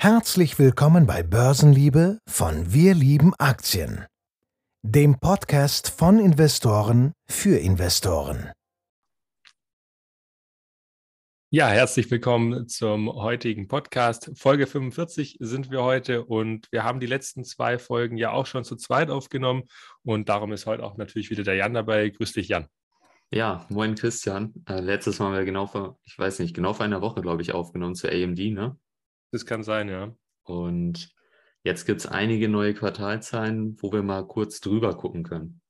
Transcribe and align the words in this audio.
Herzlich 0.00 0.60
willkommen 0.60 1.08
bei 1.08 1.24
Börsenliebe 1.24 2.20
von 2.28 2.72
Wir 2.72 2.94
lieben 2.94 3.34
Aktien, 3.36 4.06
dem 4.84 5.18
Podcast 5.18 5.90
von 5.90 6.20
Investoren 6.20 7.14
für 7.28 7.58
Investoren. 7.58 8.52
Ja, 11.50 11.66
herzlich 11.66 12.08
willkommen 12.12 12.68
zum 12.68 13.12
heutigen 13.12 13.66
Podcast. 13.66 14.30
Folge 14.36 14.68
45 14.68 15.38
sind 15.40 15.72
wir 15.72 15.82
heute 15.82 16.24
und 16.24 16.68
wir 16.70 16.84
haben 16.84 17.00
die 17.00 17.06
letzten 17.06 17.42
zwei 17.42 17.76
Folgen 17.76 18.16
ja 18.16 18.30
auch 18.30 18.46
schon 18.46 18.62
zu 18.62 18.76
zweit 18.76 19.10
aufgenommen 19.10 19.64
und 20.04 20.28
darum 20.28 20.52
ist 20.52 20.66
heute 20.66 20.84
auch 20.84 20.96
natürlich 20.96 21.28
wieder 21.30 21.42
der 21.42 21.56
Jan 21.56 21.74
dabei. 21.74 22.08
Grüß 22.10 22.34
dich, 22.34 22.46
Jan. 22.46 22.68
Ja, 23.32 23.66
moin 23.68 23.96
Christian. 23.96 24.54
Äh, 24.68 24.78
letztes 24.78 25.18
Mal 25.18 25.26
haben 25.26 25.34
wir 25.34 25.44
genau 25.44 25.66
vor, 25.66 25.98
ich 26.04 26.16
weiß 26.16 26.38
nicht, 26.38 26.54
genau 26.54 26.72
vor 26.72 26.84
einer 26.84 27.02
Woche, 27.02 27.20
glaube 27.20 27.42
ich, 27.42 27.52
aufgenommen 27.52 27.96
zu 27.96 28.08
AMD, 28.08 28.38
ne? 28.38 28.78
Das 29.30 29.46
kann 29.46 29.62
sein, 29.62 29.88
ja. 29.88 30.14
Und 30.44 31.14
jetzt 31.62 31.84
gibt 31.84 32.00
es 32.00 32.06
einige 32.06 32.48
neue 32.48 32.74
Quartalzahlen, 32.74 33.76
wo 33.80 33.92
wir 33.92 34.02
mal 34.02 34.26
kurz 34.26 34.60
drüber 34.60 34.96
gucken 34.96 35.22
können. 35.22 35.60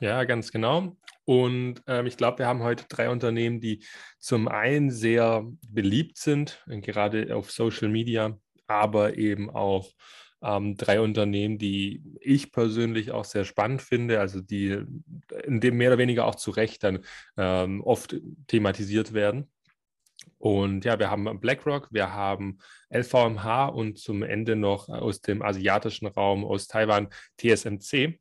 Ja, 0.00 0.24
ganz 0.24 0.50
genau. 0.50 0.96
Und 1.24 1.82
ähm, 1.86 2.06
ich 2.06 2.16
glaube, 2.16 2.38
wir 2.38 2.46
haben 2.46 2.62
heute 2.62 2.86
drei 2.88 3.10
Unternehmen, 3.10 3.60
die 3.60 3.84
zum 4.18 4.48
einen 4.48 4.90
sehr 4.90 5.46
beliebt 5.68 6.16
sind, 6.16 6.64
gerade 6.66 7.36
auf 7.36 7.50
Social 7.50 7.88
Media, 7.88 8.38
aber 8.66 9.18
eben 9.18 9.50
auch 9.50 9.90
ähm, 10.42 10.76
drei 10.76 11.00
Unternehmen, 11.00 11.58
die 11.58 12.02
ich 12.20 12.50
persönlich 12.50 13.10
auch 13.12 13.24
sehr 13.24 13.44
spannend 13.44 13.82
finde, 13.82 14.20
also 14.20 14.40
die 14.40 14.84
in 15.44 15.60
dem 15.60 15.76
mehr 15.76 15.90
oder 15.90 15.98
weniger 15.98 16.24
auch 16.24 16.34
zu 16.34 16.50
Recht 16.50 16.82
dann 16.82 17.00
ähm, 17.36 17.82
oft 17.82 18.16
thematisiert 18.46 19.12
werden. 19.12 19.50
Und 20.38 20.84
ja, 20.84 20.98
wir 20.98 21.10
haben 21.10 21.40
BlackRock, 21.40 21.88
wir 21.90 22.12
haben 22.12 22.58
LVMH 22.90 23.66
und 23.66 23.98
zum 23.98 24.22
Ende 24.22 24.56
noch 24.56 24.88
aus 24.88 25.20
dem 25.20 25.42
asiatischen 25.42 26.06
Raum, 26.06 26.44
aus 26.44 26.66
Taiwan, 26.66 27.08
TSMC 27.38 28.18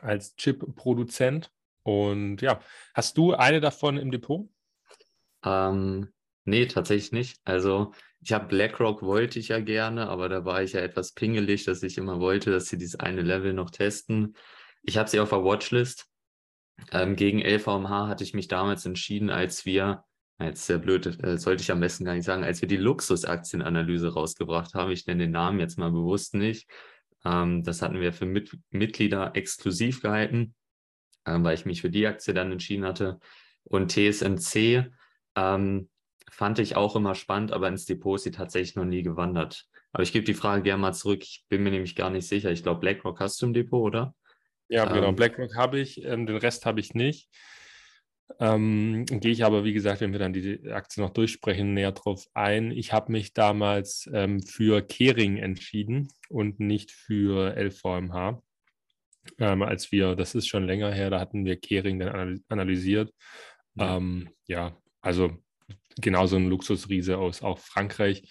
als 0.00 0.36
Chip-Produzent. 0.36 1.50
Und 1.82 2.42
ja, 2.42 2.60
hast 2.94 3.18
du 3.18 3.34
eine 3.34 3.60
davon 3.60 3.96
im 3.96 4.10
Depot? 4.10 4.48
Ähm, 5.44 6.12
nee, 6.44 6.66
tatsächlich 6.66 7.12
nicht. 7.12 7.40
Also 7.44 7.92
ich 8.20 8.32
habe 8.32 8.46
BlackRock 8.46 9.02
wollte 9.02 9.40
ich 9.40 9.48
ja 9.48 9.58
gerne, 9.58 10.08
aber 10.08 10.28
da 10.28 10.44
war 10.44 10.62
ich 10.62 10.74
ja 10.74 10.80
etwas 10.80 11.12
pingelig, 11.12 11.64
dass 11.64 11.82
ich 11.82 11.98
immer 11.98 12.20
wollte, 12.20 12.52
dass 12.52 12.66
sie 12.66 12.78
dieses 12.78 13.00
eine 13.00 13.22
Level 13.22 13.52
noch 13.52 13.70
testen. 13.70 14.36
Ich 14.82 14.96
habe 14.96 15.10
sie 15.10 15.18
auf 15.18 15.30
der 15.30 15.44
Watchlist. 15.44 16.06
Ähm, 16.92 17.16
gegen 17.16 17.40
LVMH 17.40 18.08
hatte 18.08 18.24
ich 18.24 18.32
mich 18.32 18.48
damals 18.48 18.86
entschieden, 18.86 19.30
als 19.30 19.66
wir 19.66 20.04
Jetzt 20.40 20.66
sehr 20.66 20.78
blöd, 20.78 21.06
äh, 21.22 21.38
sollte 21.38 21.62
ich 21.62 21.70
am 21.70 21.80
besten 21.80 22.04
gar 22.04 22.14
nicht 22.14 22.24
sagen, 22.24 22.42
als 22.42 22.60
wir 22.60 22.68
die 22.68 22.76
Luxusaktienanalyse 22.76 24.12
rausgebracht 24.12 24.74
haben, 24.74 24.90
ich 24.90 25.06
nenne 25.06 25.24
den 25.24 25.30
Namen 25.30 25.60
jetzt 25.60 25.78
mal 25.78 25.90
bewusst 25.90 26.34
nicht, 26.34 26.68
ähm, 27.24 27.62
das 27.62 27.82
hatten 27.82 28.00
wir 28.00 28.12
für 28.12 28.26
Mit 28.26 28.56
Mitglieder 28.70 29.32
exklusiv 29.34 30.02
gehalten, 30.02 30.54
ähm, 31.26 31.44
weil 31.44 31.54
ich 31.54 31.64
mich 31.64 31.80
für 31.80 31.90
die 31.90 32.06
Aktie 32.06 32.34
dann 32.34 32.50
entschieden 32.50 32.84
hatte. 32.84 33.20
Und 33.64 33.92
TSMC 33.92 34.90
ähm, 35.36 35.88
fand 36.30 36.58
ich 36.58 36.76
auch 36.76 36.96
immer 36.96 37.14
spannend, 37.14 37.52
aber 37.52 37.68
ins 37.68 37.84
Depot 37.84 38.16
ist 38.16 38.24
sie 38.24 38.30
tatsächlich 38.30 38.74
noch 38.74 38.84
nie 38.84 39.02
gewandert. 39.02 39.66
Aber 39.92 40.02
ich 40.02 40.12
gebe 40.12 40.24
die 40.24 40.34
Frage 40.34 40.62
gerne 40.62 40.80
mal 40.80 40.94
zurück. 40.94 41.22
Ich 41.22 41.44
bin 41.48 41.62
mir 41.62 41.70
nämlich 41.70 41.94
gar 41.94 42.10
nicht 42.10 42.26
sicher. 42.26 42.50
Ich 42.50 42.62
glaube, 42.62 42.80
BlackRock 42.80 43.20
hast 43.20 43.40
du 43.40 43.46
im 43.46 43.52
Depot, 43.52 43.82
oder? 43.82 44.14
Ja, 44.68 44.86
genau. 44.86 45.08
Ähm, 45.08 45.16
BlackRock 45.16 45.54
habe 45.54 45.78
ich, 45.78 46.02
ähm, 46.02 46.26
den 46.26 46.38
Rest 46.38 46.64
habe 46.64 46.80
ich 46.80 46.94
nicht. 46.94 47.28
Ähm, 48.40 49.04
gehe 49.06 49.32
ich 49.32 49.44
aber, 49.44 49.64
wie 49.64 49.72
gesagt, 49.72 50.00
wenn 50.00 50.12
wir 50.12 50.18
dann 50.18 50.32
die 50.32 50.70
Aktie 50.70 51.02
noch 51.02 51.10
durchsprechen, 51.10 51.74
näher 51.74 51.92
drauf 51.92 52.26
ein. 52.34 52.70
Ich 52.70 52.92
habe 52.92 53.12
mich 53.12 53.34
damals 53.34 54.08
ähm, 54.12 54.42
für 54.42 54.82
Kering 54.82 55.36
entschieden 55.36 56.08
und 56.28 56.58
nicht 56.60 56.90
für 56.90 57.54
LVMH. 57.56 58.42
Ähm, 59.38 59.62
als 59.62 59.92
wir, 59.92 60.16
das 60.16 60.34
ist 60.34 60.48
schon 60.48 60.66
länger 60.66 60.92
her, 60.92 61.10
da 61.10 61.20
hatten 61.20 61.44
wir 61.44 61.56
Kering 61.56 62.00
dann 62.00 62.42
analysiert. 62.48 63.12
Ja, 63.74 63.96
ähm, 63.96 64.30
ja 64.46 64.76
also 65.00 65.36
genauso 66.00 66.36
ein 66.36 66.48
Luxusriese 66.48 67.18
aus 67.18 67.42
auch 67.42 67.58
Frankreich. 67.58 68.28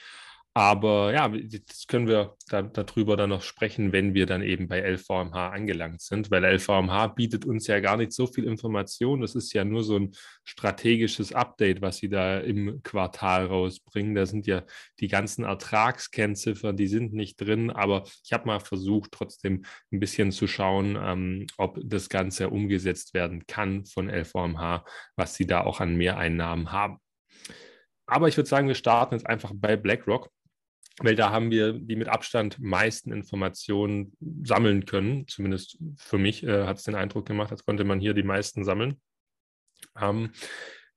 Aber 0.54 1.14
ja, 1.14 1.30
das 1.30 1.88
können 1.88 2.08
wir 2.08 2.36
da, 2.50 2.62
darüber 2.62 3.16
dann 3.16 3.30
noch 3.30 3.42
sprechen, 3.42 3.94
wenn 3.94 4.14
wir 4.14 4.26
dann 4.26 4.42
eben 4.42 4.68
bei 4.68 4.82
LVMH 4.82 5.50
angelangt 5.50 6.02
sind, 6.02 6.30
weil 6.30 6.44
LVMH 6.44 7.08
bietet 7.16 7.46
uns 7.46 7.68
ja 7.68 7.80
gar 7.80 7.96
nicht 7.96 8.12
so 8.12 8.28
viel 8.28 8.44
Information. 8.44 9.22
Das 9.22 9.34
ist 9.34 9.54
ja 9.54 9.64
nur 9.64 9.82
so 9.86 9.98
ein 9.98 10.12
strategisches 10.44 11.32
Update, 11.32 11.82
was 11.82 11.98
sie 11.98 12.10
da 12.10 12.40
im 12.40 12.84
Quartal 12.84 13.46
rausbringen. 13.46 14.14
Da 14.14 14.26
sind 14.26 14.46
ja 14.46 14.64
die 15.00 15.08
ganzen 15.08 15.46
Ertragskennziffern, 15.46 16.76
die 16.76 16.88
sind 16.88 17.14
nicht 17.14 17.40
drin, 17.40 17.70
aber 17.72 18.04
ich 18.26 18.34
habe 18.34 18.48
mal 18.48 18.60
versucht, 18.60 19.14
trotzdem 19.14 19.64
ein 19.94 20.02
bisschen 20.02 20.34
zu 20.34 20.48
schauen, 20.48 20.98
ähm, 21.02 21.48
ob 21.58 21.80
das 21.82 22.10
Ganze 22.10 22.50
umgesetzt 22.50 23.14
werden 23.14 23.46
kann 23.48 23.86
von 23.86 24.10
LVMH, 24.10 24.84
was 25.16 25.36
sie 25.36 25.48
da 25.48 25.62
auch 25.62 25.80
an 25.80 25.96
Mehreinnahmen 25.96 26.74
haben. 26.74 26.98
Aber 28.06 28.28
ich 28.28 28.36
würde 28.36 28.50
sagen, 28.50 28.68
wir 28.68 28.76
starten 28.76 29.16
jetzt 29.16 29.28
einfach 29.28 29.54
bei 29.56 29.78
BlackRock 29.78 30.30
weil 31.04 31.16
da 31.16 31.32
haben 31.32 31.52
wir 31.52 31.74
die 31.74 31.96
mit 31.96 32.08
Abstand 32.08 32.60
meisten 32.60 33.12
Informationen 33.12 34.16
sammeln 34.44 34.86
können. 34.86 35.28
Zumindest 35.28 35.78
für 35.98 36.18
mich 36.18 36.44
äh, 36.44 36.66
hat 36.66 36.78
es 36.78 36.84
den 36.84 36.96
Eindruck 36.96 37.26
gemacht, 37.26 37.52
als 37.52 37.66
konnte 37.66 37.84
man 37.84 38.00
hier 38.00 38.14
die 38.14 38.24
meisten 38.24 38.64
sammeln. 38.64 39.00
Ähm, 40.00 40.32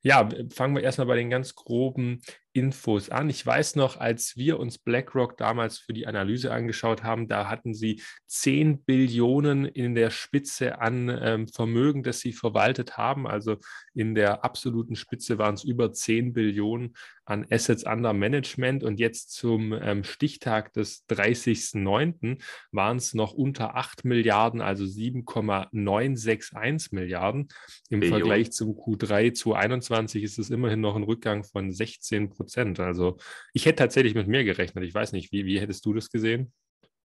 ja, 0.02 0.28
fangen 0.52 0.76
wir 0.76 0.82
erstmal 0.82 1.06
bei 1.06 1.16
den 1.16 1.30
ganz 1.30 1.54
groben 1.54 2.20
Infos 2.54 3.10
an. 3.10 3.28
Ich 3.28 3.44
weiß 3.44 3.74
noch, 3.74 3.98
als 3.98 4.36
wir 4.36 4.60
uns 4.60 4.78
BlackRock 4.78 5.36
damals 5.36 5.78
für 5.78 5.92
die 5.92 6.06
Analyse 6.06 6.52
angeschaut 6.52 7.02
haben, 7.02 7.26
da 7.26 7.48
hatten 7.48 7.74
sie 7.74 8.00
10 8.28 8.84
Billionen 8.84 9.64
in 9.64 9.96
der 9.96 10.10
Spitze 10.10 10.80
an 10.80 11.08
ähm, 11.08 11.48
Vermögen, 11.48 12.04
das 12.04 12.20
sie 12.20 12.32
verwaltet 12.32 12.96
haben. 12.96 13.26
Also 13.26 13.56
in 13.92 14.14
der 14.14 14.44
absoluten 14.44 14.94
Spitze 14.94 15.36
waren 15.36 15.56
es 15.56 15.64
über 15.64 15.92
10 15.92 16.32
Billionen 16.32 16.94
an 17.24 17.44
Assets 17.50 17.84
under 17.84 18.12
Management. 18.12 18.84
Und 18.84 19.00
jetzt 19.00 19.32
zum 19.32 19.72
ähm, 19.72 20.04
Stichtag 20.04 20.72
des 20.74 21.08
30.09. 21.08 22.40
waren 22.70 22.98
es 22.98 23.14
noch 23.14 23.32
unter 23.32 23.76
8 23.76 24.04
Milliarden, 24.04 24.60
also 24.60 24.86
7,961 24.86 26.92
Milliarden. 26.92 27.48
Im 27.90 28.00
Billion. 28.00 28.20
Vergleich 28.20 28.52
zum 28.52 28.72
Q3 28.72 29.34
2021 29.34 30.22
ist 30.22 30.38
es 30.38 30.50
immerhin 30.50 30.80
noch 30.80 30.94
ein 30.94 31.02
Rückgang 31.02 31.42
von 31.42 31.72
16 31.72 32.30
Prozent. 32.30 32.43
Prozent. 32.44 32.80
Also 32.80 33.16
ich 33.52 33.66
hätte 33.66 33.76
tatsächlich 33.76 34.14
mit 34.14 34.28
mehr 34.28 34.44
gerechnet. 34.44 34.84
Ich 34.84 34.94
weiß 34.94 35.12
nicht, 35.12 35.32
wie, 35.32 35.46
wie 35.46 35.60
hättest 35.60 35.84
du 35.86 35.92
das 35.94 36.10
gesehen? 36.10 36.52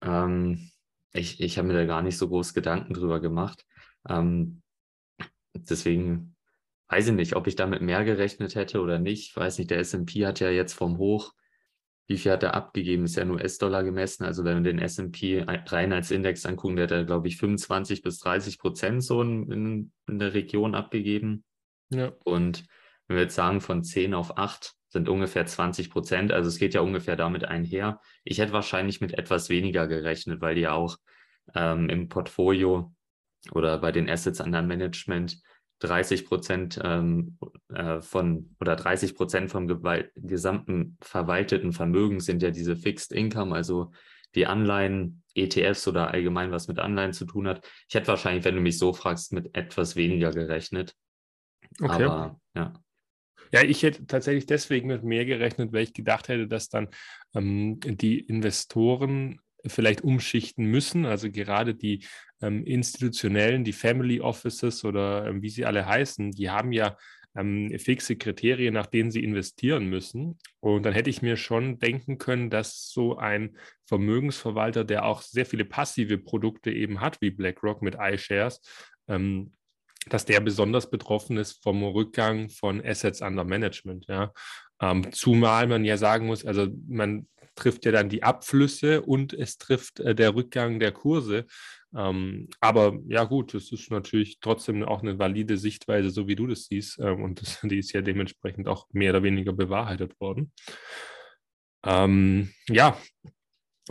Ähm, 0.01 0.69
ich 1.13 1.39
ich 1.39 1.57
habe 1.57 1.67
mir 1.67 1.73
da 1.73 1.85
gar 1.85 2.01
nicht 2.01 2.17
so 2.17 2.27
groß 2.27 2.53
Gedanken 2.53 2.93
drüber 2.93 3.19
gemacht. 3.19 3.65
Ähm, 4.09 4.61
deswegen 5.53 6.35
weiß 6.89 7.07
ich 7.07 7.13
nicht, 7.13 7.35
ob 7.35 7.47
ich 7.47 7.55
damit 7.55 7.81
mehr 7.81 8.03
gerechnet 8.03 8.55
hätte 8.55 8.81
oder 8.81 8.99
nicht. 8.99 9.29
Ich 9.29 9.35
weiß 9.35 9.57
nicht, 9.57 9.69
der 9.69 9.79
SP 9.83 10.25
hat 10.25 10.39
ja 10.39 10.49
jetzt 10.49 10.73
vom 10.73 10.97
Hoch, 10.97 11.33
wie 12.07 12.17
viel 12.17 12.31
hat 12.31 12.43
er 12.43 12.53
abgegeben? 12.53 13.03
Ist 13.03 13.17
ja 13.17 13.25
nur 13.25 13.37
US-Dollar 13.37 13.83
gemessen. 13.83 14.23
Also 14.23 14.45
wenn 14.45 14.63
wir 14.63 14.71
den 14.71 14.79
SP 14.79 15.43
rein 15.43 15.91
als 15.91 16.09
Index 16.09 16.45
angucken, 16.45 16.77
der 16.77 16.83
hat 16.83 16.91
er, 16.91 17.03
glaube 17.03 17.27
ich, 17.27 17.37
25 17.37 18.01
bis 18.01 18.19
30 18.19 18.59
Prozent 18.59 19.03
so 19.03 19.21
in, 19.21 19.91
in 20.07 20.19
der 20.19 20.33
Region 20.33 20.73
abgegeben. 20.73 21.43
Ja. 21.89 22.13
Und 22.23 22.63
wenn 23.07 23.17
wir 23.17 23.23
jetzt 23.23 23.35
sagen, 23.35 23.61
von 23.61 23.83
10 23.83 24.13
auf 24.13 24.37
8, 24.37 24.73
sind 24.89 25.09
ungefähr 25.09 25.45
20 25.45 25.89
Prozent. 25.89 26.31
Also 26.31 26.47
es 26.49 26.57
geht 26.57 26.73
ja 26.73 26.81
ungefähr 26.81 27.15
damit 27.15 27.45
einher. 27.45 27.99
Ich 28.23 28.39
hätte 28.39 28.53
wahrscheinlich 28.53 29.01
mit 29.01 29.13
etwas 29.13 29.49
weniger 29.49 29.87
gerechnet, 29.87 30.41
weil 30.41 30.55
die 30.55 30.61
ja 30.61 30.73
auch 30.73 30.97
ähm, 31.55 31.89
im 31.89 32.09
Portfolio 32.09 32.93
oder 33.51 33.77
bei 33.77 33.91
den 33.91 34.09
Assets 34.09 34.39
under 34.41 34.61
Management 34.61 35.41
30 35.79 36.25
Prozent 36.25 36.79
ähm, 36.83 37.37
äh, 37.69 38.01
von 38.01 38.55
oder 38.59 38.75
30 38.75 39.15
Prozent 39.15 39.51
vom 39.51 39.67
gesamten 40.15 40.97
verwalteten 41.01 41.71
Vermögen 41.71 42.19
sind 42.19 42.41
ja 42.41 42.49
diese 42.49 42.75
Fixed 42.75 43.11
Income, 43.11 43.55
also 43.55 43.91
die 44.35 44.47
Anleihen, 44.47 45.23
ETFs 45.35 45.87
oder 45.87 46.11
allgemein 46.11 46.51
was 46.51 46.67
mit 46.67 46.79
Anleihen 46.79 47.13
zu 47.13 47.25
tun 47.25 47.47
hat. 47.47 47.67
Ich 47.87 47.95
hätte 47.95 48.07
wahrscheinlich, 48.07 48.43
wenn 48.43 48.55
du 48.55 48.61
mich 48.61 48.79
so 48.79 48.91
fragst, 48.93 49.33
mit 49.33 49.55
etwas 49.55 49.95
weniger 49.95 50.31
gerechnet. 50.31 50.95
Okay. 51.79 52.03
Aber 52.03 52.39
ja. 52.55 52.73
Ja, 53.51 53.63
ich 53.63 53.83
hätte 53.83 54.05
tatsächlich 54.05 54.45
deswegen 54.45 54.87
mit 54.87 55.03
mehr 55.03 55.25
gerechnet, 55.25 55.71
weil 55.73 55.83
ich 55.83 55.93
gedacht 55.93 56.27
hätte, 56.27 56.47
dass 56.47 56.69
dann 56.69 56.89
ähm, 57.35 57.79
die 57.81 58.19
Investoren 58.19 59.39
vielleicht 59.65 60.01
umschichten 60.01 60.65
müssen. 60.65 61.05
Also 61.05 61.31
gerade 61.31 61.75
die 61.75 62.05
ähm, 62.41 62.63
institutionellen, 62.63 63.63
die 63.63 63.73
Family 63.73 64.21
Offices 64.21 64.85
oder 64.85 65.27
ähm, 65.27 65.41
wie 65.41 65.49
sie 65.49 65.65
alle 65.65 65.85
heißen, 65.85 66.31
die 66.31 66.49
haben 66.49 66.71
ja 66.71 66.97
ähm, 67.35 67.71
fixe 67.77 68.15
Kriterien, 68.15 68.73
nach 68.73 68.87
denen 68.87 69.11
sie 69.11 69.23
investieren 69.23 69.87
müssen. 69.87 70.37
Und 70.59 70.83
dann 70.83 70.93
hätte 70.93 71.09
ich 71.09 71.21
mir 71.21 71.37
schon 71.37 71.79
denken 71.79 72.17
können, 72.17 72.49
dass 72.49 72.89
so 72.89 73.17
ein 73.17 73.57
Vermögensverwalter, 73.85 74.83
der 74.83 75.05
auch 75.05 75.21
sehr 75.21 75.45
viele 75.45 75.65
passive 75.65 76.17
Produkte 76.17 76.71
eben 76.71 76.99
hat, 77.01 77.21
wie 77.21 77.31
BlackRock 77.31 77.81
mit 77.81 77.95
iShares, 77.99 78.61
ähm, 79.07 79.53
dass 80.09 80.25
der 80.25 80.39
besonders 80.39 80.89
betroffen 80.89 81.37
ist 81.37 81.61
vom 81.63 81.83
Rückgang 81.83 82.49
von 82.49 82.83
Assets 82.83 83.21
under 83.21 83.43
Management. 83.43 84.05
Ja. 84.07 84.33
Ähm, 84.81 85.11
zumal 85.11 85.67
man 85.67 85.85
ja 85.85 85.97
sagen 85.97 86.27
muss, 86.27 86.45
also 86.45 86.67
man 86.87 87.27
trifft 87.55 87.85
ja 87.85 87.91
dann 87.91 88.09
die 88.09 88.23
Abflüsse 88.23 89.01
und 89.01 89.33
es 89.33 89.57
trifft 89.57 89.99
äh, 89.99 90.15
der 90.15 90.35
Rückgang 90.35 90.79
der 90.79 90.91
Kurse. 90.91 91.45
Ähm, 91.95 92.49
aber 92.59 92.99
ja 93.07 93.23
gut, 93.23 93.53
das 93.53 93.71
ist 93.71 93.89
natürlich 93.91 94.39
trotzdem 94.39 94.83
auch 94.83 95.01
eine 95.01 95.17
valide 95.17 95.57
Sichtweise, 95.57 96.09
so 96.09 96.27
wie 96.27 96.35
du 96.35 96.47
das 96.47 96.65
siehst. 96.65 96.99
Ähm, 96.99 97.23
und 97.23 97.41
das, 97.41 97.59
die 97.63 97.79
ist 97.79 97.93
ja 97.93 98.01
dementsprechend 98.01 98.67
auch 98.67 98.87
mehr 98.91 99.11
oder 99.11 99.23
weniger 99.23 99.53
bewahrheitet 99.53 100.19
worden. 100.19 100.51
Ähm, 101.83 102.53
ja, 102.69 102.97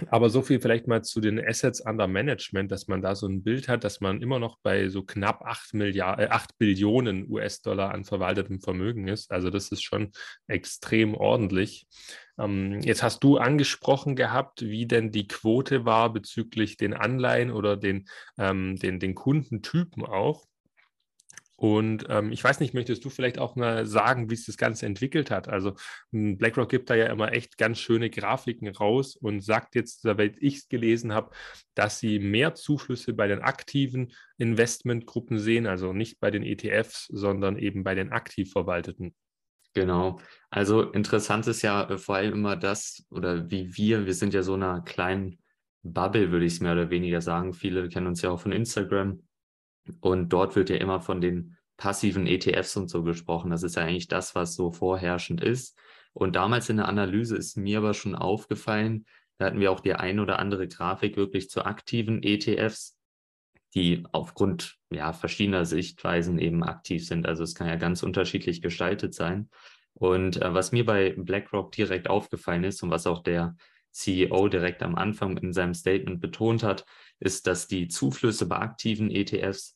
aber 0.08 0.30
so 0.30 0.42
viel 0.42 0.60
vielleicht 0.60 0.86
mal 0.86 1.02
zu 1.02 1.20
den 1.20 1.42
Assets 1.44 1.80
under 1.80 2.06
Management, 2.06 2.70
dass 2.70 2.86
man 2.88 3.02
da 3.02 3.14
so 3.14 3.26
ein 3.26 3.42
Bild 3.42 3.68
hat, 3.68 3.84
dass 3.84 4.00
man 4.00 4.20
immer 4.20 4.38
noch 4.38 4.58
bei 4.62 4.88
so 4.88 5.02
knapp 5.02 5.42
8, 5.42 5.74
Milliard, 5.74 6.20
äh, 6.20 6.28
8 6.28 6.58
Billionen 6.58 7.30
US-Dollar 7.30 7.92
an 7.92 8.04
verwaltetem 8.04 8.60
Vermögen 8.60 9.08
ist. 9.08 9.30
Also 9.30 9.50
das 9.50 9.68
ist 9.68 9.82
schon 9.82 10.12
extrem 10.46 11.14
ordentlich. 11.14 11.86
Ähm, 12.38 12.80
jetzt 12.80 13.02
hast 13.02 13.24
du 13.24 13.38
angesprochen 13.38 14.16
gehabt, 14.16 14.62
wie 14.62 14.86
denn 14.86 15.12
die 15.12 15.26
Quote 15.26 15.84
war 15.84 16.12
bezüglich 16.12 16.76
den 16.76 16.94
Anleihen 16.94 17.50
oder 17.50 17.76
den, 17.76 18.06
ähm, 18.38 18.76
den, 18.76 19.00
den 19.00 19.14
Kundentypen 19.14 20.04
auch. 20.04 20.44
Und 21.56 22.04
ähm, 22.10 22.32
ich 22.32 22.44
weiß 22.44 22.60
nicht, 22.60 22.74
möchtest 22.74 23.04
du 23.04 23.10
vielleicht 23.10 23.38
auch 23.38 23.56
mal 23.56 23.86
sagen, 23.86 24.30
wie 24.30 24.36
sich 24.36 24.46
das 24.46 24.58
Ganze 24.58 24.84
entwickelt 24.84 25.30
hat? 25.30 25.48
Also 25.48 25.74
hm, 26.12 26.36
BlackRock 26.36 26.68
gibt 26.68 26.90
da 26.90 26.94
ja 26.94 27.06
immer 27.06 27.32
echt 27.32 27.56
ganz 27.56 27.78
schöne 27.78 28.10
Grafiken 28.10 28.68
raus 28.68 29.16
und 29.16 29.40
sagt 29.40 29.74
jetzt, 29.74 30.02
soweit 30.02 30.36
ich 30.38 30.56
es 30.56 30.68
gelesen 30.68 31.14
habe, 31.14 31.30
dass 31.74 31.98
sie 31.98 32.18
mehr 32.18 32.54
Zuflüsse 32.54 33.14
bei 33.14 33.26
den 33.26 33.40
aktiven 33.40 34.12
Investmentgruppen 34.36 35.38
sehen, 35.38 35.66
also 35.66 35.94
nicht 35.94 36.20
bei 36.20 36.30
den 36.30 36.42
ETFs, 36.42 37.06
sondern 37.06 37.58
eben 37.58 37.84
bei 37.84 37.94
den 37.94 38.12
aktiv 38.12 38.52
verwalteten. 38.52 39.14
Genau. 39.72 40.20
Also 40.50 40.90
interessant 40.90 41.46
ist 41.46 41.62
ja 41.62 41.88
äh, 41.88 41.98
vor 41.98 42.16
allem 42.16 42.34
immer 42.34 42.56
das, 42.56 43.06
oder 43.10 43.50
wie 43.50 43.76
wir, 43.76 44.04
wir 44.06 44.14
sind 44.14 44.34
ja 44.34 44.42
so 44.42 44.54
einer 44.54 44.82
kleinen 44.82 45.38
Bubble, 45.82 46.32
würde 46.32 46.46
ich 46.46 46.54
es 46.54 46.60
mehr 46.60 46.72
oder 46.72 46.90
weniger 46.90 47.20
sagen. 47.20 47.54
Viele 47.54 47.88
kennen 47.88 48.06
uns 48.06 48.20
ja 48.22 48.30
auch 48.30 48.40
von 48.40 48.52
Instagram 48.52 49.25
und 50.00 50.30
dort 50.30 50.56
wird 50.56 50.70
ja 50.70 50.76
immer 50.76 51.00
von 51.00 51.20
den 51.20 51.56
passiven 51.76 52.26
ETFs 52.26 52.76
und 52.76 52.88
so 52.88 53.02
gesprochen. 53.02 53.50
Das 53.50 53.62
ist 53.62 53.76
ja 53.76 53.82
eigentlich 53.82 54.08
das, 54.08 54.34
was 54.34 54.54
so 54.54 54.70
vorherrschend 54.70 55.42
ist. 55.42 55.78
Und 56.12 56.36
damals 56.36 56.68
in 56.70 56.78
der 56.78 56.88
Analyse 56.88 57.36
ist 57.36 57.56
mir 57.56 57.78
aber 57.78 57.92
schon 57.92 58.14
aufgefallen, 58.14 59.04
da 59.38 59.46
hatten 59.46 59.60
wir 59.60 59.70
auch 59.70 59.80
die 59.80 59.94
ein 59.94 60.18
oder 60.18 60.38
andere 60.38 60.66
Grafik 60.66 61.16
wirklich 61.16 61.50
zu 61.50 61.64
aktiven 61.66 62.22
ETFs, 62.22 62.98
die 63.74 64.04
aufgrund 64.12 64.78
ja, 64.90 65.12
verschiedener 65.12 65.66
Sichtweisen 65.66 66.38
eben 66.38 66.64
aktiv 66.64 67.06
sind. 67.06 67.26
Also 67.26 67.42
es 67.42 67.54
kann 67.54 67.68
ja 67.68 67.76
ganz 67.76 68.02
unterschiedlich 68.02 68.62
gestaltet 68.62 69.12
sein. 69.12 69.50
Und 69.92 70.40
äh, 70.40 70.54
was 70.54 70.72
mir 70.72 70.86
bei 70.86 71.14
BlackRock 71.16 71.72
direkt 71.72 72.08
aufgefallen 72.08 72.64
ist 72.64 72.82
und 72.82 72.90
was 72.90 73.06
auch 73.06 73.22
der 73.22 73.56
CEO 73.90 74.48
direkt 74.48 74.82
am 74.82 74.94
Anfang 74.94 75.36
in 75.38 75.52
seinem 75.52 75.74
Statement 75.74 76.20
betont 76.20 76.62
hat, 76.62 76.86
ist, 77.18 77.46
dass 77.46 77.66
die 77.66 77.88
Zuflüsse 77.88 78.46
bei 78.46 78.56
aktiven 78.56 79.10
ETFs 79.10 79.75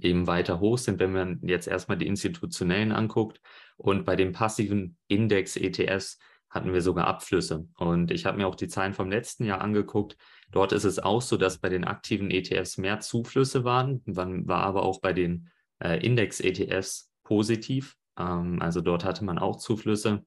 eben 0.00 0.26
weiter 0.26 0.60
hoch 0.60 0.78
sind, 0.78 0.98
wenn 0.98 1.12
man 1.12 1.40
jetzt 1.42 1.68
erstmal 1.68 1.98
die 1.98 2.06
institutionellen 2.06 2.92
anguckt. 2.92 3.40
Und 3.76 4.04
bei 4.04 4.16
den 4.16 4.32
passiven 4.32 4.96
Index-ETFs 5.08 6.18
hatten 6.50 6.72
wir 6.72 6.82
sogar 6.82 7.06
Abflüsse. 7.06 7.66
Und 7.76 8.10
ich 8.10 8.26
habe 8.26 8.38
mir 8.38 8.46
auch 8.46 8.54
die 8.54 8.68
Zahlen 8.68 8.94
vom 8.94 9.10
letzten 9.10 9.44
Jahr 9.44 9.60
angeguckt. 9.60 10.16
Dort 10.52 10.72
ist 10.72 10.84
es 10.84 11.00
auch 11.00 11.20
so, 11.20 11.36
dass 11.36 11.58
bei 11.58 11.68
den 11.68 11.84
aktiven 11.84 12.30
ETFs 12.30 12.78
mehr 12.78 13.00
Zuflüsse 13.00 13.64
waren, 13.64 14.02
Dann 14.06 14.46
war 14.46 14.62
aber 14.62 14.84
auch 14.84 15.00
bei 15.00 15.12
den 15.12 15.50
äh, 15.80 15.98
Index-ETFs 16.04 17.10
positiv. 17.24 17.96
Ähm, 18.16 18.62
also 18.62 18.80
dort 18.80 19.04
hatte 19.04 19.24
man 19.24 19.38
auch 19.38 19.56
Zuflüsse. 19.56 20.24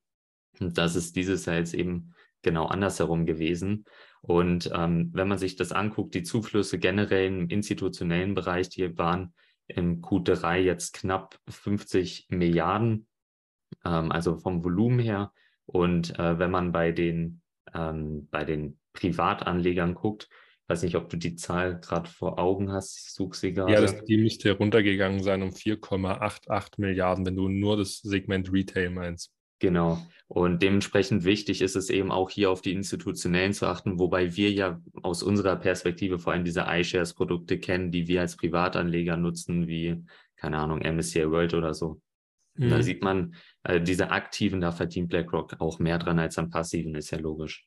Und 0.59 0.77
das 0.77 0.95
ist 0.95 1.15
dieses 1.15 1.45
Jahr 1.45 1.57
jetzt 1.57 1.73
eben 1.73 2.13
genau 2.41 2.65
andersherum 2.65 3.25
gewesen. 3.25 3.85
Und 4.21 4.69
ähm, 4.73 5.11
wenn 5.13 5.27
man 5.27 5.37
sich 5.37 5.55
das 5.55 5.71
anguckt, 5.71 6.13
die 6.13 6.23
Zuflüsse 6.23 6.79
generell 6.79 7.27
im 7.27 7.47
institutionellen 7.47 8.33
Bereich, 8.33 8.67
die 8.69 8.97
waren 8.97 9.33
im 9.67 10.01
Q3 10.01 10.57
jetzt 10.57 10.93
knapp 10.93 11.39
50 11.47 12.27
Milliarden, 12.29 13.07
ähm, 13.85 14.11
also 14.11 14.37
vom 14.37 14.63
Volumen 14.63 14.99
her. 14.99 15.31
Und 15.65 16.17
äh, 16.17 16.39
wenn 16.39 16.51
man 16.51 16.71
bei 16.71 16.91
den, 16.91 17.41
ähm, 17.73 18.27
bei 18.31 18.45
den 18.45 18.79
Privatanlegern 18.93 19.93
guckt, 19.93 20.29
weiß 20.67 20.83
nicht, 20.83 20.95
ob 20.95 21.09
du 21.09 21.17
die 21.17 21.35
Zahl 21.35 21.79
gerade 21.79 22.09
vor 22.09 22.39
Augen 22.39 22.71
hast, 22.71 22.97
ich 22.99 23.13
suche 23.13 23.37
sie 23.37 23.53
gerade. 23.53 23.71
Ja, 23.71 23.81
das, 23.81 24.03
die 24.03 24.17
müsste 24.17 24.51
runtergegangen 24.51 25.23
sein 25.23 25.41
um 25.41 25.49
4,88 25.49 26.73
Milliarden, 26.77 27.25
wenn 27.25 27.35
du 27.35 27.47
nur 27.47 27.77
das 27.77 27.99
Segment 27.99 28.51
Retail 28.51 28.89
meinst. 28.89 29.33
Genau. 29.59 29.97
Und 30.27 30.61
dementsprechend 30.61 31.23
wichtig 31.23 31.61
ist 31.61 31.75
es 31.75 31.89
eben 31.89 32.11
auch 32.11 32.29
hier 32.29 32.51
auf 32.51 32.61
die 32.61 32.73
institutionellen 32.73 33.53
zu 33.53 33.65
achten, 33.65 33.97
wobei 33.97 34.35
wir 34.35 34.51
ja 34.51 34.81
aus 35.01 35.23
unserer 35.23 35.55
Perspektive 35.55 36.19
vor 36.19 36.33
allem 36.33 36.43
diese 36.43 36.65
iShares-Produkte 36.67 37.59
kennen, 37.59 37.91
die 37.91 38.07
wir 38.07 38.21
als 38.21 38.35
Privatanleger 38.35 39.15
nutzen, 39.15 39.67
wie, 39.67 40.03
keine 40.35 40.57
Ahnung, 40.57 40.79
MSCI 40.79 41.31
World 41.31 41.53
oder 41.53 41.73
so. 41.73 42.01
Mhm. 42.55 42.69
Da 42.69 42.81
sieht 42.83 43.03
man, 43.03 43.35
äh, 43.63 43.81
diese 43.81 44.11
aktiven, 44.11 44.59
da 44.59 44.71
verdient 44.71 45.09
BlackRock 45.09 45.55
auch 45.59 45.79
mehr 45.79 45.97
dran 45.97 46.19
als 46.19 46.37
am 46.37 46.49
passiven, 46.49 46.93
ist 46.95 47.11
ja 47.11 47.19
logisch. 47.19 47.65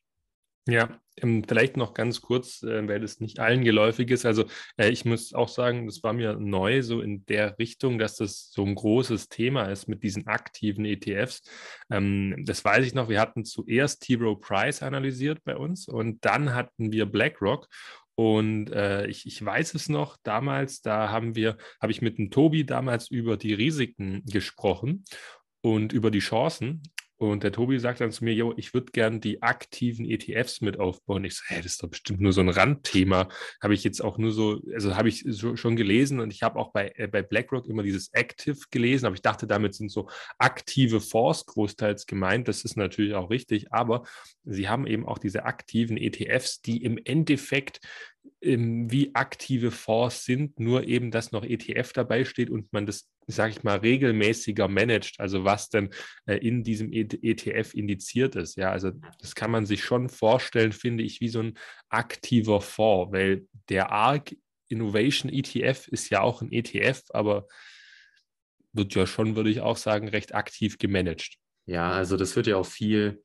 Ja, 0.67 1.01
ähm, 1.17 1.43
vielleicht 1.47 1.75
noch 1.75 1.95
ganz 1.95 2.21
kurz, 2.21 2.61
äh, 2.61 2.87
weil 2.87 2.99
das 2.99 3.19
nicht 3.19 3.39
allen 3.39 3.63
geläufig 3.63 4.11
ist. 4.11 4.25
Also 4.25 4.45
äh, 4.77 4.89
ich 4.89 5.05
muss 5.05 5.33
auch 5.33 5.47
sagen, 5.47 5.87
das 5.87 6.03
war 6.03 6.13
mir 6.13 6.33
neu 6.35 6.83
so 6.83 7.01
in 7.01 7.25
der 7.25 7.57
Richtung, 7.57 7.97
dass 7.97 8.17
das 8.17 8.51
so 8.51 8.63
ein 8.63 8.75
großes 8.75 9.27
Thema 9.29 9.65
ist 9.65 9.87
mit 9.87 10.03
diesen 10.03 10.27
aktiven 10.27 10.85
ETFs. 10.85 11.41
Ähm, 11.89 12.43
das 12.45 12.63
weiß 12.63 12.85
ich 12.85 12.93
noch, 12.93 13.09
wir 13.09 13.19
hatten 13.19 13.43
zuerst 13.43 14.03
T. 14.03 14.15
Rowe 14.15 14.39
Price 14.39 14.83
analysiert 14.83 15.39
bei 15.43 15.57
uns 15.57 15.87
und 15.87 16.23
dann 16.25 16.53
hatten 16.53 16.91
wir 16.91 17.07
BlackRock. 17.07 17.67
Und 18.13 18.71
äh, 18.71 19.07
ich, 19.07 19.25
ich 19.25 19.43
weiß 19.43 19.73
es 19.73 19.89
noch, 19.89 20.17
damals, 20.21 20.81
da 20.81 21.09
haben 21.09 21.35
wir, 21.35 21.57
habe 21.81 21.91
ich 21.91 22.03
mit 22.03 22.19
dem 22.19 22.29
Tobi 22.29 22.65
damals 22.65 23.09
über 23.09 23.35
die 23.35 23.55
Risiken 23.55 24.23
gesprochen 24.25 25.05
und 25.61 25.91
über 25.91 26.11
die 26.11 26.19
Chancen. 26.19 26.83
Und 27.21 27.43
der 27.43 27.51
Tobi 27.51 27.77
sagt 27.77 28.01
dann 28.01 28.11
zu 28.11 28.23
mir, 28.23 28.33
jo, 28.33 28.51
ich 28.57 28.73
würde 28.73 28.91
gern 28.91 29.21
die 29.21 29.43
aktiven 29.43 30.09
ETFs 30.09 30.59
mit 30.59 30.79
aufbauen. 30.79 31.23
Ich 31.23 31.35
so, 31.35 31.43
hä, 31.49 31.57
das 31.57 31.73
ist 31.73 31.83
doch 31.83 31.87
bestimmt 31.87 32.19
nur 32.19 32.33
so 32.33 32.41
ein 32.41 32.49
Randthema. 32.49 33.29
Habe 33.61 33.75
ich 33.75 33.83
jetzt 33.83 34.03
auch 34.03 34.17
nur 34.17 34.31
so, 34.31 34.59
also 34.73 34.95
habe 34.95 35.09
ich 35.09 35.23
so, 35.27 35.55
schon 35.55 35.75
gelesen 35.75 36.19
und 36.19 36.33
ich 36.33 36.41
habe 36.41 36.57
auch 36.57 36.71
bei, 36.71 36.91
äh, 36.95 37.05
bei 37.07 37.21
BlackRock 37.21 37.67
immer 37.67 37.83
dieses 37.83 38.11
Active 38.13 38.57
gelesen, 38.71 39.05
aber 39.05 39.13
ich 39.13 39.21
dachte, 39.21 39.45
damit 39.45 39.75
sind 39.75 39.91
so 39.91 40.09
aktive 40.39 40.99
Fonds 40.99 41.45
großteils 41.45 42.07
gemeint. 42.07 42.47
Das 42.47 42.63
ist 42.63 42.75
natürlich 42.75 43.13
auch 43.13 43.29
richtig, 43.29 43.71
aber 43.71 44.01
sie 44.43 44.67
haben 44.67 44.87
eben 44.87 45.05
auch 45.05 45.19
diese 45.19 45.45
aktiven 45.45 45.97
ETFs, 45.97 46.61
die 46.61 46.83
im 46.83 46.97
Endeffekt 47.05 47.81
wie 48.41 49.13
aktive 49.13 49.71
Fonds 49.71 50.25
sind, 50.25 50.59
nur 50.59 50.85
eben, 50.85 51.11
dass 51.11 51.31
noch 51.31 51.43
ETF 51.43 51.93
dabei 51.93 52.25
steht 52.25 52.49
und 52.49 52.73
man 52.73 52.85
das 52.85 53.11
sage 53.27 53.51
ich 53.51 53.63
mal, 53.63 53.77
regelmäßiger 53.77 54.67
managt, 54.67 55.19
also 55.19 55.43
was 55.43 55.69
denn 55.69 55.89
äh, 56.25 56.35
in 56.35 56.63
diesem 56.63 56.91
ETF 56.91 57.73
e 57.73 57.79
indiziert 57.79 58.35
ist. 58.35 58.55
Ja, 58.55 58.71
also 58.71 58.91
das 59.19 59.35
kann 59.35 59.51
man 59.51 59.65
sich 59.65 59.83
schon 59.83 60.09
vorstellen, 60.09 60.71
finde 60.71 61.03
ich, 61.03 61.21
wie 61.21 61.29
so 61.29 61.41
ein 61.41 61.57
aktiver 61.89 62.61
Fonds, 62.61 63.13
weil 63.13 63.45
der 63.69 63.91
ARC 63.91 64.35
Innovation 64.69 65.31
ETF 65.31 65.87
ist 65.89 66.09
ja 66.09 66.21
auch 66.21 66.41
ein 66.41 66.51
ETF, 66.51 67.03
aber 67.09 67.47
wird 68.73 68.95
ja 68.95 69.05
schon, 69.05 69.35
würde 69.35 69.49
ich 69.49 69.59
auch 69.59 69.77
sagen, 69.77 70.07
recht 70.07 70.33
aktiv 70.33 70.77
gemanagt. 70.77 71.35
Ja, 71.65 71.91
also 71.91 72.15
das 72.17 72.35
wird 72.35 72.47
ja 72.47 72.55
auch 72.55 72.65
viel 72.65 73.21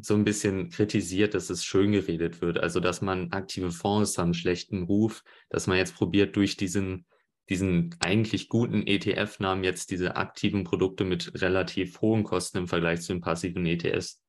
so 0.00 0.14
ein 0.14 0.24
bisschen 0.24 0.70
kritisiert, 0.70 1.34
dass 1.34 1.50
es 1.50 1.64
schön 1.64 1.92
geredet 1.92 2.40
wird. 2.40 2.58
Also, 2.58 2.80
dass 2.80 3.02
man 3.02 3.32
aktive 3.32 3.70
Fonds 3.70 4.18
haben, 4.18 4.34
schlechten 4.34 4.84
Ruf, 4.84 5.22
dass 5.50 5.66
man 5.66 5.78
jetzt 5.78 5.94
probiert, 5.94 6.36
durch 6.36 6.56
diesen 6.56 7.06
diesen 7.48 7.94
eigentlich 7.98 8.48
guten 8.48 8.86
ETF-Namen 8.86 9.64
jetzt 9.64 9.90
diese 9.90 10.16
aktiven 10.16 10.64
Produkte 10.64 11.04
mit 11.04 11.42
relativ 11.42 12.00
hohen 12.00 12.24
Kosten 12.24 12.58
im 12.58 12.68
Vergleich 12.68 13.02
zu 13.02 13.12
den 13.12 13.20
passiven 13.20 13.66
ETFs 13.66 14.22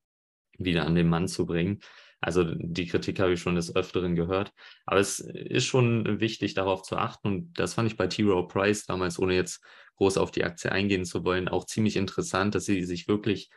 wieder 0.58 0.86
an 0.86 0.96
den 0.96 1.10
Mann 1.10 1.28
zu 1.28 1.46
bringen. 1.46 1.80
Also 2.20 2.44
die 2.44 2.88
Kritik 2.88 3.20
habe 3.20 3.34
ich 3.34 3.42
schon 3.42 3.56
des 3.56 3.76
Öfteren 3.76 4.16
gehört. 4.16 4.54
Aber 4.86 5.00
es 5.00 5.20
ist 5.20 5.66
schon 5.66 6.20
wichtig, 6.22 6.54
darauf 6.54 6.84
zu 6.84 6.96
achten. 6.96 7.28
Und 7.28 7.60
das 7.60 7.74
fand 7.74 7.92
ich 7.92 7.98
bei 7.98 8.08
T. 8.08 8.24
Rowe 8.24 8.48
Price 8.48 8.86
damals, 8.86 9.20
ohne 9.20 9.36
jetzt 9.36 9.62
groß 9.98 10.18
auf 10.18 10.32
die 10.32 10.44
Aktie 10.44 10.72
eingehen 10.72 11.06
zu 11.06 11.24
wollen, 11.24 11.48
auch 11.48 11.66
ziemlich 11.66 11.98
interessant, 11.98 12.56
dass 12.56 12.66
sie 12.66 12.84
sich 12.84 13.08
wirklich 13.08 13.50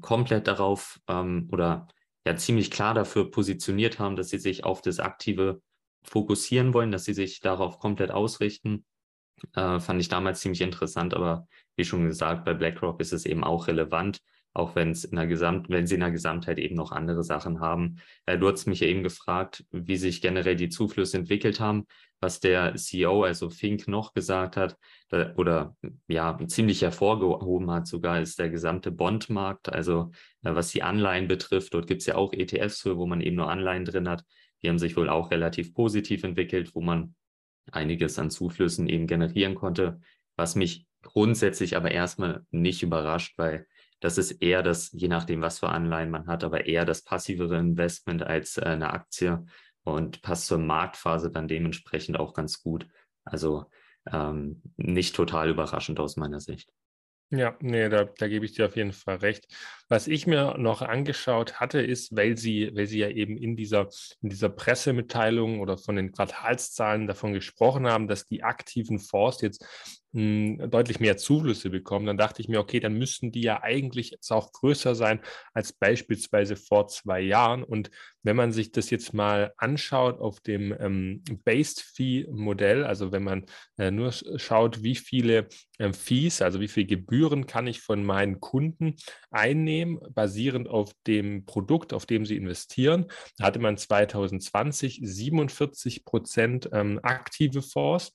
komplett 0.00 0.46
darauf 0.46 1.00
ähm, 1.08 1.48
oder 1.52 1.88
ja 2.26 2.36
ziemlich 2.36 2.70
klar 2.70 2.94
dafür 2.94 3.30
positioniert 3.30 3.98
haben, 3.98 4.16
dass 4.16 4.28
sie 4.30 4.38
sich 4.38 4.64
auf 4.64 4.80
das 4.80 5.00
Aktive 5.00 5.60
fokussieren 6.04 6.74
wollen, 6.74 6.92
dass 6.92 7.04
sie 7.04 7.14
sich 7.14 7.40
darauf 7.40 7.78
komplett 7.78 8.10
ausrichten 8.10 8.84
äh, 9.54 9.80
fand 9.80 10.00
ich 10.00 10.08
damals 10.08 10.40
ziemlich 10.40 10.60
interessant, 10.60 11.14
aber 11.14 11.46
wie 11.76 11.84
schon 11.84 12.06
gesagt, 12.06 12.44
bei 12.44 12.54
BlackRock 12.54 13.00
ist 13.00 13.12
es 13.12 13.26
eben 13.26 13.44
auch 13.44 13.66
relevant, 13.66 14.20
auch 14.54 14.74
wenn 14.74 14.90
es 14.90 15.04
in 15.04 15.16
der 15.16 15.26
Gesamt, 15.26 15.68
wenn 15.70 15.86
sie 15.86 15.94
in 15.94 16.00
der 16.00 16.10
Gesamtheit 16.10 16.58
eben 16.58 16.74
noch 16.76 16.92
andere 16.92 17.24
Sachen 17.24 17.60
haben. 17.60 17.96
Äh, 18.26 18.38
du 18.38 18.50
hast 18.50 18.66
mich 18.66 18.80
ja 18.80 18.86
eben 18.86 19.02
gefragt, 19.02 19.64
wie 19.70 19.96
sich 19.96 20.20
generell 20.20 20.56
die 20.56 20.68
Zuflüsse 20.68 21.16
entwickelt 21.18 21.60
haben. 21.60 21.86
Was 22.22 22.38
der 22.38 22.76
CEO, 22.76 23.24
also 23.24 23.50
Fink, 23.50 23.88
noch 23.88 24.14
gesagt 24.14 24.56
hat, 24.56 24.78
oder 25.36 25.76
ja, 26.06 26.38
ziemlich 26.46 26.80
hervorgehoben 26.80 27.70
hat 27.70 27.88
sogar, 27.88 28.20
ist 28.20 28.38
der 28.38 28.48
gesamte 28.48 28.92
Bondmarkt, 28.92 29.70
also 29.70 30.12
äh, 30.42 30.54
was 30.54 30.70
die 30.70 30.84
Anleihen 30.84 31.26
betrifft. 31.26 31.74
Dort 31.74 31.88
gibt 31.88 32.00
es 32.00 32.06
ja 32.06 32.14
auch 32.14 32.32
ETFs 32.32 32.86
wo 32.86 33.06
man 33.06 33.20
eben 33.20 33.36
nur 33.36 33.50
Anleihen 33.50 33.84
drin 33.84 34.08
hat. 34.08 34.24
Die 34.62 34.68
haben 34.68 34.78
sich 34.78 34.96
wohl 34.96 35.08
auch 35.08 35.32
relativ 35.32 35.74
positiv 35.74 36.22
entwickelt, 36.22 36.74
wo 36.74 36.80
man 36.80 37.14
einiges 37.72 38.18
an 38.18 38.30
Zuflüssen 38.30 38.88
eben 38.88 39.08
generieren 39.08 39.56
konnte, 39.56 40.00
was 40.36 40.54
mich 40.54 40.86
grundsätzlich 41.02 41.76
aber 41.76 41.90
erstmal 41.90 42.46
nicht 42.50 42.84
überrascht, 42.84 43.36
weil 43.36 43.66
das 43.98 44.16
ist 44.18 44.32
eher 44.42 44.62
das, 44.62 44.92
je 44.92 45.08
nachdem, 45.08 45.42
was 45.42 45.58
für 45.58 45.68
Anleihen 45.68 46.10
man 46.10 46.28
hat, 46.28 46.44
aber 46.44 46.66
eher 46.66 46.84
das 46.84 47.02
passivere 47.02 47.58
Investment 47.58 48.22
als 48.22 48.58
äh, 48.58 48.62
eine 48.62 48.92
Aktie 48.92 49.44
und 49.84 50.22
passt 50.22 50.46
zur 50.46 50.58
Marktphase 50.58 51.30
dann 51.30 51.48
dementsprechend 51.48 52.18
auch 52.18 52.34
ganz 52.34 52.62
gut. 52.62 52.86
Also 53.24 53.66
ähm, 54.10 54.62
nicht 54.76 55.14
total 55.14 55.50
überraschend 55.50 56.00
aus 56.00 56.16
meiner 56.16 56.40
Sicht. 56.40 56.70
Ja, 57.34 57.56
nee, 57.60 57.88
da, 57.88 58.04
da 58.04 58.28
gebe 58.28 58.44
ich 58.44 58.52
dir 58.52 58.66
auf 58.66 58.76
jeden 58.76 58.92
Fall 58.92 59.16
recht. 59.16 59.46
Was 59.88 60.06
ich 60.06 60.26
mir 60.26 60.58
noch 60.58 60.82
angeschaut 60.82 61.60
hatte, 61.60 61.80
ist, 61.80 62.14
weil 62.14 62.36
sie, 62.36 62.70
weil 62.74 62.86
sie 62.86 62.98
ja 62.98 63.08
eben 63.08 63.38
in 63.38 63.56
dieser, 63.56 63.88
in 64.20 64.28
dieser 64.28 64.50
Pressemitteilung 64.50 65.60
oder 65.60 65.78
von 65.78 65.96
den 65.96 66.12
Quartalszahlen 66.12 67.06
davon 67.06 67.32
gesprochen 67.32 67.86
haben, 67.86 68.06
dass 68.06 68.26
die 68.26 68.42
aktiven 68.42 68.98
Fonds 68.98 69.40
jetzt 69.40 69.64
mh, 70.12 70.68
deutlich 70.68 71.00
mehr 71.00 71.16
Zuflüsse 71.16 71.70
bekommen, 71.70 72.06
dann 72.06 72.16
dachte 72.16 72.42
ich 72.42 72.48
mir, 72.48 72.60
okay, 72.60 72.80
dann 72.80 72.94
müssten 72.94 73.32
die 73.32 73.42
ja 73.42 73.62
eigentlich 73.62 74.10
jetzt 74.10 74.30
auch 74.30 74.52
größer 74.52 74.94
sein 74.94 75.20
als 75.54 75.72
beispielsweise 75.72 76.56
vor 76.56 76.88
zwei 76.88 77.20
Jahren. 77.20 77.62
Und 77.64 77.90
wenn 78.22 78.36
man 78.36 78.52
sich 78.52 78.72
das 78.72 78.90
jetzt 78.90 79.14
mal 79.14 79.52
anschaut 79.56 80.20
auf 80.20 80.40
dem 80.40 80.74
ähm, 80.78 81.22
Based 81.44 81.80
Fee 81.80 82.26
Modell, 82.30 82.84
also 82.84 83.12
wenn 83.12 83.24
man 83.24 83.46
äh, 83.78 83.90
nur 83.90 84.12
schaut, 84.12 84.82
wie 84.82 84.94
viele 84.94 85.48
äh, 85.78 85.92
Fees, 85.92 86.42
also 86.42 86.60
wie 86.60 86.68
viele 86.68 86.86
Gebühren 86.86 87.46
kann 87.46 87.66
ich 87.66 87.80
von 87.80 88.04
meinen 88.04 88.40
Kunden 88.40 88.94
einnehmen, 89.30 89.98
basierend 90.14 90.68
auf 90.68 90.92
dem 91.06 91.44
Produkt, 91.46 91.92
auf 91.92 92.06
dem 92.06 92.26
sie 92.26 92.36
investieren, 92.36 93.06
hatte 93.40 93.58
man 93.58 93.76
2020 93.76 95.00
47 95.02 96.04
Prozent 96.04 96.68
ähm, 96.72 97.00
aktive 97.02 97.62
Fonds 97.62 98.12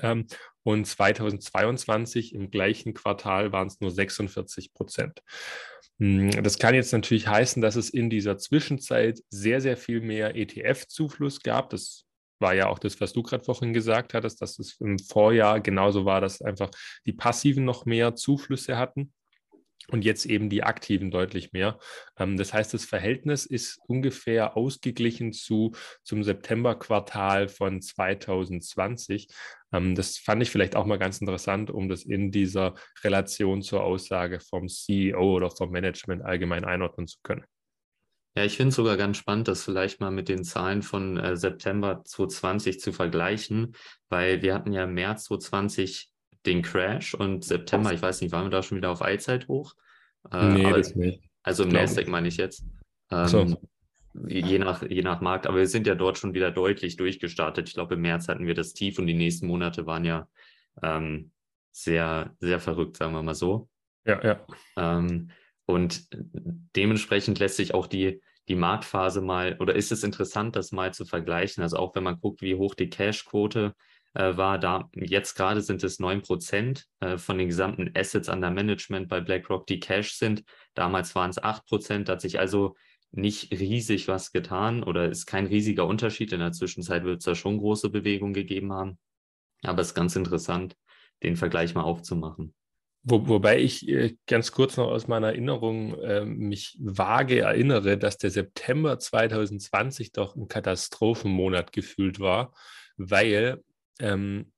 ähm, 0.00 0.26
und 0.62 0.86
2022 0.86 2.34
im 2.34 2.50
gleichen 2.50 2.94
Quartal 2.94 3.52
waren 3.52 3.68
es 3.68 3.80
nur 3.80 3.90
46 3.90 4.72
Prozent. 4.72 5.22
Hm, 5.98 6.42
das 6.42 6.58
kann 6.58 6.74
jetzt 6.74 6.92
natürlich 6.92 7.28
heißen, 7.28 7.62
dass 7.62 7.76
es 7.76 7.90
in 7.90 8.10
dieser 8.10 8.38
Zwischenzeit 8.38 9.20
sehr, 9.30 9.60
sehr 9.60 9.76
viel 9.76 10.00
mehr 10.00 10.36
ETF-Zufluss 10.36 11.40
gab. 11.42 11.70
Das 11.70 12.04
war 12.38 12.54
ja 12.54 12.68
auch 12.68 12.78
das, 12.78 13.00
was 13.00 13.12
du 13.12 13.22
gerade 13.22 13.44
vorhin 13.44 13.72
gesagt 13.72 14.12
hattest, 14.12 14.42
dass 14.42 14.58
es 14.58 14.78
im 14.80 14.98
Vorjahr 14.98 15.60
genauso 15.60 16.04
war, 16.04 16.20
dass 16.20 16.42
einfach 16.42 16.70
die 17.06 17.14
Passiven 17.14 17.64
noch 17.64 17.86
mehr 17.86 18.14
Zuflüsse 18.14 18.76
hatten 18.76 19.12
und 19.90 20.04
jetzt 20.04 20.26
eben 20.26 20.50
die 20.50 20.62
Aktiven 20.62 21.10
deutlich 21.10 21.52
mehr. 21.52 21.78
Ähm, 22.18 22.36
das 22.36 22.52
heißt, 22.52 22.74
das 22.74 22.84
Verhältnis 22.84 23.46
ist 23.46 23.78
ungefähr 23.86 24.56
ausgeglichen 24.56 25.32
zu, 25.32 25.72
zum 26.02 26.22
Septemberquartal 26.22 27.48
von 27.48 27.80
2020. 27.80 29.28
Ähm, 29.72 29.94
das 29.94 30.18
fand 30.18 30.42
ich 30.42 30.50
vielleicht 30.50 30.76
auch 30.76 30.86
mal 30.86 30.98
ganz 30.98 31.18
interessant, 31.18 31.70
um 31.70 31.88
das 31.88 32.02
in 32.02 32.30
dieser 32.30 32.74
Relation 33.02 33.62
zur 33.62 33.84
Aussage 33.84 34.40
vom 34.40 34.68
CEO 34.68 35.34
oder 35.34 35.50
vom 35.50 35.70
Management 35.70 36.22
allgemein 36.22 36.64
einordnen 36.64 37.06
zu 37.06 37.18
können. 37.22 37.44
Ja, 38.36 38.44
ich 38.44 38.58
finde 38.58 38.68
es 38.68 38.76
sogar 38.76 38.98
ganz 38.98 39.16
spannend, 39.16 39.48
das 39.48 39.64
vielleicht 39.64 40.00
mal 40.00 40.10
mit 40.10 40.28
den 40.28 40.44
Zahlen 40.44 40.82
von 40.82 41.16
äh, 41.16 41.38
September 41.38 42.02
2020 42.04 42.80
zu 42.80 42.92
vergleichen, 42.92 43.74
weil 44.10 44.42
wir 44.42 44.52
hatten 44.54 44.74
ja 44.74 44.84
im 44.84 44.92
März 44.92 45.24
2020 45.24 46.10
den 46.46 46.62
Crash 46.62 47.14
und 47.14 47.44
September, 47.44 47.92
ich 47.92 48.02
weiß 48.02 48.20
nicht, 48.20 48.32
waren 48.32 48.46
wir 48.46 48.50
da 48.50 48.62
schon 48.62 48.78
wieder 48.78 48.90
auf 48.90 49.02
Allzeit 49.02 49.48
hoch? 49.48 49.74
Äh, 50.32 50.48
nee, 50.54 50.70
das 50.70 50.94
nicht. 50.94 51.22
Also 51.42 51.64
im 51.64 51.70
Nasdaq 51.70 52.08
meine 52.08 52.28
ich 52.28 52.36
jetzt. 52.36 52.64
Ähm, 53.10 53.28
so. 53.28 53.60
je, 54.26 54.58
nach, 54.58 54.82
je 54.82 55.02
nach 55.02 55.20
Markt, 55.20 55.46
aber 55.46 55.58
wir 55.58 55.66
sind 55.66 55.86
ja 55.86 55.94
dort 55.94 56.18
schon 56.18 56.34
wieder 56.34 56.50
deutlich 56.50 56.96
durchgestartet. 56.96 57.68
Ich 57.68 57.74
glaube, 57.74 57.94
im 57.94 58.00
März 58.00 58.28
hatten 58.28 58.46
wir 58.46 58.54
das 58.54 58.72
Tief 58.72 58.98
und 58.98 59.06
die 59.06 59.14
nächsten 59.14 59.46
Monate 59.46 59.86
waren 59.86 60.04
ja 60.04 60.26
ähm, 60.82 61.30
sehr, 61.72 62.34
sehr 62.40 62.58
verrückt, 62.58 62.96
sagen 62.96 63.12
wir 63.12 63.22
mal 63.22 63.34
so. 63.34 63.68
Ja, 64.04 64.22
ja. 64.24 64.46
Ähm, 64.76 65.30
und 65.66 66.08
dementsprechend 66.76 67.38
lässt 67.38 67.56
sich 67.56 67.74
auch 67.74 67.86
die, 67.86 68.22
die 68.48 68.54
Marktphase 68.54 69.20
mal, 69.20 69.56
oder 69.58 69.74
ist 69.74 69.92
es 69.92 70.04
interessant, 70.04 70.56
das 70.56 70.72
mal 70.72 70.94
zu 70.94 71.04
vergleichen? 71.04 71.62
Also 71.62 71.76
auch 71.76 71.94
wenn 71.94 72.04
man 72.04 72.20
guckt, 72.20 72.40
wie 72.40 72.54
hoch 72.54 72.74
die 72.74 72.88
Cash-Quote 72.88 73.74
äh, 74.16 74.36
war 74.36 74.58
da, 74.58 74.88
jetzt 74.94 75.34
gerade 75.34 75.60
sind 75.60 75.84
es 75.84 75.98
9 75.98 76.22
Prozent 76.22 76.86
äh, 77.00 77.18
von 77.18 77.36
den 77.36 77.48
gesamten 77.48 77.90
Assets 77.94 78.30
under 78.30 78.50
Management 78.50 79.08
bei 79.08 79.20
BlackRock, 79.20 79.66
die 79.66 79.78
Cash 79.78 80.14
sind. 80.14 80.42
Damals 80.74 81.14
waren 81.14 81.30
es 81.30 81.42
8 81.42 81.66
Prozent, 81.66 82.08
hat 82.08 82.22
sich 82.22 82.38
also 82.38 82.74
nicht 83.12 83.52
riesig 83.52 84.08
was 84.08 84.32
getan 84.32 84.82
oder 84.82 85.08
ist 85.08 85.26
kein 85.26 85.46
riesiger 85.46 85.86
Unterschied. 85.86 86.32
In 86.32 86.40
der 86.40 86.52
Zwischenzeit 86.52 87.04
wird 87.04 87.18
es 87.18 87.24
da 87.24 87.34
schon 87.34 87.58
große 87.58 87.90
Bewegungen 87.90 88.32
gegeben 88.32 88.72
haben. 88.72 88.98
Aber 89.62 89.82
es 89.82 89.88
ist 89.88 89.94
ganz 89.94 90.16
interessant, 90.16 90.76
den 91.22 91.36
Vergleich 91.36 91.74
mal 91.74 91.82
aufzumachen. 91.82 92.54
Wo, 93.02 93.28
wobei 93.28 93.60
ich 93.60 93.86
äh, 93.86 94.16
ganz 94.26 94.50
kurz 94.50 94.78
noch 94.78 94.88
aus 94.88 95.08
meiner 95.08 95.28
Erinnerung 95.28 95.94
äh, 96.00 96.24
mich 96.24 96.76
vage 96.80 97.40
erinnere, 97.40 97.98
dass 97.98 98.16
der 98.16 98.30
September 98.30 98.98
2020 98.98 100.12
doch 100.12 100.36
ein 100.36 100.48
Katastrophenmonat 100.48 101.72
gefühlt 101.72 102.18
war, 102.18 102.52
weil 102.96 103.62
ähm, 104.00 104.52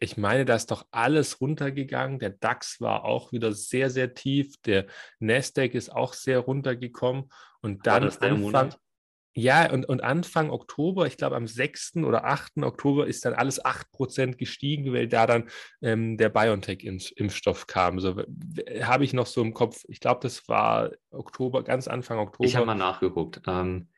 ich 0.00 0.16
meine, 0.16 0.44
da 0.44 0.54
ist 0.54 0.70
doch 0.70 0.86
alles 0.90 1.40
runtergegangen. 1.40 2.18
Der 2.18 2.30
DAX 2.30 2.80
war 2.80 3.04
auch 3.04 3.32
wieder 3.32 3.52
sehr, 3.52 3.90
sehr 3.90 4.14
tief. 4.14 4.56
Der 4.66 4.86
Nasdaq 5.18 5.74
ist 5.74 5.90
auch 5.90 6.12
sehr 6.12 6.40
runtergekommen. 6.40 7.30
Und 7.62 7.86
dann 7.86 8.04
Anfang, 8.04 8.74
ja, 9.36 9.72
und, 9.72 9.86
und 9.86 10.02
Anfang 10.02 10.50
Oktober, 10.50 11.06
ich 11.06 11.16
glaube 11.16 11.34
am 11.34 11.48
6. 11.48 11.96
oder 12.04 12.24
8. 12.24 12.62
Oktober 12.62 13.06
ist 13.06 13.24
dann 13.24 13.34
alles 13.34 13.64
8% 13.64 14.36
gestiegen, 14.36 14.92
weil 14.92 15.08
da 15.08 15.26
dann 15.26 15.48
ähm, 15.82 16.16
der 16.16 16.28
BioNTech-Impfstoff 16.28 17.66
kam. 17.66 17.98
So 17.98 18.22
habe 18.82 19.04
ich 19.04 19.12
noch 19.12 19.26
so 19.26 19.42
im 19.42 19.52
Kopf. 19.52 19.84
Ich 19.88 19.98
glaube, 19.98 20.20
das 20.22 20.48
war 20.48 20.90
Oktober, 21.10 21.64
ganz 21.64 21.88
Anfang 21.88 22.18
Oktober. 22.18 22.46
Ich 22.46 22.54
habe 22.54 22.66
mal 22.66 22.74
nachgeguckt. 22.76 23.42
Ähm, 23.46 23.88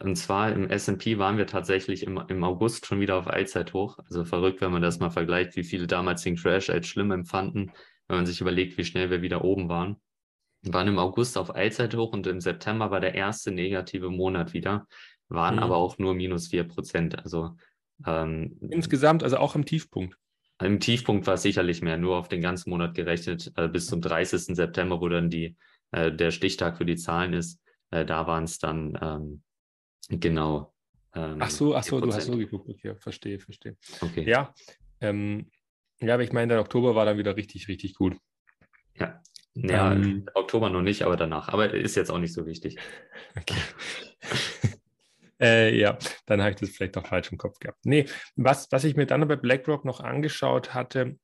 und 0.00 0.16
zwar 0.16 0.52
im 0.52 0.70
SP 0.70 1.18
waren 1.18 1.38
wir 1.38 1.46
tatsächlich 1.46 2.04
im, 2.04 2.22
im 2.28 2.44
August 2.44 2.86
schon 2.86 3.00
wieder 3.00 3.16
auf 3.16 3.28
Allzeithoch. 3.28 3.98
Also 4.06 4.24
verrückt, 4.24 4.60
wenn 4.60 4.72
man 4.72 4.82
das 4.82 4.98
mal 4.98 5.10
vergleicht, 5.10 5.56
wie 5.56 5.64
viele 5.64 5.86
damals 5.86 6.22
den 6.22 6.36
Crash 6.36 6.70
als 6.70 6.86
schlimm 6.86 7.10
empfanden, 7.10 7.72
wenn 8.08 8.16
man 8.16 8.26
sich 8.26 8.40
überlegt, 8.40 8.78
wie 8.78 8.84
schnell 8.84 9.10
wir 9.10 9.22
wieder 9.22 9.44
oben 9.44 9.68
waren. 9.68 9.96
Wir 10.62 10.72
waren 10.74 10.88
im 10.88 10.98
August 10.98 11.36
auf 11.36 11.54
Allzeithoch 11.54 12.12
und 12.12 12.26
im 12.26 12.40
September 12.40 12.90
war 12.90 13.00
der 13.00 13.14
erste 13.14 13.50
negative 13.50 14.10
Monat 14.10 14.52
wieder, 14.52 14.86
waren 15.28 15.56
mhm. 15.56 15.62
aber 15.62 15.76
auch 15.76 15.98
nur 15.98 16.14
minus 16.14 16.48
4 16.48 16.64
Prozent. 16.64 17.18
Also 17.18 17.56
ähm, 18.06 18.58
insgesamt, 18.70 19.22
also 19.22 19.36
auch 19.38 19.54
im 19.54 19.66
Tiefpunkt. 19.66 20.16
Im 20.60 20.78
Tiefpunkt 20.78 21.26
war 21.26 21.34
es 21.34 21.42
sicherlich 21.42 21.82
mehr, 21.82 21.98
nur 21.98 22.16
auf 22.16 22.28
den 22.28 22.40
ganzen 22.40 22.70
Monat 22.70 22.94
gerechnet, 22.94 23.52
äh, 23.56 23.68
bis 23.68 23.88
zum 23.88 24.00
30. 24.00 24.54
September, 24.54 25.00
wo 25.00 25.08
dann 25.08 25.28
die, 25.28 25.56
äh, 25.90 26.12
der 26.12 26.30
Stichtag 26.30 26.76
für 26.76 26.84
die 26.84 26.96
Zahlen 26.96 27.32
ist. 27.32 27.60
Äh, 27.90 28.04
da 28.04 28.26
waren 28.26 28.44
es 28.44 28.58
dann 28.58 28.96
ähm, 29.02 29.42
Genau. 30.08 30.72
Ähm, 31.14 31.36
ach 31.40 31.50
so, 31.50 31.74
ach 31.74 31.82
so, 31.82 32.00
du 32.00 32.12
hast 32.12 32.26
so 32.26 32.36
geguckt. 32.36 32.68
Okay, 32.68 32.94
verstehe, 32.96 33.38
verstehe. 33.38 33.76
Okay. 34.00 34.28
Ja, 34.28 34.54
ähm, 35.00 35.50
ja, 36.00 36.14
aber 36.14 36.22
ich 36.22 36.32
meine, 36.32 36.54
der 36.54 36.60
Oktober 36.60 36.94
war 36.94 37.04
dann 37.04 37.18
wieder 37.18 37.36
richtig, 37.36 37.68
richtig 37.68 37.94
gut. 37.94 38.16
Ja, 38.98 39.22
ja 39.54 39.92
ähm, 39.92 40.26
Oktober 40.34 40.70
noch 40.70 40.82
nicht, 40.82 41.02
aber 41.02 41.16
danach. 41.16 41.48
Aber 41.48 41.72
ist 41.72 41.96
jetzt 41.96 42.10
auch 42.10 42.18
nicht 42.18 42.34
so 42.34 42.46
wichtig. 42.46 42.78
Okay. 43.36 43.56
äh, 45.40 45.78
ja, 45.78 45.98
dann 46.26 46.40
habe 46.40 46.50
ich 46.50 46.56
das 46.56 46.70
vielleicht 46.70 46.96
doch 46.96 47.06
falsch 47.06 47.32
im 47.32 47.38
Kopf 47.38 47.58
gehabt. 47.58 47.84
Nee, 47.84 48.06
was, 48.36 48.70
was 48.70 48.84
ich 48.84 48.94
mir 48.94 49.06
dann 49.06 49.26
bei 49.26 49.36
BlackRock 49.36 49.84
noch 49.84 50.00
angeschaut 50.00 50.74
hatte, 50.74 51.18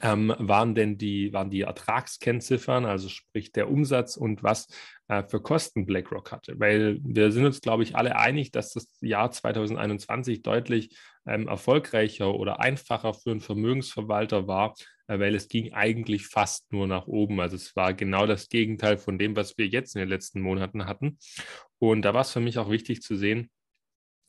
ähm, 0.00 0.34
waren 0.38 0.74
denn 0.74 0.98
die, 0.98 1.32
waren 1.32 1.50
die 1.50 1.62
Ertragskennziffern, 1.62 2.84
also 2.84 3.08
sprich 3.08 3.52
der 3.52 3.70
Umsatz 3.70 4.16
und 4.16 4.42
was 4.42 4.68
äh, 5.08 5.24
für 5.24 5.40
Kosten 5.40 5.86
BlackRock 5.86 6.32
hatte. 6.32 6.58
Weil 6.60 6.98
wir 7.02 7.32
sind 7.32 7.46
uns, 7.46 7.60
glaube 7.60 7.82
ich, 7.82 7.96
alle 7.96 8.16
einig, 8.16 8.52
dass 8.52 8.72
das 8.72 8.86
Jahr 9.00 9.30
2021 9.30 10.42
deutlich 10.42 10.96
ähm, 11.26 11.48
erfolgreicher 11.48 12.34
oder 12.34 12.60
einfacher 12.60 13.14
für 13.14 13.30
einen 13.30 13.40
Vermögensverwalter 13.40 14.46
war, 14.46 14.74
äh, 15.06 15.18
weil 15.18 15.34
es 15.34 15.48
ging 15.48 15.72
eigentlich 15.72 16.26
fast 16.26 16.72
nur 16.72 16.86
nach 16.86 17.06
oben. 17.06 17.40
Also 17.40 17.56
es 17.56 17.74
war 17.74 17.94
genau 17.94 18.26
das 18.26 18.48
Gegenteil 18.48 18.98
von 18.98 19.18
dem, 19.18 19.34
was 19.34 19.56
wir 19.58 19.66
jetzt 19.66 19.96
in 19.96 20.00
den 20.00 20.08
letzten 20.08 20.40
Monaten 20.40 20.86
hatten. 20.86 21.18
Und 21.78 22.02
da 22.02 22.14
war 22.14 22.22
es 22.22 22.32
für 22.32 22.40
mich 22.40 22.58
auch 22.58 22.70
wichtig 22.70 23.02
zu 23.02 23.16
sehen, 23.16 23.50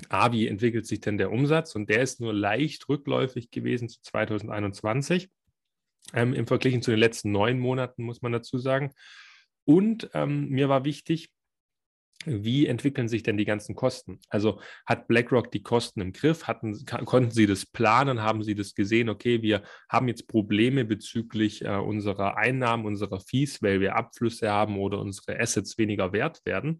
A, 0.07 0.31
wie 0.31 0.47
entwickelt 0.47 0.87
sich 0.87 1.01
denn 1.01 1.17
der 1.17 1.29
Umsatz? 1.29 1.75
Und 1.75 1.89
der 1.89 2.01
ist 2.01 2.21
nur 2.21 2.33
leicht 2.33 2.87
rückläufig 2.87 3.51
gewesen 3.51 3.89
zu 3.89 3.99
2021 4.01 5.29
ähm, 6.13 6.33
im 6.33 6.47
Vergleich 6.47 6.81
zu 6.81 6.91
den 6.91 7.01
letzten 7.01 7.33
neun 7.33 7.59
Monaten, 7.59 8.03
muss 8.03 8.21
man 8.21 8.31
dazu 8.31 8.57
sagen. 8.57 8.93
Und 9.69 10.09
ähm, 10.15 10.49
mir 10.49 10.67
war 10.67 10.83
wichtig, 10.83 11.29
wie 12.25 12.65
entwickeln 12.65 13.07
sich 13.07 13.21
denn 13.21 13.37
die 13.37 13.45
ganzen 13.45 13.75
Kosten? 13.75 14.19
Also 14.27 14.59
hat 14.87 15.07
BlackRock 15.07 15.51
die 15.51 15.61
Kosten 15.61 16.01
im 16.01 16.11
Griff? 16.11 16.47
Hatten, 16.47 16.83
konnten 17.05 17.29
Sie 17.29 17.45
das 17.45 17.67
planen? 17.67 18.23
Haben 18.23 18.41
Sie 18.41 18.55
das 18.55 18.73
gesehen? 18.73 19.09
Okay, 19.09 19.43
wir 19.43 19.61
haben 19.87 20.07
jetzt 20.07 20.27
Probleme 20.27 20.85
bezüglich 20.85 21.63
äh, 21.63 21.75
unserer 21.75 22.35
Einnahmen, 22.35 22.87
unserer 22.87 23.19
Fees, 23.19 23.61
weil 23.61 23.79
wir 23.79 23.95
Abflüsse 23.95 24.49
haben 24.49 24.79
oder 24.79 24.97
unsere 24.97 25.39
Assets 25.39 25.77
weniger 25.77 26.13
wert 26.13 26.41
werden. 26.45 26.79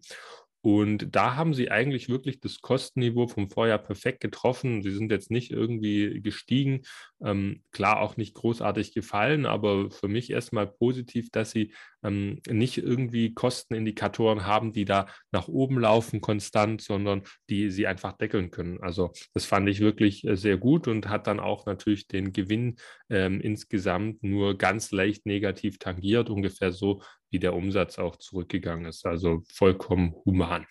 Und 0.62 1.14
da 1.16 1.36
haben 1.36 1.54
sie 1.54 1.70
eigentlich 1.70 2.10
wirklich 2.10 2.40
das 2.40 2.60
Kostenniveau 2.60 3.26
vom 3.28 3.48
Vorjahr 3.48 3.78
perfekt 3.78 4.20
getroffen. 4.20 4.82
Sie 4.82 4.90
sind 4.90 5.10
jetzt 5.10 5.30
nicht 5.30 5.50
irgendwie 5.50 6.20
gestiegen, 6.20 6.82
ähm, 7.22 7.62
klar 7.72 8.00
auch 8.00 8.18
nicht 8.18 8.34
großartig 8.34 8.92
gefallen, 8.92 9.46
aber 9.46 9.90
für 9.90 10.08
mich 10.08 10.30
erstmal 10.30 10.66
positiv, 10.66 11.30
dass 11.30 11.52
sie 11.52 11.72
ähm, 12.02 12.40
nicht 12.48 12.78
irgendwie 12.78 13.34
Kostenindikatoren 13.34 14.46
haben, 14.46 14.72
die 14.72 14.84
da 14.84 15.06
nach 15.32 15.48
oben 15.48 15.78
laufen 15.78 16.20
konstant, 16.20 16.80
sondern 16.80 17.22
die 17.48 17.70
sie 17.70 17.86
einfach 17.86 18.12
deckeln 18.12 18.50
können. 18.50 18.80
Also 18.80 19.12
das 19.34 19.44
fand 19.44 19.68
ich 19.68 19.80
wirklich 19.80 20.26
äh, 20.26 20.36
sehr 20.36 20.56
gut 20.56 20.88
und 20.88 21.08
hat 21.08 21.26
dann 21.26 21.40
auch 21.40 21.66
natürlich 21.66 22.06
den 22.06 22.32
Gewinn 22.32 22.76
ähm, 23.08 23.40
insgesamt 23.40 24.22
nur 24.22 24.56
ganz 24.56 24.90
leicht 24.90 25.26
negativ 25.26 25.78
tangiert, 25.78 26.30
ungefähr 26.30 26.72
so 26.72 27.02
wie 27.30 27.38
der 27.38 27.54
Umsatz 27.54 27.98
auch 27.98 28.16
zurückgegangen 28.16 28.86
ist. 28.86 29.06
Also 29.06 29.42
vollkommen 29.52 30.14
human. 30.24 30.66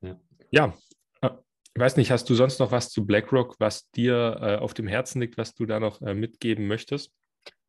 Ja, 0.00 0.20
ja 0.50 0.74
äh, 1.22 1.30
ich 1.74 1.80
weiß 1.80 1.96
nicht, 1.96 2.10
hast 2.10 2.28
du 2.28 2.34
sonst 2.34 2.60
noch 2.60 2.70
was 2.70 2.90
zu 2.90 3.06
BlackRock, 3.06 3.56
was 3.58 3.90
dir 3.90 4.38
äh, 4.40 4.56
auf 4.56 4.74
dem 4.74 4.86
Herzen 4.86 5.20
liegt, 5.20 5.38
was 5.38 5.54
du 5.54 5.66
da 5.66 5.80
noch 5.80 6.02
äh, 6.02 6.14
mitgeben 6.14 6.66
möchtest? 6.66 7.12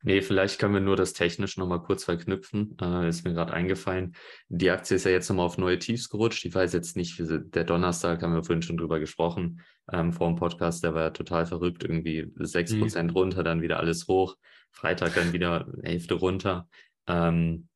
Nee, 0.06 0.22
vielleicht 0.22 0.60
können 0.60 0.74
wir 0.74 0.82
nur 0.82 0.98
das 0.98 1.14
technisch 1.14 1.56
nochmal 1.56 1.82
kurz 1.82 2.04
verknüpfen. 2.04 2.78
Äh, 2.82 3.08
ist 3.08 3.24
mir 3.24 3.34
gerade 3.34 3.54
eingefallen. 3.54 4.16
Die 4.50 4.70
Aktie 4.70 4.98
ist 4.98 5.06
ja 5.06 5.12
jetzt 5.12 5.30
nochmal 5.30 5.46
auf 5.46 5.58
neue 5.58 5.80
Tiefs 5.80 6.10
gerutscht. 6.10 6.44
Ich 6.44 6.54
weiß 6.54 6.74
jetzt 6.74 6.98
nicht, 6.98 7.18
wie 7.18 7.40
der 7.50 7.64
Donnerstag, 7.64 8.22
haben 8.22 8.34
wir 8.34 8.44
vorhin 8.44 8.62
schon 8.62 8.76
drüber 8.76 9.00
gesprochen, 9.00 9.62
ähm, 9.92 10.12
vor 10.12 10.28
dem 10.28 10.36
Podcast, 10.36 10.84
der 10.84 10.94
war 10.94 11.04
ja 11.04 11.10
total 11.12 11.46
verrückt. 11.46 11.84
Irgendwie 11.84 12.24
6% 12.38 13.02
mhm. 13.02 13.10
runter, 13.12 13.44
dann 13.44 13.62
wieder 13.62 13.80
alles 13.80 14.08
hoch. 14.10 14.36
Freitag 14.72 15.16
dann 15.16 15.32
wieder 15.32 15.72
Hälfte 15.84 16.16
runter. 16.16 16.68
Ähm, 17.08 17.70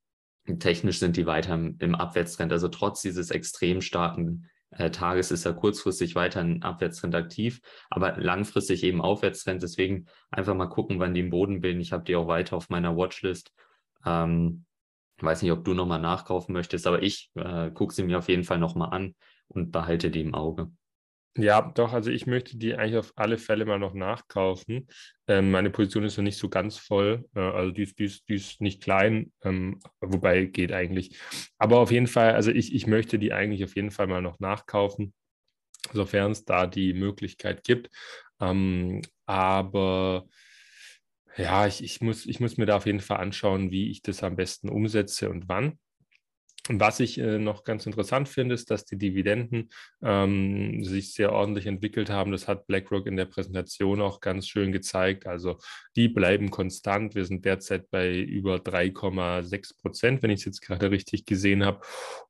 technisch 0.60 1.00
sind 1.00 1.15
die 1.15 1.27
weiter 1.27 1.53
im, 1.53 1.77
im 1.79 1.96
Abwärtstrend. 1.96 2.51
Also 2.51 2.67
trotz 2.67 3.01
dieses 3.01 3.31
extrem 3.31 3.79
starken 3.79 4.50
äh, 4.72 4.92
Tages 4.92 5.32
ist 5.32 5.46
er 5.46 5.54
kurzfristig 5.54 6.16
weiter 6.16 6.42
ein 6.42 6.64
Abwärtstrend 6.64 7.16
aktiv, 7.16 7.62
aber 7.90 8.18
langfristig 8.18 8.84
eben 8.84 9.02
Aufwärtstrend. 9.02 9.64
Deswegen 9.64 10.08
einfach 10.30 10.56
mal 10.56 10.68
gucken, 10.68 11.00
wann 11.00 11.14
die 11.14 11.22
im 11.22 11.30
Boden 11.30 11.62
bilden. 11.62 11.82
Ich 11.82 11.92
habe 11.92 12.04
die 12.04 12.16
auch 12.16 12.28
weiter 12.28 12.58
auf 12.58 12.70
meiner 12.70 12.96
Watchlist. 12.96 13.54
Ähm, 14.06 14.66
weiß 15.20 15.42
nicht, 15.42 15.52
ob 15.52 15.64
du 15.66 15.74
nochmal 15.74 16.00
nachkaufen 16.00 16.54
möchtest, 16.54 16.86
aber 16.86 17.02
ich 17.02 17.32
äh, 17.36 17.72
gucke 17.72 17.94
sie 17.94 18.04
mir 18.04 18.20
auf 18.20 18.30
jeden 18.30 18.44
Fall 18.44 18.60
nochmal 18.60 18.94
an 18.94 19.16
und 19.48 19.72
behalte 19.72 20.12
die 20.12 20.22
im 20.22 20.36
Auge. 20.36 20.72
Ja, 21.39 21.62
doch, 21.62 21.94
also 21.94 22.10
ich 22.10 22.25
möchte 22.25 22.58
die 22.58 22.75
eigentlich 22.75 22.98
auf 22.98 23.13
alle 23.15 23.38
Fälle 23.38 23.65
mal 23.65 23.77
noch 23.77 23.94
nachkaufen. 23.94 24.88
Ähm, 25.27 25.51
meine 25.51 25.70
Position 25.70 26.03
ist 26.03 26.17
noch 26.17 26.24
nicht 26.24 26.38
so 26.39 26.50
ganz 26.50 26.77
voll, 26.77 27.25
äh, 27.36 27.39
also 27.39 27.72
die 27.72 27.84
ist, 27.84 28.00
die, 28.00 28.06
ist, 28.06 28.27
die 28.27 28.36
ist 28.36 28.60
nicht 28.60 28.82
klein, 28.82 29.32
ähm, 29.44 29.79
wobei 30.01 30.46
geht 30.46 30.72
eigentlich. 30.72 31.20
Aber 31.60 31.79
auf 31.79 31.91
jeden 31.91 32.08
Fall, 32.08 32.34
also 32.34 32.50
ich, 32.51 32.74
ich 32.74 32.88
möchte 32.88 33.20
die 33.20 33.34
eigentlich 33.34 33.63
auf 33.63 33.75
jeden 33.75 33.91
Fall 33.91 34.08
mal 34.08 34.22
noch 34.22 34.39
nachkaufen, 34.39 35.13
sofern 35.94 36.32
es 36.32 36.46
da 36.46 36.67
die 36.67 36.94
Möglichkeit 36.94 37.63
gibt. 37.63 37.89
Ähm, 38.41 39.01
aber 39.27 40.27
ja, 41.38 41.67
ich, 41.67 41.84
ich, 41.84 42.01
muss, 42.01 42.25
ich 42.25 42.39
muss 42.39 42.58
mir 42.58 42.65
da 42.65 42.77
auf 42.77 42.88
jeden 42.88 43.00
Fall 43.00 43.17
anschauen, 43.17 43.70
wie 43.72 43.91
ich 43.91 44.01
das 44.01 44.24
am 44.24 44.36
besten 44.36 44.70
umsetze 44.70 45.29
und 45.29 45.48
wann. 45.48 45.77
Was 46.70 47.00
ich 47.00 47.18
äh, 47.18 47.40
noch 47.40 47.64
ganz 47.64 47.86
interessant 47.86 48.28
finde, 48.28 48.56
ist, 48.56 48.70
dass 48.72 48.86
die 48.86 48.98
Dividenden 48.98 49.70
ähm, 50.02 50.84
sich 50.84 51.14
sehr 51.14 51.32
ordentlich 51.32 51.66
entwickelt 51.66 52.10
haben. 52.10 52.32
Das 52.32 52.48
hat 52.48 52.68
BlackRock 52.68 53.08
in 53.08 53.16
der 53.16 53.26
Präsentation 53.26 54.02
auch 54.02 54.20
ganz 54.20 54.48
schön 54.48 54.72
gezeigt. 54.72 55.28
Also 55.28 55.58
die 55.96 56.10
bleiben 56.10 56.52
konstant. 56.52 57.16
Wir 57.16 57.26
sind 57.26 57.46
derzeit 57.46 57.90
bei 57.90 58.18
über 58.18 58.56
3,6 58.58 59.82
Prozent, 59.82 60.24
wenn 60.24 60.32
ich 60.32 60.42
es 60.42 60.46
jetzt 60.46 60.62
gerade 60.62 60.92
richtig 60.92 61.26
gesehen 61.26 61.64
habe. 61.66 61.82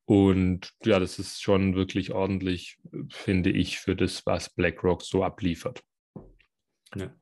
Und 0.05 0.71
ja, 0.85 0.99
das 0.99 1.19
ist 1.19 1.41
schon 1.41 1.75
wirklich 1.75 2.11
ordentlich, 2.11 2.77
finde 3.09 3.49
ich, 3.49 3.79
für 3.79 3.95
das, 3.95 4.25
was 4.25 4.49
BlackRock 4.49 5.01
so 5.01 5.23
abliefert. 5.23 5.81
Ja. 6.95 7.13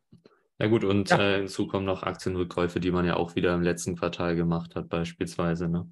Ja 0.58 0.68
gut, 0.68 0.86
und 0.86 1.10
ja. 1.10 1.20
Äh, 1.20 1.38
hinzu 1.40 1.68
kommen 1.68 1.86
noch 1.86 2.04
Aktienrückkäufe, 2.04 2.80
die 2.80 2.92
man 2.92 3.06
ja 3.06 3.18
auch 3.18 3.36
wieder 3.36 3.54
im 3.54 3.62
letzten 3.62 3.98
Quartal 3.98 4.38
gemacht 4.38 4.76
hat, 4.76 4.88
beispielsweise. 4.88 5.68
Ne? 5.68 5.92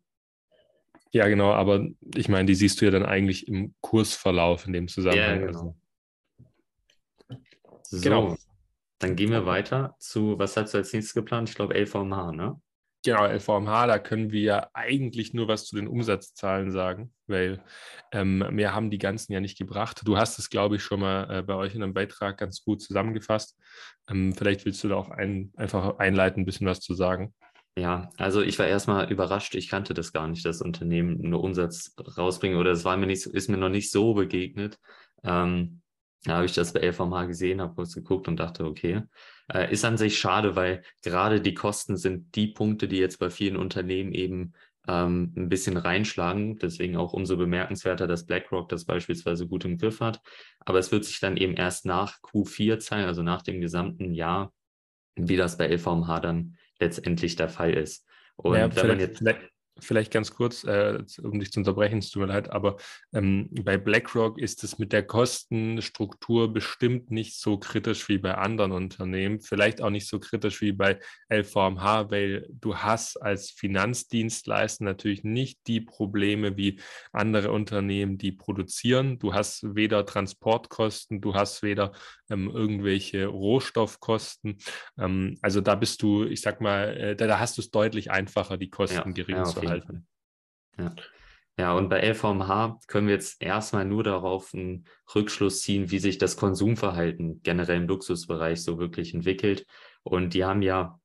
Ja, 1.13 1.27
genau, 1.27 1.53
aber 1.53 1.87
ich 2.15 2.27
meine, 2.27 2.47
die 2.47 2.55
siehst 2.55 2.81
du 2.81 2.85
ja 2.85 2.91
dann 2.91 3.05
eigentlich 3.05 3.47
im 3.47 3.75
Kursverlauf 3.81 4.65
in 4.65 4.73
dem 4.73 4.87
Zusammenhang. 4.87 5.41
Ja, 5.41 5.45
genau. 5.45 5.75
So, 7.83 8.01
genau. 8.01 8.35
Dann 8.97 9.15
gehen 9.15 9.29
wir 9.29 9.45
weiter 9.45 9.95
zu, 9.99 10.39
was 10.39 10.57
hast 10.57 10.73
du 10.73 10.79
als 10.79 10.91
nächstes 10.91 11.13
geplant? 11.13 11.49
Ich 11.49 11.55
glaube 11.55 11.75
LVMH, 11.75 12.31
ne? 12.31 12.59
Genau, 13.05 13.25
LVMH, 13.27 13.87
da 13.87 13.99
können 13.99 14.31
wir 14.31 14.69
eigentlich 14.73 15.33
nur 15.33 15.47
was 15.47 15.65
zu 15.65 15.75
den 15.75 15.87
Umsatzzahlen 15.87 16.71
sagen, 16.71 17.13
weil 17.27 17.61
ähm, 18.11 18.37
mehr 18.51 18.73
haben 18.73 18.89
die 18.89 18.97
ganzen 18.97 19.33
ja 19.33 19.41
nicht 19.41 19.57
gebracht. 19.57 20.01
Du 20.05 20.17
hast 20.17 20.39
es, 20.39 20.49
glaube 20.49 20.77
ich, 20.77 20.83
schon 20.83 21.01
mal 21.01 21.29
äh, 21.29 21.43
bei 21.43 21.53
euch 21.53 21.75
in 21.75 21.83
einem 21.83 21.93
Beitrag 21.93 22.37
ganz 22.37 22.63
gut 22.63 22.81
zusammengefasst. 22.81 23.59
Ähm, 24.09 24.33
vielleicht 24.33 24.65
willst 24.65 24.83
du 24.83 24.87
da 24.87 24.95
auch 24.95 25.09
ein, 25.09 25.51
einfach 25.57 25.99
einleiten, 25.99 26.41
ein 26.41 26.45
bisschen 26.45 26.65
was 26.65 26.79
zu 26.79 26.93
sagen. 26.93 27.35
Ja, 27.75 28.11
also 28.17 28.41
ich 28.41 28.59
war 28.59 28.67
erstmal 28.67 29.11
überrascht. 29.11 29.55
Ich 29.55 29.67
kannte 29.67 29.95
das 29.95 30.13
gar 30.13 30.27
nicht, 30.27 30.45
dass 30.45 30.61
Unternehmen 30.61 31.17
nur 31.21 31.43
Umsatz 31.43 31.95
rausbringen 32.17 32.59
oder 32.59 32.71
es 32.71 32.85
war 32.85 32.97
mir 32.97 33.07
nicht, 33.07 33.25
ist 33.25 33.49
mir 33.49 33.57
noch 33.57 33.69
nicht 33.69 33.91
so 33.91 34.13
begegnet. 34.13 34.79
Ähm, 35.23 35.81
da 36.23 36.35
habe 36.35 36.45
ich 36.45 36.53
das 36.53 36.71
bei 36.71 36.81
LVMH 36.81 37.25
gesehen, 37.25 37.61
habe 37.61 37.75
kurz 37.75 37.95
geguckt 37.95 38.27
und 38.27 38.39
dachte, 38.39 38.65
okay, 38.65 39.01
äh, 39.51 39.71
ist 39.71 39.83
an 39.85 39.97
sich 39.97 40.17
schade, 40.17 40.55
weil 40.55 40.83
gerade 41.01 41.41
die 41.41 41.55
Kosten 41.55 41.97
sind 41.97 42.35
die 42.35 42.47
Punkte, 42.47 42.87
die 42.87 42.97
jetzt 42.97 43.17
bei 43.19 43.29
vielen 43.29 43.57
Unternehmen 43.57 44.13
eben 44.13 44.53
ähm, 44.87 45.33
ein 45.35 45.49
bisschen 45.49 45.75
reinschlagen. 45.75 46.59
Deswegen 46.59 46.95
auch 46.95 47.13
umso 47.13 47.37
bemerkenswerter, 47.37 48.07
dass 48.07 48.25
BlackRock 48.25 48.69
das 48.69 48.85
beispielsweise 48.85 49.47
gut 49.47 49.65
im 49.65 49.77
Griff 49.77 49.99
hat. 49.99 50.21
Aber 50.59 50.79
es 50.79 50.91
wird 50.91 51.05
sich 51.05 51.19
dann 51.19 51.37
eben 51.37 51.55
erst 51.55 51.85
nach 51.85 52.21
Q4 52.21 52.79
zeigen, 52.79 53.07
also 53.07 53.23
nach 53.23 53.41
dem 53.41 53.59
gesamten 53.61 54.13
Jahr, 54.13 54.53
wie 55.15 55.37
das 55.37 55.57
bei 55.57 55.67
LVMH 55.67 56.19
dann 56.19 56.57
letztendlich 56.79 57.35
der 57.35 57.49
Fall 57.49 57.73
ist. 57.73 58.05
Und 58.35 58.57
ja, 58.57 58.75
wenn 58.75 58.87
man 58.87 58.99
jetzt 58.99 59.19
Vielleicht 59.19 59.52
ganz 60.11 60.33
kurz, 60.33 60.63
äh, 60.63 60.99
um 61.21 61.39
dich 61.39 61.51
zu 61.51 61.59
unterbrechen, 61.59 61.99
es 61.99 62.11
tut 62.11 62.21
mir 62.21 62.27
leid, 62.27 62.51
aber 62.51 62.77
ähm, 63.13 63.49
bei 63.63 63.77
BlackRock 63.77 64.39
ist 64.39 64.63
es 64.63 64.77
mit 64.77 64.93
der 64.93 65.03
Kostenstruktur 65.03 66.53
bestimmt 66.53 67.11
nicht 67.11 67.39
so 67.39 67.57
kritisch 67.57 68.07
wie 68.07 68.17
bei 68.17 68.35
anderen 68.35 68.71
Unternehmen, 68.71 69.41
vielleicht 69.41 69.81
auch 69.81 69.89
nicht 69.89 70.07
so 70.07 70.19
kritisch 70.19 70.61
wie 70.61 70.71
bei 70.71 70.99
LVMH, 71.29 72.11
weil 72.11 72.47
du 72.49 72.75
hast 72.77 73.17
als 73.17 73.49
Finanzdienstleister 73.51 74.83
natürlich 74.83 75.23
nicht 75.23 75.59
die 75.67 75.81
Probleme 75.81 76.55
wie 76.57 76.79
andere 77.11 77.51
Unternehmen, 77.51 78.17
die 78.17 78.31
produzieren. 78.31 79.19
Du 79.19 79.33
hast 79.33 79.75
weder 79.75 80.05
Transportkosten, 80.05 81.21
du 81.21 81.33
hast 81.35 81.63
weder 81.63 81.93
ähm, 82.29 82.49
irgendwelche 82.49 83.25
Rohstoffkosten. 83.25 84.57
Ähm, 84.97 85.37
also 85.41 85.61
da 85.61 85.75
bist 85.75 86.01
du, 86.01 86.25
ich 86.25 86.41
sag 86.41 86.61
mal, 86.61 86.95
äh, 86.97 87.15
da, 87.15 87.27
da, 87.27 87.39
hast 87.39 87.57
du 87.57 87.61
es 87.61 87.71
deutlich 87.71 88.11
einfacher, 88.11 88.57
die 88.57 88.69
Kosten 88.69 89.09
ja, 89.09 89.13
gering 89.13 89.37
ja, 89.37 89.43
zu 89.43 89.62
halten. 89.67 90.07
Ja. 90.77 90.95
ja, 91.57 91.73
und 91.73 91.89
bei 91.89 92.01
LVMH 92.01 92.79
können 92.87 93.07
wir 93.07 93.13
jetzt 93.13 93.41
erstmal 93.41 93.85
nur 93.85 94.03
darauf 94.03 94.53
einen 94.53 94.85
Rückschluss 95.13 95.61
ziehen, 95.61 95.91
wie 95.91 95.99
sich 95.99 96.17
das 96.17 96.37
Konsumverhalten 96.37 97.41
generell 97.43 97.77
im 97.77 97.87
Luxusbereich 97.87 98.63
so 98.63 98.79
wirklich 98.79 99.13
entwickelt. 99.13 99.65
Und 100.03 100.33
die 100.33 100.43
haben 100.45 100.61
ja 100.61 100.99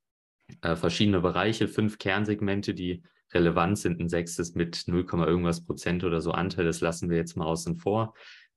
äh, 0.62 0.76
verschiedene 0.76 1.20
Bereiche, 1.20 1.68
fünf 1.68 1.98
Kernsegmente, 1.98 2.74
die 2.74 3.02
relevant 3.32 3.78
sind. 3.78 4.00
Ein 4.00 4.08
sechstes 4.08 4.54
mit 4.54 4.84
0, 4.86 5.06
irgendwas 5.26 5.64
Prozent 5.64 6.04
oder 6.04 6.20
so 6.20 6.32
Anteil, 6.32 6.64
das 6.64 6.80
lassen 6.80 7.10
wir 7.10 7.16
jetzt 7.16 7.36
mal 7.36 7.46
außen 7.46 7.76
vor. 7.76 8.14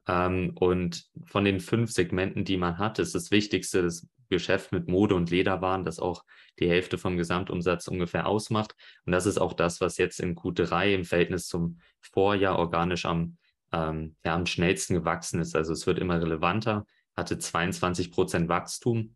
Ähm, 0.07 0.51
und 0.55 1.05
von 1.25 1.45
den 1.45 1.59
fünf 1.59 1.91
Segmenten, 1.91 2.45
die 2.45 2.57
man 2.57 2.77
hat, 2.77 2.99
ist 2.99 3.15
das 3.15 3.31
Wichtigste 3.31 3.83
das 3.83 4.07
Geschäft 4.29 4.71
mit 4.71 4.87
Mode 4.87 5.13
und 5.13 5.29
Lederwaren, 5.29 5.83
das 5.83 5.99
auch 5.99 6.23
die 6.59 6.69
Hälfte 6.69 6.97
vom 6.97 7.17
Gesamtumsatz 7.17 7.87
ungefähr 7.87 8.25
ausmacht. 8.27 8.75
Und 9.05 9.11
das 9.11 9.25
ist 9.27 9.37
auch 9.37 9.53
das, 9.53 9.81
was 9.81 9.97
jetzt 9.97 10.19
in 10.19 10.35
Q3 10.35 10.95
im 10.95 11.05
Verhältnis 11.05 11.47
zum 11.47 11.79
Vorjahr 11.99 12.57
organisch 12.57 13.05
am, 13.05 13.37
ähm, 13.71 14.15
ja, 14.23 14.33
am 14.33 14.45
schnellsten 14.45 14.95
gewachsen 14.95 15.39
ist. 15.39 15.55
Also 15.55 15.73
es 15.73 15.85
wird 15.85 15.99
immer 15.99 16.19
relevanter, 16.19 16.85
hatte 17.15 17.37
22 17.37 18.11
Prozent 18.11 18.49
Wachstum. 18.49 19.15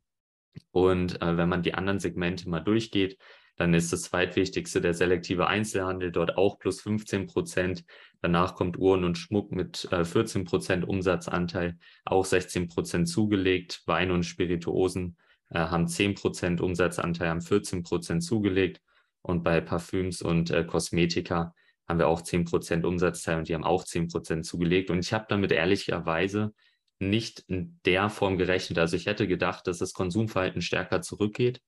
Und 0.71 1.21
äh, 1.21 1.37
wenn 1.37 1.49
man 1.49 1.63
die 1.63 1.73
anderen 1.73 1.99
Segmente 1.99 2.49
mal 2.49 2.61
durchgeht, 2.61 3.17
dann 3.55 3.73
ist 3.73 3.93
das 3.93 4.03
zweitwichtigste 4.03 4.81
der 4.81 4.93
selektive 4.93 5.47
Einzelhandel, 5.47 6.11
dort 6.11 6.37
auch 6.37 6.59
plus 6.59 6.81
15 6.81 7.27
Prozent. 7.27 7.85
Danach 8.21 8.55
kommt 8.55 8.77
Uhren 8.77 9.03
und 9.03 9.17
Schmuck 9.17 9.51
mit 9.51 9.87
äh, 9.91 10.03
14 10.03 10.43
Prozent 10.43 10.87
Umsatzanteil, 10.87 11.77
auch 12.03 12.25
16 12.25 12.67
Prozent 12.67 13.07
zugelegt. 13.07 13.83
Wein 13.85 14.11
und 14.11 14.23
Spirituosen 14.23 15.17
äh, 15.49 15.59
haben 15.59 15.87
10 15.87 16.15
Prozent 16.15 16.61
Umsatzanteil, 16.61 17.29
haben 17.29 17.41
14 17.41 17.83
Prozent 17.83 18.23
zugelegt. 18.23 18.81
Und 19.21 19.43
bei 19.43 19.61
Parfüms 19.61 20.21
und 20.21 20.51
äh, 20.51 20.63
Kosmetika 20.65 21.53
haben 21.87 21.99
wir 21.99 22.07
auch 22.07 22.21
10% 22.21 22.83
Umsatzteil 22.83 23.37
und 23.37 23.47
die 23.47 23.53
haben 23.53 23.63
auch 23.63 23.83
10% 23.83 24.43
zugelegt. 24.43 24.89
Und 24.89 24.99
ich 24.99 25.13
habe 25.13 25.25
damit 25.29 25.51
ehrlicherweise 25.51 26.53
nicht 26.99 27.43
in 27.47 27.79
der 27.85 28.09
Form 28.09 28.37
gerechnet. 28.37 28.79
Also 28.79 28.95
ich 28.95 29.05
hätte 29.05 29.27
gedacht, 29.27 29.67
dass 29.67 29.79
das 29.79 29.93
Konsumverhalten 29.93 30.61
stärker 30.61 31.01
zurückgeht, 31.01 31.61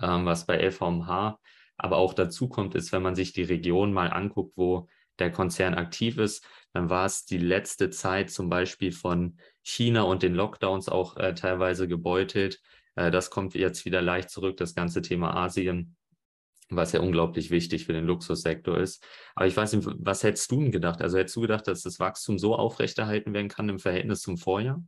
ähm, 0.00 0.26
was 0.26 0.46
bei 0.46 0.58
LVMH 0.58 1.38
aber 1.76 1.96
auch 1.96 2.12
dazu 2.12 2.48
kommt, 2.48 2.74
ist, 2.74 2.92
wenn 2.92 3.02
man 3.02 3.14
sich 3.14 3.32
die 3.32 3.42
Region 3.42 3.92
mal 3.92 4.08
anguckt, 4.08 4.52
wo 4.56 4.88
der 5.18 5.32
Konzern 5.32 5.74
aktiv 5.74 6.18
ist, 6.18 6.44
dann 6.74 6.90
war 6.90 7.06
es 7.06 7.24
die 7.24 7.38
letzte 7.38 7.88
Zeit 7.90 8.30
zum 8.30 8.50
Beispiel 8.50 8.92
von 8.92 9.38
China 9.62 10.02
und 10.02 10.22
den 10.22 10.34
Lockdowns 10.34 10.88
auch 10.88 11.16
äh, 11.16 11.34
teilweise 11.34 11.88
gebeutelt. 11.88 12.60
Äh, 12.96 13.10
das 13.10 13.30
kommt 13.30 13.54
jetzt 13.54 13.86
wieder 13.86 14.02
leicht 14.02 14.28
zurück, 14.30 14.58
das 14.58 14.74
ganze 14.74 15.00
Thema 15.00 15.34
Asien 15.34 15.96
was 16.70 16.92
ja 16.92 17.00
unglaublich 17.00 17.50
wichtig 17.50 17.84
für 17.84 17.92
den 17.92 18.06
Luxussektor 18.06 18.78
ist. 18.78 19.04
Aber 19.34 19.46
ich 19.46 19.56
weiß 19.56 19.72
nicht, 19.72 19.88
was 19.98 20.22
hättest 20.22 20.50
du 20.50 20.60
denn 20.60 20.70
gedacht? 20.70 21.02
Also 21.02 21.18
hättest 21.18 21.36
du 21.36 21.40
gedacht, 21.40 21.66
dass 21.66 21.82
das 21.82 21.98
Wachstum 21.98 22.38
so 22.38 22.54
aufrechterhalten 22.54 23.34
werden 23.34 23.48
kann 23.48 23.68
im 23.68 23.78
Verhältnis 23.78 24.20
zum 24.20 24.38
Vorjahr? 24.38 24.82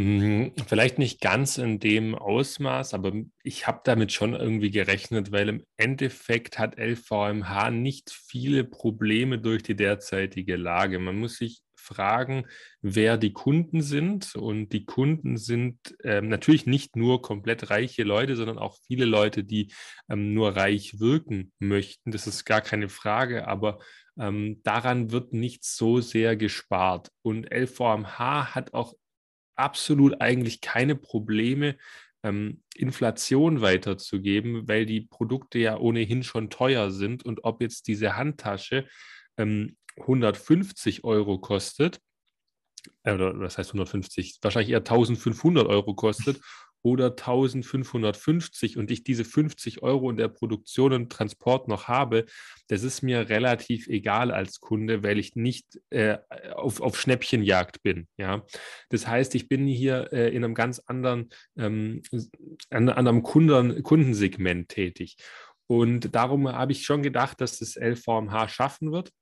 Mhm, 0.00 0.54
vielleicht 0.66 0.98
nicht 0.98 1.20
ganz 1.20 1.58
in 1.58 1.78
dem 1.78 2.14
Ausmaß, 2.14 2.94
aber 2.94 3.12
ich 3.42 3.66
habe 3.66 3.82
damit 3.84 4.12
schon 4.12 4.32
irgendwie 4.32 4.70
gerechnet, 4.70 5.30
weil 5.30 5.50
im 5.50 5.64
Endeffekt 5.76 6.58
hat 6.58 6.78
LVMH 6.78 7.70
nicht 7.70 8.10
viele 8.10 8.64
Probleme 8.64 9.38
durch 9.38 9.62
die 9.62 9.76
derzeitige 9.76 10.56
Lage. 10.56 10.98
Man 10.98 11.18
muss 11.18 11.36
sich 11.36 11.60
fragen, 11.74 12.46
wer 12.80 13.18
die 13.18 13.34
Kunden 13.34 13.82
sind. 13.82 14.34
Und 14.36 14.70
die 14.70 14.86
Kunden 14.86 15.36
sind 15.36 15.78
ähm, 16.02 16.28
natürlich 16.28 16.64
nicht 16.64 16.96
nur 16.96 17.20
komplett 17.20 17.68
reiche 17.68 18.02
Leute, 18.02 18.36
sondern 18.36 18.58
auch 18.58 18.78
viele 18.86 19.04
Leute, 19.04 19.44
die 19.44 19.70
ähm, 20.08 20.32
nur 20.32 20.56
reich 20.56 20.98
wirken 20.98 21.52
möchten. 21.58 22.10
Das 22.10 22.26
ist 22.26 22.46
gar 22.46 22.62
keine 22.62 22.88
Frage, 22.88 23.46
aber 23.48 23.80
ähm, 24.18 24.60
daran 24.62 25.10
wird 25.10 25.32
nicht 25.34 25.64
so 25.64 26.00
sehr 26.00 26.36
gespart. 26.36 27.10
Und 27.22 27.52
LVMH 27.52 28.54
hat 28.54 28.72
auch 28.72 28.94
absolut 29.56 30.20
eigentlich 30.20 30.60
keine 30.60 30.96
Probleme, 30.96 31.76
ähm, 32.22 32.62
Inflation 32.74 33.60
weiterzugeben, 33.60 34.68
weil 34.68 34.86
die 34.86 35.02
Produkte 35.02 35.58
ja 35.58 35.78
ohnehin 35.78 36.22
schon 36.22 36.50
teuer 36.50 36.90
sind. 36.90 37.24
Und 37.24 37.44
ob 37.44 37.62
jetzt 37.62 37.86
diese 37.88 38.16
Handtasche 38.16 38.86
ähm, 39.36 39.76
150 39.98 41.04
Euro 41.04 41.38
kostet, 41.38 42.00
äh, 43.04 43.14
oder 43.14 43.38
was 43.38 43.58
heißt 43.58 43.70
150, 43.70 44.38
wahrscheinlich 44.42 44.70
eher 44.70 44.78
1500 44.78 45.66
Euro 45.66 45.94
kostet 45.94 46.40
oder 46.82 47.06
1550 47.10 48.76
und 48.76 48.90
ich 48.90 49.04
diese 49.04 49.24
50 49.24 49.82
Euro 49.82 50.10
in 50.10 50.16
der 50.16 50.28
Produktion 50.28 50.92
und 50.92 51.12
Transport 51.12 51.68
noch 51.68 51.88
habe, 51.88 52.24
das 52.68 52.82
ist 52.82 53.02
mir 53.02 53.28
relativ 53.28 53.88
egal 53.88 54.30
als 54.30 54.60
Kunde, 54.60 55.02
weil 55.02 55.18
ich 55.18 55.36
nicht 55.36 55.80
äh, 55.90 56.18
auf, 56.54 56.80
auf 56.80 56.98
Schnäppchenjagd 56.98 57.82
bin. 57.82 58.08
Ja? 58.16 58.44
Das 58.88 59.06
heißt, 59.06 59.34
ich 59.34 59.48
bin 59.48 59.66
hier 59.66 60.12
äh, 60.12 60.34
in 60.34 60.44
einem 60.44 60.54
ganz 60.54 60.78
anderen, 60.80 61.30
ähm, 61.56 62.02
an, 62.70 62.88
an 62.88 63.06
einem 63.06 63.22
Kunden, 63.22 63.82
Kundensegment 63.82 64.68
tätig. 64.68 65.16
Und 65.66 66.14
darum 66.14 66.50
habe 66.50 66.72
ich 66.72 66.84
schon 66.84 67.02
gedacht, 67.02 67.40
dass 67.40 67.58
das 67.58 67.76
LVMH 67.76 68.48
schaffen 68.48 68.90
wird. 68.90 69.12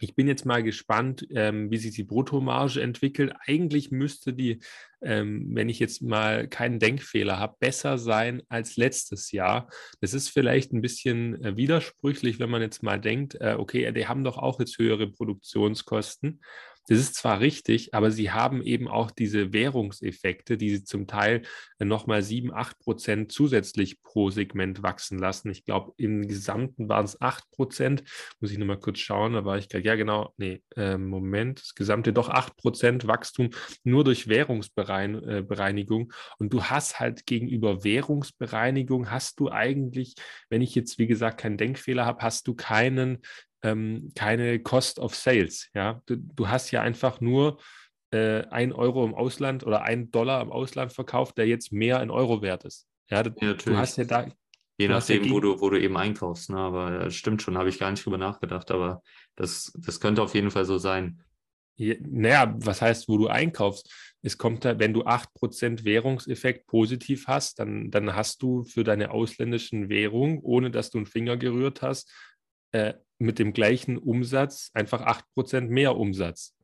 Ich 0.00 0.14
bin 0.14 0.28
jetzt 0.28 0.44
mal 0.44 0.62
gespannt, 0.62 1.26
ähm, 1.30 1.70
wie 1.70 1.78
sich 1.78 1.94
die 1.94 2.04
Bruttomarge 2.04 2.82
entwickelt. 2.82 3.32
Eigentlich 3.46 3.90
müsste 3.90 4.34
die, 4.34 4.60
ähm, 5.00 5.48
wenn 5.52 5.68
ich 5.68 5.78
jetzt 5.78 6.02
mal 6.02 6.48
keinen 6.48 6.78
Denkfehler 6.78 7.38
habe, 7.38 7.56
besser 7.58 7.96
sein 7.96 8.42
als 8.48 8.76
letztes 8.76 9.32
Jahr. 9.32 9.70
Das 10.00 10.12
ist 10.12 10.28
vielleicht 10.28 10.72
ein 10.72 10.82
bisschen 10.82 11.42
äh, 11.42 11.56
widersprüchlich, 11.56 12.38
wenn 12.38 12.50
man 12.50 12.62
jetzt 12.62 12.82
mal 12.82 13.00
denkt, 13.00 13.36
äh, 13.40 13.56
okay, 13.58 13.90
die 13.92 14.06
haben 14.06 14.24
doch 14.24 14.36
auch 14.36 14.60
jetzt 14.60 14.78
höhere 14.78 15.10
Produktionskosten. 15.10 16.40
Das 16.88 16.98
ist 16.98 17.14
zwar 17.16 17.40
richtig, 17.40 17.94
aber 17.94 18.10
sie 18.10 18.30
haben 18.30 18.62
eben 18.62 18.86
auch 18.88 19.10
diese 19.10 19.52
Währungseffekte, 19.52 20.56
die 20.56 20.70
sie 20.70 20.84
zum 20.84 21.06
Teil 21.06 21.42
nochmal 21.78 22.22
7, 22.22 22.52
8 22.54 22.78
Prozent 22.78 23.32
zusätzlich 23.32 24.02
pro 24.02 24.30
Segment 24.30 24.82
wachsen 24.82 25.18
lassen. 25.18 25.50
Ich 25.50 25.64
glaube, 25.64 25.92
im 25.96 26.28
Gesamten 26.28 26.88
waren 26.88 27.04
es 27.04 27.20
8 27.20 27.50
Prozent. 27.50 28.04
Muss 28.40 28.52
ich 28.52 28.58
nochmal 28.58 28.78
kurz 28.78 28.98
schauen, 28.98 29.32
da 29.32 29.44
war 29.44 29.58
ich 29.58 29.68
gerade, 29.68 29.84
ja 29.84 29.96
genau, 29.96 30.32
nee, 30.36 30.62
äh, 30.76 30.96
Moment, 30.96 31.60
das 31.60 31.74
gesamte 31.74 32.12
doch 32.12 32.28
8 32.28 32.56
Prozent 32.56 33.06
Wachstum 33.06 33.50
nur 33.84 34.04
durch 34.04 34.28
Währungsbereinigung. 34.28 36.10
Äh, 36.10 36.14
Und 36.38 36.52
du 36.52 36.64
hast 36.64 37.00
halt 37.00 37.26
gegenüber 37.26 37.84
Währungsbereinigung, 37.84 39.10
hast 39.10 39.40
du 39.40 39.50
eigentlich, 39.50 40.14
wenn 40.50 40.62
ich 40.62 40.74
jetzt, 40.74 40.98
wie 40.98 41.06
gesagt, 41.06 41.38
keinen 41.40 41.56
Denkfehler 41.56 42.06
habe, 42.06 42.22
hast 42.22 42.46
du 42.48 42.54
keinen 42.54 43.18
ähm, 43.62 44.12
keine 44.14 44.60
Cost 44.60 44.98
of 44.98 45.14
Sales. 45.14 45.68
Ja? 45.74 46.02
Du, 46.06 46.16
du 46.16 46.48
hast 46.48 46.70
ja 46.70 46.82
einfach 46.82 47.20
nur 47.20 47.58
äh, 48.10 48.44
ein 48.50 48.72
Euro 48.72 49.04
im 49.04 49.14
Ausland 49.14 49.66
oder 49.66 49.82
ein 49.82 50.10
Dollar 50.10 50.42
im 50.42 50.52
Ausland 50.52 50.92
verkauft, 50.92 51.38
der 51.38 51.46
jetzt 51.46 51.72
mehr 51.72 52.02
in 52.02 52.10
Euro 52.10 52.42
wert 52.42 52.64
ist. 52.64 52.86
Ja, 53.10 53.22
du, 53.22 53.30
ja, 53.40 53.54
du 53.54 53.76
hast 53.76 53.96
ja 53.98 54.04
da. 54.04 54.26
Je 54.78 54.88
nachdem, 54.88 55.24
ja 55.24 55.30
wo, 55.30 55.40
du, 55.40 55.60
wo 55.60 55.70
du 55.70 55.80
eben 55.80 55.96
einkaufst. 55.96 56.50
Ne? 56.50 56.58
Aber 56.58 56.90
das 56.98 57.14
stimmt 57.14 57.42
schon, 57.42 57.56
habe 57.56 57.68
ich 57.68 57.78
gar 57.78 57.90
nicht 57.90 58.04
drüber 58.04 58.18
nachgedacht. 58.18 58.70
Aber 58.70 59.02
das, 59.34 59.72
das 59.76 60.00
könnte 60.00 60.22
auf 60.22 60.34
jeden 60.34 60.50
Fall 60.50 60.64
so 60.64 60.78
sein. 60.78 61.22
Ja, 61.76 61.94
naja, 62.00 62.54
was 62.58 62.82
heißt, 62.82 63.08
wo 63.08 63.18
du 63.18 63.28
einkaufst? 63.28 63.92
Es 64.22 64.38
kommt 64.38 64.64
da, 64.64 64.78
wenn 64.78 64.92
du 64.92 65.04
8% 65.04 65.84
Währungseffekt 65.84 66.66
positiv 66.66 67.26
hast, 67.26 67.58
dann, 67.58 67.90
dann 67.90 68.14
hast 68.14 68.42
du 68.42 68.64
für 68.64 68.82
deine 68.82 69.10
ausländischen 69.10 69.88
Währung, 69.88 70.40
ohne 70.42 70.70
dass 70.70 70.90
du 70.90 70.98
einen 70.98 71.06
Finger 71.06 71.36
gerührt 71.36 71.82
hast, 71.82 72.12
äh, 72.76 72.94
mit 73.18 73.38
dem 73.38 73.52
gleichen 73.52 73.96
Umsatz 73.96 74.70
einfach 74.74 75.02
8% 75.36 75.62
mehr 75.62 75.96
Umsatz. 75.96 76.54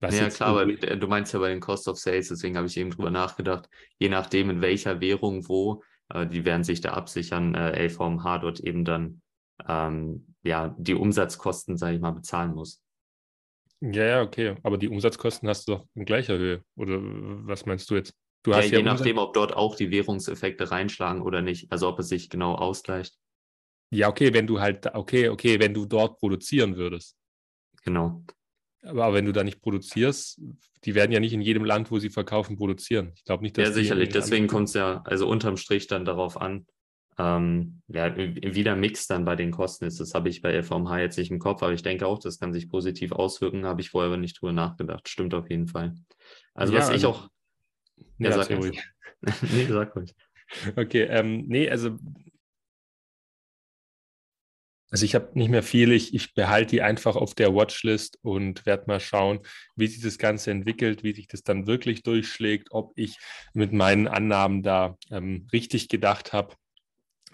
Was 0.00 0.18
ja, 0.18 0.28
klar, 0.28 0.50
aber 0.50 0.66
du 0.66 1.08
meinst 1.08 1.32
ja 1.32 1.40
bei 1.40 1.48
den 1.48 1.60
Cost 1.60 1.88
of 1.88 1.98
Sales, 1.98 2.28
deswegen 2.28 2.56
habe 2.56 2.68
ich 2.68 2.76
eben 2.76 2.90
drüber 2.90 3.10
nachgedacht, 3.10 3.68
je 3.98 4.08
nachdem, 4.08 4.48
in 4.48 4.60
welcher 4.60 5.00
Währung 5.00 5.48
wo, 5.48 5.82
äh, 6.10 6.26
die 6.26 6.44
werden 6.44 6.62
sich 6.62 6.80
da 6.80 6.92
absichern, 6.92 7.54
äh, 7.54 7.86
LVMH 7.86 8.38
dort 8.38 8.60
eben 8.60 8.84
dann 8.84 9.22
ähm, 9.66 10.34
ja, 10.42 10.74
die 10.78 10.94
Umsatzkosten, 10.94 11.76
sage 11.76 11.96
ich 11.96 12.00
mal, 12.00 12.12
bezahlen 12.12 12.54
muss. 12.54 12.82
Ja, 13.80 14.04
ja, 14.04 14.22
okay. 14.22 14.56
Aber 14.62 14.78
die 14.78 14.88
Umsatzkosten 14.88 15.48
hast 15.48 15.68
du 15.68 15.72
doch 15.72 15.86
in 15.94 16.04
gleicher 16.04 16.36
Höhe. 16.36 16.62
Oder 16.76 16.98
was 17.00 17.66
meinst 17.66 17.90
du 17.90 17.96
jetzt? 17.96 18.14
Du 18.42 18.52
ja, 18.52 18.60
je 18.60 18.82
nachdem, 18.82 19.18
ob 19.18 19.34
dort 19.34 19.54
auch 19.54 19.76
die 19.76 19.90
Währungseffekte 19.90 20.70
reinschlagen 20.70 21.22
oder 21.22 21.42
nicht. 21.42 21.70
Also 21.70 21.88
ob 21.88 21.98
es 21.98 22.08
sich 22.08 22.30
genau 22.30 22.54
ausgleicht. 22.54 23.16
Ja, 23.90 24.08
okay, 24.08 24.32
wenn 24.34 24.46
du 24.46 24.60
halt, 24.60 24.86
okay, 24.94 25.28
okay, 25.28 25.58
wenn 25.58 25.72
du 25.72 25.86
dort 25.86 26.18
produzieren 26.18 26.76
würdest. 26.76 27.16
Genau. 27.84 28.22
Aber 28.82 29.12
wenn 29.14 29.24
du 29.24 29.32
da 29.32 29.44
nicht 29.44 29.60
produzierst, 29.60 30.40
die 30.84 30.94
werden 30.94 31.10
ja 31.10 31.20
nicht 31.20 31.32
in 31.32 31.40
jedem 31.40 31.64
Land, 31.64 31.90
wo 31.90 31.98
sie 31.98 32.10
verkaufen, 32.10 32.56
produzieren. 32.56 33.12
Ich 33.16 33.24
glaube 33.24 33.42
nicht, 33.42 33.56
dass. 33.58 33.68
Ja, 33.68 33.74
sicherlich. 33.74 34.10
Deswegen 34.10 34.46
kommt 34.46 34.68
es 34.68 34.74
ja 34.74 35.02
also 35.04 35.28
unterm 35.28 35.56
Strich 35.56 35.86
dann 35.88 36.04
darauf 36.04 36.40
an, 36.40 36.66
ähm, 37.18 37.82
ja, 37.88 38.16
wie 38.16 38.62
der 38.62 38.76
Mix 38.76 39.08
dann 39.08 39.24
bei 39.24 39.34
den 39.34 39.50
Kosten 39.50 39.86
ist. 39.86 39.98
Das 39.98 40.14
habe 40.14 40.28
ich 40.28 40.40
bei 40.40 40.52
LVMH 40.52 41.00
jetzt 41.00 41.18
nicht 41.18 41.30
im 41.30 41.40
Kopf, 41.40 41.62
aber 41.62 41.72
ich 41.72 41.82
denke 41.82 42.06
auch, 42.06 42.20
das 42.20 42.38
kann 42.38 42.52
sich 42.52 42.68
positiv 42.68 43.12
auswirken. 43.12 43.66
Habe 43.66 43.80
ich 43.80 43.90
vorher 43.90 44.08
aber 44.08 44.16
nicht 44.16 44.40
drüber 44.40 44.52
nachgedacht. 44.52 45.08
Stimmt 45.08 45.34
auf 45.34 45.50
jeden 45.50 45.66
Fall. 45.66 45.94
Also, 46.54 46.72
ja, 46.72 46.78
was 46.78 46.88
ich 46.88 46.94
also 46.94 47.08
auch. 47.08 47.28
Ja, 48.18 48.30
ja 48.30 48.42
sag 48.42 48.50
ruhig. 48.56 48.80
nee, 49.52 49.66
sag 49.68 49.96
ruhig. 49.96 50.14
Okay, 50.76 51.02
ähm, 51.02 51.44
nee, 51.48 51.68
also 51.68 51.98
also 54.90 55.04
ich 55.04 55.14
habe 55.14 55.30
nicht 55.34 55.50
mehr 55.50 55.62
viel, 55.62 55.92
ich, 55.92 56.14
ich 56.14 56.34
behalte 56.34 56.70
die 56.70 56.82
einfach 56.82 57.14
auf 57.16 57.34
der 57.34 57.54
Watchlist 57.54 58.18
und 58.22 58.64
werde 58.64 58.84
mal 58.86 59.00
schauen, 59.00 59.40
wie 59.76 59.86
sich 59.86 60.02
das 60.02 60.18
Ganze 60.18 60.50
entwickelt, 60.50 61.02
wie 61.02 61.12
sich 61.12 61.28
das 61.28 61.42
dann 61.42 61.66
wirklich 61.66 62.02
durchschlägt, 62.02 62.68
ob 62.70 62.92
ich 62.96 63.18
mit 63.52 63.72
meinen 63.72 64.08
Annahmen 64.08 64.62
da 64.62 64.96
ähm, 65.10 65.46
richtig 65.52 65.88
gedacht 65.88 66.32
habe 66.32 66.54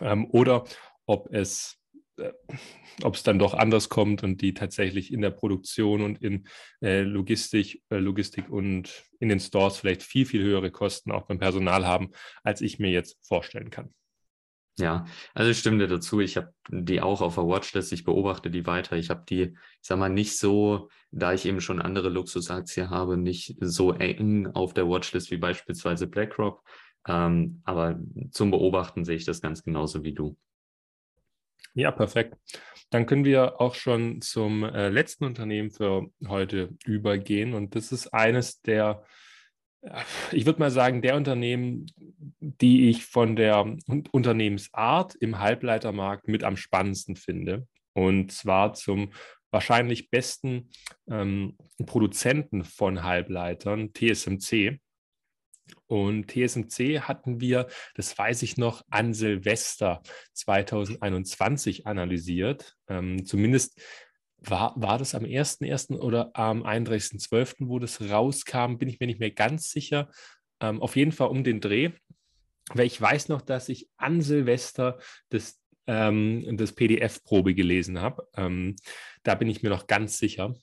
ähm, 0.00 0.26
oder 0.30 0.64
ob 1.06 1.32
es, 1.32 1.78
äh, 2.16 2.32
ob 3.04 3.14
es 3.14 3.22
dann 3.22 3.38
doch 3.38 3.54
anders 3.54 3.88
kommt 3.88 4.24
und 4.24 4.40
die 4.40 4.54
tatsächlich 4.54 5.12
in 5.12 5.20
der 5.20 5.30
Produktion 5.30 6.02
und 6.02 6.22
in 6.22 6.48
äh, 6.82 7.02
Logistik, 7.02 7.82
äh, 7.90 7.98
Logistik 7.98 8.50
und 8.50 9.04
in 9.20 9.28
den 9.28 9.38
Stores 9.38 9.78
vielleicht 9.78 10.02
viel, 10.02 10.26
viel 10.26 10.42
höhere 10.42 10.72
Kosten 10.72 11.12
auch 11.12 11.26
beim 11.26 11.38
Personal 11.38 11.86
haben, 11.86 12.10
als 12.42 12.60
ich 12.62 12.80
mir 12.80 12.90
jetzt 12.90 13.16
vorstellen 13.24 13.70
kann. 13.70 13.94
Ja, 14.76 15.04
also 15.34 15.50
ich 15.52 15.58
stimme 15.58 15.78
dir 15.78 15.86
dazu. 15.86 16.20
Ich 16.20 16.36
habe 16.36 16.52
die 16.68 17.00
auch 17.00 17.20
auf 17.20 17.36
der 17.36 17.46
Watchlist. 17.46 17.92
Ich 17.92 18.04
beobachte 18.04 18.50
die 18.50 18.66
weiter. 18.66 18.96
Ich 18.96 19.08
habe 19.08 19.24
die, 19.28 19.42
ich 19.42 19.56
sag 19.80 19.98
mal, 19.98 20.08
nicht 20.08 20.36
so, 20.36 20.88
da 21.12 21.32
ich 21.32 21.46
eben 21.46 21.60
schon 21.60 21.80
andere 21.80 22.08
Luxusaktien 22.08 22.90
habe, 22.90 23.16
nicht 23.16 23.56
so 23.60 23.92
eng 23.92 24.48
auf 24.48 24.74
der 24.74 24.88
Watchlist 24.88 25.30
wie 25.30 25.36
beispielsweise 25.36 26.08
BlackRock. 26.08 26.64
Ähm, 27.06 27.60
aber 27.64 28.00
zum 28.32 28.50
Beobachten 28.50 29.04
sehe 29.04 29.16
ich 29.16 29.24
das 29.24 29.40
ganz 29.40 29.62
genauso 29.62 30.02
wie 30.02 30.12
du. 30.12 30.36
Ja, 31.74 31.92
perfekt. 31.92 32.36
Dann 32.90 33.06
können 33.06 33.24
wir 33.24 33.60
auch 33.60 33.74
schon 33.74 34.20
zum 34.22 34.64
äh, 34.64 34.88
letzten 34.88 35.24
Unternehmen 35.24 35.70
für 35.70 36.08
heute 36.26 36.76
übergehen. 36.84 37.54
Und 37.54 37.76
das 37.76 37.92
ist 37.92 38.12
eines 38.12 38.60
der 38.62 39.04
ich 40.32 40.46
würde 40.46 40.60
mal 40.60 40.70
sagen, 40.70 41.02
der 41.02 41.16
Unternehmen, 41.16 41.86
die 42.40 42.88
ich 42.88 43.04
von 43.04 43.36
der 43.36 43.76
Unternehmensart 44.12 45.14
im 45.16 45.38
Halbleitermarkt 45.38 46.28
mit 46.28 46.44
am 46.44 46.56
spannendsten 46.56 47.16
finde. 47.16 47.66
Und 47.92 48.32
zwar 48.32 48.74
zum 48.74 49.12
wahrscheinlich 49.50 50.10
besten 50.10 50.70
ähm, 51.08 51.56
Produzenten 51.86 52.64
von 52.64 53.04
Halbleitern, 53.04 53.92
TSMC. 53.92 54.80
Und 55.86 56.28
TSMC 56.28 57.00
hatten 57.02 57.40
wir, 57.40 57.68
das 57.94 58.18
weiß 58.18 58.42
ich 58.42 58.56
noch, 58.56 58.82
an 58.90 59.14
Silvester 59.14 60.02
2021 60.32 61.86
analysiert. 61.86 62.76
Ähm, 62.88 63.24
zumindest 63.24 63.80
war, 64.50 64.74
war 64.76 64.98
das 64.98 65.14
am 65.14 65.24
1.1. 65.24 65.98
oder 65.98 66.30
am 66.34 66.62
31.12., 66.64 67.68
wo 67.68 67.78
das 67.78 68.00
rauskam, 68.00 68.76
bin 68.76 68.88
ich 68.88 69.00
mir 69.00 69.06
nicht 69.06 69.20
mehr 69.20 69.30
ganz 69.30 69.70
sicher. 69.70 70.10
Ähm, 70.60 70.80
auf 70.80 70.96
jeden 70.96 71.12
Fall 71.12 71.28
um 71.28 71.44
den 71.44 71.60
Dreh. 71.60 71.90
Weil 72.72 72.86
ich 72.86 73.00
weiß 73.00 73.28
noch, 73.28 73.42
dass 73.42 73.68
ich 73.68 73.88
an 73.98 74.22
Silvester 74.22 74.98
das, 75.28 75.60
ähm, 75.86 76.56
das 76.56 76.72
PDF-Probe 76.72 77.54
gelesen 77.54 78.00
habe. 78.00 78.26
Ähm, 78.36 78.76
da 79.22 79.34
bin 79.34 79.48
ich 79.50 79.62
mir 79.62 79.68
noch 79.68 79.86
ganz 79.86 80.18
sicher. 80.18 80.54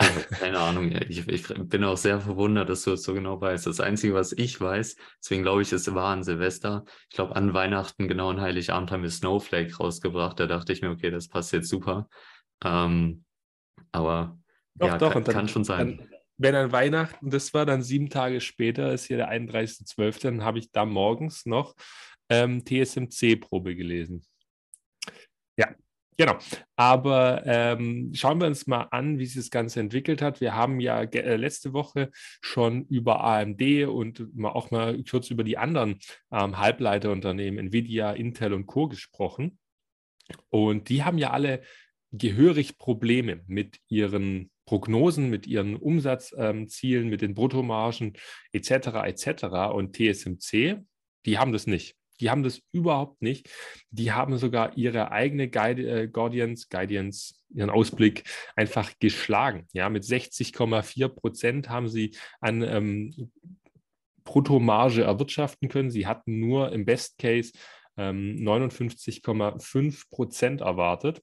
Keine 0.30 0.58
Ahnung, 0.58 0.92
ich, 1.08 1.28
ich, 1.28 1.48
bin 1.48 1.84
auch 1.84 1.96
sehr 1.96 2.20
verwundert, 2.20 2.68
dass 2.68 2.84
du 2.84 2.92
es 2.92 3.02
so 3.02 3.12
genau 3.12 3.40
weißt. 3.40 3.66
Das 3.66 3.80
Einzige, 3.80 4.14
was 4.14 4.32
ich 4.32 4.60
weiß, 4.60 4.96
deswegen 5.18 5.42
glaube 5.42 5.62
ich, 5.62 5.72
es 5.72 5.92
war 5.94 6.12
an 6.12 6.22
Silvester. 6.22 6.84
Ich 7.10 7.16
glaube, 7.16 7.36
an 7.36 7.52
Weihnachten, 7.52 8.08
genau 8.08 8.30
an 8.30 8.40
Heiligabend, 8.40 8.90
haben 8.92 9.02
wir 9.02 9.10
Snowflake 9.10 9.76
rausgebracht. 9.76 10.40
Da 10.40 10.46
dachte 10.46 10.72
ich 10.72 10.80
mir, 10.80 10.90
okay, 10.90 11.10
das 11.10 11.28
passt 11.28 11.52
jetzt 11.52 11.68
super. 11.68 12.08
Ähm, 12.64 13.24
aber 13.92 14.38
doch, 14.74 14.88
ja, 14.88 14.98
doch, 14.98 15.12
kann, 15.12 15.24
dann, 15.24 15.34
kann, 15.34 15.48
schon 15.48 15.64
sein. 15.64 15.98
Dann, 15.98 16.08
wenn 16.38 16.54
an 16.54 16.72
Weihnachten, 16.72 17.30
das 17.30 17.52
war 17.52 17.66
dann 17.66 17.82
sieben 17.82 18.08
Tage 18.08 18.40
später, 18.40 18.92
ist 18.92 19.06
hier 19.06 19.18
der 19.18 19.30
31.12., 19.30 20.22
dann 20.22 20.44
habe 20.44 20.58
ich 20.58 20.70
da 20.70 20.84
morgens 20.84 21.44
noch 21.44 21.74
ähm, 22.30 22.64
TSMC-Probe 22.64 23.76
gelesen. 23.76 24.24
Ja, 25.58 25.74
Genau. 26.20 26.36
Aber 26.76 27.44
ähm, 27.46 28.12
schauen 28.12 28.40
wir 28.40 28.46
uns 28.46 28.66
mal 28.66 28.88
an, 28.90 29.18
wie 29.18 29.24
sich 29.24 29.36
das 29.36 29.50
Ganze 29.50 29.80
entwickelt 29.80 30.20
hat. 30.20 30.42
Wir 30.42 30.54
haben 30.54 30.78
ja 30.78 31.00
äh, 31.00 31.36
letzte 31.36 31.72
Woche 31.72 32.10
schon 32.42 32.84
über 32.88 33.24
AMD 33.24 33.86
und 33.88 34.36
mal 34.36 34.50
auch 34.50 34.70
mal 34.70 35.02
kurz 35.04 35.30
über 35.30 35.44
die 35.44 35.56
anderen 35.56 35.98
ähm, 36.30 36.58
Halbleiterunternehmen, 36.58 37.68
Nvidia, 37.68 38.12
Intel 38.12 38.52
und 38.52 38.66
Co. 38.66 38.86
gesprochen. 38.86 39.58
Und 40.50 40.90
die 40.90 41.04
haben 41.04 41.16
ja 41.16 41.30
alle 41.30 41.62
gehörig 42.12 42.78
Probleme 42.78 43.40
mit 43.46 43.78
ihren 43.88 44.50
Prognosen, 44.66 45.30
mit 45.30 45.46
ihren 45.46 45.76
Umsatzzielen, 45.76 47.08
mit 47.08 47.22
den 47.22 47.34
Bruttomargen 47.34 48.14
etc. 48.52 48.70
etc. 49.04 49.44
Und 49.72 49.96
TSMC, 49.96 50.78
die 51.26 51.38
haben 51.38 51.52
das 51.52 51.66
nicht. 51.66 51.96
Die 52.20 52.30
haben 52.30 52.42
das 52.42 52.60
überhaupt 52.70 53.22
nicht. 53.22 53.48
Die 53.90 54.12
haben 54.12 54.36
sogar 54.36 54.76
ihre 54.76 55.10
eigene 55.10 55.48
Guide, 55.48 56.02
äh, 56.02 56.08
Guardians, 56.08 56.68
Guardians, 56.68 57.42
ihren 57.48 57.70
Ausblick 57.70 58.24
einfach 58.54 58.92
geschlagen. 59.00 59.66
Ja, 59.72 59.88
mit 59.88 60.04
60,4 60.04 61.08
Prozent 61.08 61.68
haben 61.70 61.88
sie 61.88 62.14
an 62.40 62.62
ähm, 62.62 63.32
Bruttomarge 64.22 65.02
erwirtschaften 65.02 65.68
können. 65.68 65.90
Sie 65.90 66.06
hatten 66.06 66.38
nur 66.38 66.72
im 66.72 66.84
Best 66.84 67.18
Case 67.18 67.52
ähm, 67.96 68.36
59,5 68.36 70.10
Prozent 70.10 70.60
erwartet. 70.60 71.22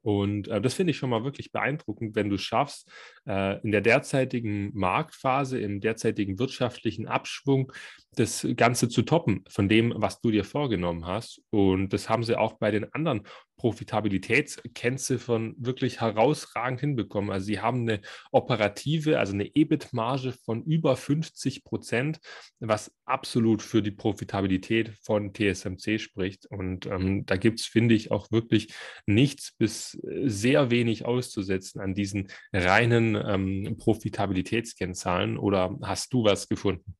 Und 0.01 0.47
äh, 0.47 0.61
das 0.61 0.73
finde 0.73 0.91
ich 0.91 0.97
schon 0.97 1.09
mal 1.09 1.23
wirklich 1.23 1.51
beeindruckend, 1.51 2.15
wenn 2.15 2.29
du 2.29 2.37
schaffst, 2.37 2.89
äh, 3.27 3.61
in 3.61 3.71
der 3.71 3.81
derzeitigen 3.81 4.71
Marktphase, 4.73 5.59
im 5.59 5.79
derzeitigen 5.79 6.39
wirtschaftlichen 6.39 7.07
Abschwung 7.07 7.71
das 8.15 8.45
Ganze 8.57 8.89
zu 8.89 9.03
toppen 9.03 9.45
von 9.47 9.69
dem, 9.69 9.93
was 9.95 10.19
du 10.19 10.31
dir 10.31 10.43
vorgenommen 10.43 11.05
hast. 11.05 11.41
Und 11.49 11.93
das 11.93 12.09
haben 12.09 12.23
sie 12.23 12.37
auch 12.37 12.53
bei 12.53 12.71
den 12.71 12.91
anderen 12.93 13.23
Profitabilitätskennziffern 13.61 15.53
wirklich 15.57 16.01
herausragend 16.01 16.79
hinbekommen. 16.79 17.29
Also 17.29 17.45
sie 17.45 17.59
haben 17.59 17.81
eine 17.81 18.01
operative, 18.31 19.19
also 19.19 19.33
eine 19.33 19.55
EBIT-Marge 19.55 20.33
von 20.45 20.63
über 20.63 20.97
50 20.97 21.63
Prozent, 21.63 22.19
was 22.59 22.91
absolut 23.05 23.61
für 23.61 23.83
die 23.83 23.91
Profitabilität 23.91 24.93
von 25.03 25.31
TSMC 25.31 25.99
spricht. 25.99 26.47
Und 26.47 26.87
ähm, 26.87 27.25
da 27.27 27.37
gibt 27.37 27.59
es, 27.59 27.67
finde 27.67 27.93
ich, 27.93 28.09
auch 28.09 28.31
wirklich 28.31 28.73
nichts 29.05 29.53
bis 29.55 29.90
sehr 30.01 30.71
wenig 30.71 31.05
auszusetzen 31.05 31.81
an 31.81 31.93
diesen 31.93 32.27
reinen 32.53 33.15
ähm, 33.15 33.77
Profitabilitätskennzahlen. 33.77 35.37
Oder 35.37 35.77
hast 35.81 36.13
du 36.13 36.23
was 36.23 36.47
gefunden? 36.47 36.95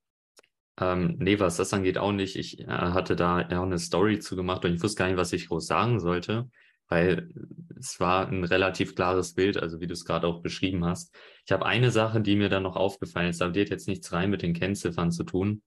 Ähm, 0.79 1.17
nee, 1.19 1.39
was 1.39 1.57
das 1.57 1.73
angeht, 1.73 1.97
auch 1.97 2.11
nicht. 2.11 2.35
Ich 2.35 2.59
äh, 2.59 2.65
hatte 2.67 3.15
da 3.15 3.47
ja 3.49 3.59
auch 3.59 3.65
eine 3.65 3.79
Story 3.79 4.19
zu 4.19 4.35
gemacht 4.35 4.65
und 4.65 4.73
ich 4.73 4.81
wusste 4.81 4.99
gar 4.99 5.07
nicht, 5.07 5.17
was 5.17 5.33
ich 5.33 5.47
groß 5.47 5.67
sagen 5.67 5.99
sollte, 5.99 6.49
weil 6.87 7.29
es 7.77 7.99
war 7.99 8.27
ein 8.27 8.43
relativ 8.43 8.95
klares 8.95 9.33
Bild, 9.33 9.57
also 9.57 9.79
wie 9.79 9.87
du 9.87 9.93
es 9.93 10.05
gerade 10.05 10.27
auch 10.27 10.41
beschrieben 10.41 10.85
hast. 10.85 11.15
Ich 11.45 11.51
habe 11.51 11.65
eine 11.65 11.91
Sache, 11.91 12.21
die 12.21 12.35
mir 12.35 12.49
dann 12.49 12.63
noch 12.63 12.75
aufgefallen 12.75 13.29
ist, 13.29 13.41
aber 13.41 13.51
die 13.51 13.61
hat 13.61 13.69
jetzt 13.69 13.87
nichts 13.87 14.11
rein 14.11 14.29
mit 14.29 14.41
den 14.41 14.53
Kennziffern 14.53 15.11
zu 15.11 15.23
tun, 15.23 15.61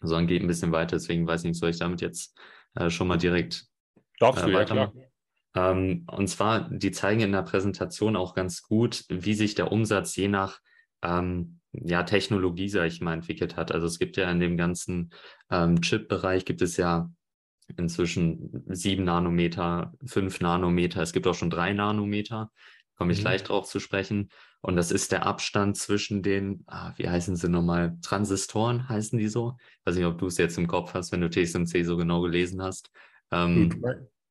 sondern 0.00 0.26
geht 0.26 0.42
ein 0.42 0.48
bisschen 0.48 0.72
weiter. 0.72 0.96
Deswegen 0.96 1.26
weiß 1.26 1.42
ich 1.42 1.50
nicht, 1.50 1.60
soll 1.60 1.70
ich 1.70 1.78
damit 1.78 2.00
jetzt 2.00 2.36
äh, 2.74 2.90
schon 2.90 3.08
mal 3.08 3.18
direkt 3.18 3.66
Darfst 4.18 4.44
äh, 4.44 4.52
weitermachen? 4.52 4.98
Ja, 4.98 5.04
ähm, 5.04 5.09
und 5.52 6.28
zwar, 6.28 6.70
die 6.70 6.92
zeigen 6.92 7.20
in 7.20 7.32
der 7.32 7.42
Präsentation 7.42 8.16
auch 8.16 8.34
ganz 8.34 8.62
gut, 8.62 9.04
wie 9.08 9.34
sich 9.34 9.54
der 9.54 9.72
Umsatz 9.72 10.14
je 10.14 10.28
nach 10.28 10.60
ähm, 11.02 11.60
ja, 11.72 12.02
Technologie, 12.04 12.68
sag 12.68 12.86
ich 12.86 13.00
mal, 13.00 13.14
entwickelt 13.14 13.56
hat. 13.56 13.72
Also 13.72 13.86
es 13.86 13.98
gibt 13.98 14.16
ja 14.16 14.30
in 14.30 14.40
dem 14.40 14.56
ganzen 14.56 15.10
ähm, 15.50 15.80
Chip-Bereich 15.80 16.44
gibt 16.44 16.62
es 16.62 16.76
ja 16.76 17.10
inzwischen 17.76 18.64
sieben 18.68 19.04
Nanometer, 19.04 19.92
fünf 20.04 20.40
Nanometer, 20.40 21.02
es 21.02 21.12
gibt 21.12 21.26
auch 21.26 21.34
schon 21.34 21.50
drei 21.50 21.72
Nanometer, 21.72 22.50
komme 22.96 23.12
ich 23.12 23.18
mhm. 23.18 23.22
gleich 23.22 23.42
drauf 23.44 23.66
zu 23.66 23.80
sprechen. 23.80 24.30
Und 24.62 24.76
das 24.76 24.90
ist 24.90 25.10
der 25.10 25.24
Abstand 25.24 25.76
zwischen 25.76 26.22
den, 26.22 26.64
ah, 26.66 26.92
wie 26.96 27.08
heißen 27.08 27.34
sie 27.36 27.48
nochmal, 27.48 27.96
Transistoren 28.02 28.88
heißen 28.88 29.18
die 29.18 29.28
so? 29.28 29.56
Ich 29.58 29.86
weiß 29.86 29.96
nicht, 29.96 30.04
ob 30.04 30.18
du 30.18 30.26
es 30.26 30.36
jetzt 30.36 30.58
im 30.58 30.66
Kopf 30.66 30.92
hast, 30.92 31.12
wenn 31.12 31.22
du 31.22 31.30
TSMC 31.30 31.84
so 31.84 31.96
genau 31.96 32.20
gelesen 32.20 32.60
hast. 32.60 32.90
Ähm, 33.30 33.82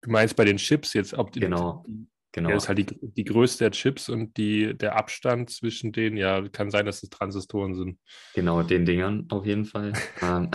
du 0.02 0.12
meinst 0.12 0.36
bei 0.36 0.46
den 0.46 0.58
Chips 0.58 0.94
jetzt, 0.94 1.14
ob 1.14 1.32
die, 1.32 1.40
genau. 1.40 1.86
Genau. 2.32 2.50
Ja, 2.50 2.58
ist 2.58 2.68
halt 2.68 2.78
die, 2.78 2.86
die 3.02 3.24
Größe 3.24 3.58
der 3.58 3.72
Chips 3.72 4.08
und 4.08 4.38
die, 4.38 4.78
der 4.78 4.96
Abstand 4.96 5.50
zwischen 5.50 5.92
denen, 5.92 6.16
ja, 6.16 6.48
kann 6.50 6.70
sein, 6.70 6.86
dass 6.86 7.02
es 7.02 7.10
Transistoren 7.10 7.74
sind. 7.74 8.00
Genau, 8.36 8.62
den 8.62 8.86
Dingern 8.86 9.26
auf 9.30 9.46
jeden 9.46 9.66
Fall. 9.66 9.94
Ähm, 10.22 10.52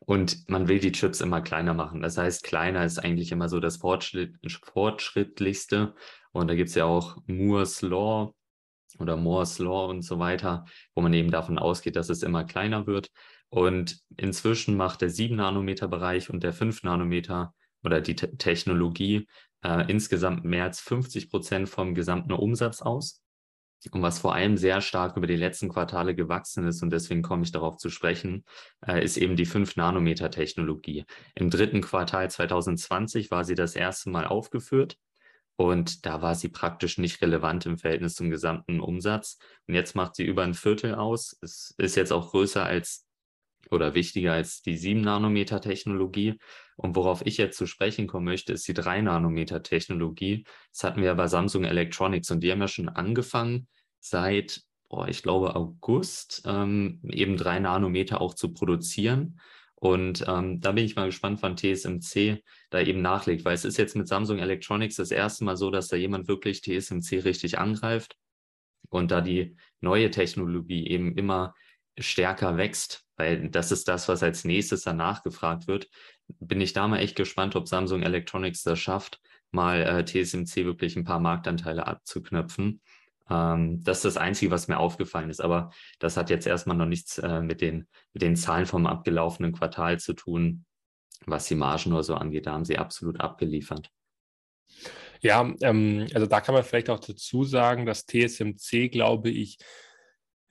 und 0.00 0.48
man 0.48 0.66
will 0.66 0.80
die 0.80 0.90
Chips 0.90 1.20
immer 1.20 1.40
kleiner 1.40 1.72
machen. 1.72 2.02
Das 2.02 2.18
heißt, 2.18 2.42
kleiner 2.42 2.84
ist 2.84 2.98
eigentlich 2.98 3.30
immer 3.30 3.48
so 3.48 3.60
das 3.60 3.76
Fortschritt, 3.76 4.34
Fortschrittlichste. 4.64 5.94
Und 6.32 6.48
da 6.48 6.56
gibt 6.56 6.70
es 6.70 6.74
ja 6.74 6.84
auch 6.84 7.16
Moore's 7.26 7.80
Law 7.82 8.34
oder 8.98 9.16
Moore's 9.16 9.58
Law 9.60 9.88
und 9.88 10.02
so 10.02 10.18
weiter, 10.18 10.64
wo 10.94 11.02
man 11.02 11.14
eben 11.14 11.30
davon 11.30 11.58
ausgeht, 11.58 11.94
dass 11.94 12.08
es 12.08 12.24
immer 12.24 12.44
kleiner 12.44 12.86
wird. 12.86 13.08
Und 13.50 14.00
inzwischen 14.16 14.76
macht 14.76 15.00
der 15.00 15.10
7-Nanometer-Bereich 15.10 16.28
und 16.28 16.42
der 16.42 16.52
5-Nanometer 16.52 17.54
oder 17.82 18.00
die 18.00 18.16
Te 18.16 18.36
Technologie 18.36 19.26
äh, 19.64 19.90
insgesamt 19.90 20.44
mehr 20.44 20.64
als 20.64 20.80
50 20.80 21.30
Prozent 21.30 21.68
vom 21.68 21.94
gesamten 21.94 22.32
Umsatz 22.32 22.82
aus. 22.82 23.22
Und 23.92 24.02
was 24.02 24.18
vor 24.18 24.34
allem 24.34 24.56
sehr 24.56 24.80
stark 24.80 25.16
über 25.16 25.28
die 25.28 25.36
letzten 25.36 25.68
Quartale 25.68 26.16
gewachsen 26.16 26.66
ist, 26.66 26.82
und 26.82 26.90
deswegen 26.90 27.22
komme 27.22 27.44
ich 27.44 27.52
darauf 27.52 27.76
zu 27.76 27.90
sprechen, 27.90 28.44
äh, 28.86 29.04
ist 29.04 29.16
eben 29.16 29.36
die 29.36 29.46
5-Nanometer-Technologie. 29.46 31.04
Im 31.36 31.50
dritten 31.50 31.80
Quartal 31.80 32.28
2020 32.28 33.30
war 33.30 33.44
sie 33.44 33.54
das 33.54 33.76
erste 33.76 34.10
Mal 34.10 34.26
aufgeführt. 34.26 34.96
Und 35.60 36.06
da 36.06 36.22
war 36.22 36.36
sie 36.36 36.48
praktisch 36.48 36.98
nicht 36.98 37.20
relevant 37.20 37.66
im 37.66 37.78
Verhältnis 37.78 38.14
zum 38.14 38.30
gesamten 38.30 38.78
Umsatz. 38.78 39.38
Und 39.66 39.74
jetzt 39.74 39.96
macht 39.96 40.14
sie 40.14 40.24
über 40.24 40.44
ein 40.44 40.54
Viertel 40.54 40.94
aus. 40.94 41.36
Es 41.40 41.74
ist 41.78 41.96
jetzt 41.96 42.12
auch 42.12 42.30
größer 42.30 42.64
als 42.64 43.07
oder 43.70 43.94
wichtiger 43.94 44.32
als 44.32 44.62
die 44.62 44.78
7-Nanometer-Technologie. 44.78 46.38
Und 46.76 46.96
worauf 46.96 47.24
ich 47.24 47.36
jetzt 47.36 47.56
zu 47.56 47.66
sprechen 47.66 48.06
kommen 48.06 48.26
möchte, 48.26 48.52
ist 48.52 48.68
die 48.68 48.74
3-Nanometer-Technologie. 48.74 50.44
Das 50.72 50.84
hatten 50.84 51.00
wir 51.00 51.08
ja 51.08 51.14
bei 51.14 51.26
Samsung 51.26 51.64
Electronics 51.64 52.30
und 52.30 52.40
die 52.40 52.52
haben 52.52 52.60
ja 52.60 52.68
schon 52.68 52.88
angefangen, 52.88 53.68
seit, 54.00 54.62
oh, 54.88 55.04
ich 55.08 55.22
glaube, 55.22 55.56
August 55.56 56.42
ähm, 56.46 57.00
eben 57.10 57.36
3 57.36 57.60
Nanometer 57.60 58.20
auch 58.20 58.34
zu 58.34 58.52
produzieren. 58.52 59.40
Und 59.74 60.24
ähm, 60.26 60.60
da 60.60 60.72
bin 60.72 60.84
ich 60.84 60.96
mal 60.96 61.06
gespannt, 61.06 61.40
wann 61.42 61.56
TSMC 61.56 62.42
da 62.70 62.80
eben 62.80 63.00
nachlegt, 63.00 63.44
weil 63.44 63.54
es 63.54 63.64
ist 63.64 63.76
jetzt 63.76 63.94
mit 63.94 64.08
Samsung 64.08 64.38
Electronics 64.38 64.96
das 64.96 65.12
erste 65.12 65.44
Mal 65.44 65.56
so, 65.56 65.70
dass 65.70 65.86
da 65.86 65.96
jemand 65.96 66.26
wirklich 66.26 66.62
TSMC 66.62 67.24
richtig 67.24 67.58
angreift 67.58 68.16
und 68.90 69.10
da 69.10 69.20
die 69.20 69.56
neue 69.80 70.10
Technologie 70.10 70.88
eben 70.88 71.16
immer 71.16 71.54
stärker 71.96 72.56
wächst, 72.56 73.04
weil 73.18 73.50
das 73.50 73.72
ist 73.72 73.88
das, 73.88 74.08
was 74.08 74.22
als 74.22 74.44
nächstes 74.44 74.82
danach 74.82 75.22
gefragt 75.22 75.66
wird. 75.66 75.88
Bin 76.40 76.60
ich 76.60 76.72
da 76.72 76.88
mal 76.88 77.00
echt 77.00 77.16
gespannt, 77.16 77.56
ob 77.56 77.68
Samsung 77.68 78.02
Electronics 78.02 78.62
das 78.62 78.78
schafft, 78.78 79.20
mal 79.50 79.82
äh, 79.82 80.04
TSMC 80.04 80.64
wirklich 80.64 80.96
ein 80.96 81.04
paar 81.04 81.20
Marktanteile 81.20 81.86
abzuknöpfen. 81.86 82.80
Ähm, 83.28 83.82
das 83.82 83.98
ist 83.98 84.04
das 84.04 84.16
Einzige, 84.16 84.50
was 84.50 84.68
mir 84.68 84.78
aufgefallen 84.78 85.30
ist. 85.30 85.40
Aber 85.40 85.70
das 85.98 86.16
hat 86.16 86.30
jetzt 86.30 86.46
erstmal 86.46 86.76
noch 86.76 86.86
nichts 86.86 87.18
äh, 87.18 87.40
mit, 87.40 87.60
den, 87.60 87.88
mit 88.12 88.22
den 88.22 88.36
Zahlen 88.36 88.66
vom 88.66 88.86
abgelaufenen 88.86 89.52
Quartal 89.52 89.98
zu 89.98 90.14
tun, 90.14 90.64
was 91.26 91.46
die 91.46 91.56
Margen 91.56 91.92
oder 91.92 92.04
so 92.04 92.14
angeht. 92.14 92.46
Da 92.46 92.52
haben 92.52 92.64
sie 92.64 92.78
absolut 92.78 93.20
abgeliefert. 93.20 93.90
Ja, 95.20 95.52
ähm, 95.62 96.06
also 96.14 96.26
da 96.26 96.40
kann 96.40 96.54
man 96.54 96.62
vielleicht 96.62 96.90
auch 96.90 97.00
dazu 97.00 97.42
sagen, 97.44 97.86
dass 97.86 98.06
TSMC, 98.06 98.88
glaube 98.88 99.30
ich, 99.30 99.58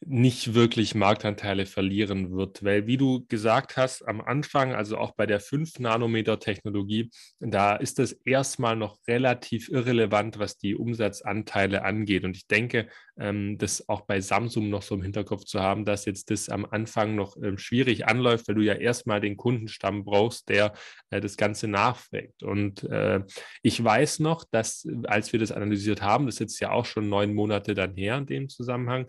nicht 0.05 0.53
wirklich 0.53 0.93
Marktanteile 0.95 1.65
verlieren 1.65 2.31
wird, 2.31 2.63
weil 2.63 2.85
wie 2.85 2.97
du 2.97 3.25
gesagt 3.27 3.77
hast 3.77 4.07
am 4.07 4.21
Anfang, 4.21 4.73
also 4.73 4.97
auch 4.97 5.15
bei 5.15 5.25
der 5.25 5.41
5-Nanometer-Technologie, 5.41 7.09
da 7.39 7.75
ist 7.75 7.97
das 7.97 8.11
erstmal 8.11 8.75
noch 8.75 8.99
relativ 9.07 9.69
irrelevant, 9.69 10.37
was 10.37 10.57
die 10.57 10.75
Umsatzanteile 10.75 11.83
angeht. 11.83 12.25
Und 12.25 12.37
ich 12.37 12.47
denke, 12.47 12.87
ähm, 13.19 13.57
das 13.57 13.89
auch 13.89 14.01
bei 14.01 14.21
Samsung 14.21 14.69
noch 14.69 14.83
so 14.83 14.95
im 14.95 15.01
Hinterkopf 15.01 15.45
zu 15.45 15.61
haben, 15.61 15.83
dass 15.83 16.05
jetzt 16.05 16.29
das 16.29 16.49
am 16.49 16.65
Anfang 16.65 17.15
noch 17.15 17.35
ähm, 17.41 17.57
schwierig 17.57 18.05
anläuft, 18.05 18.47
weil 18.47 18.55
du 18.55 18.61
ja 18.61 18.73
erstmal 18.73 19.19
den 19.19 19.35
Kundenstamm 19.35 20.05
brauchst, 20.05 20.49
der 20.49 20.73
äh, 21.09 21.19
das 21.19 21.37
Ganze 21.37 21.67
nachfragt. 21.67 22.43
Und 22.43 22.83
äh, 22.83 23.21
ich 23.63 23.83
weiß 23.83 24.19
noch, 24.19 24.43
dass 24.51 24.87
als 25.05 25.33
wir 25.33 25.39
das 25.39 25.51
analysiert 25.51 26.03
haben, 26.03 26.27
das 26.27 26.35
ist 26.35 26.39
jetzt 26.39 26.59
ja 26.59 26.71
auch 26.71 26.85
schon 26.85 27.09
neun 27.09 27.33
Monate 27.33 27.73
dann 27.73 27.95
her 27.95 28.17
in 28.17 28.27
dem 28.27 28.49
Zusammenhang, 28.49 29.07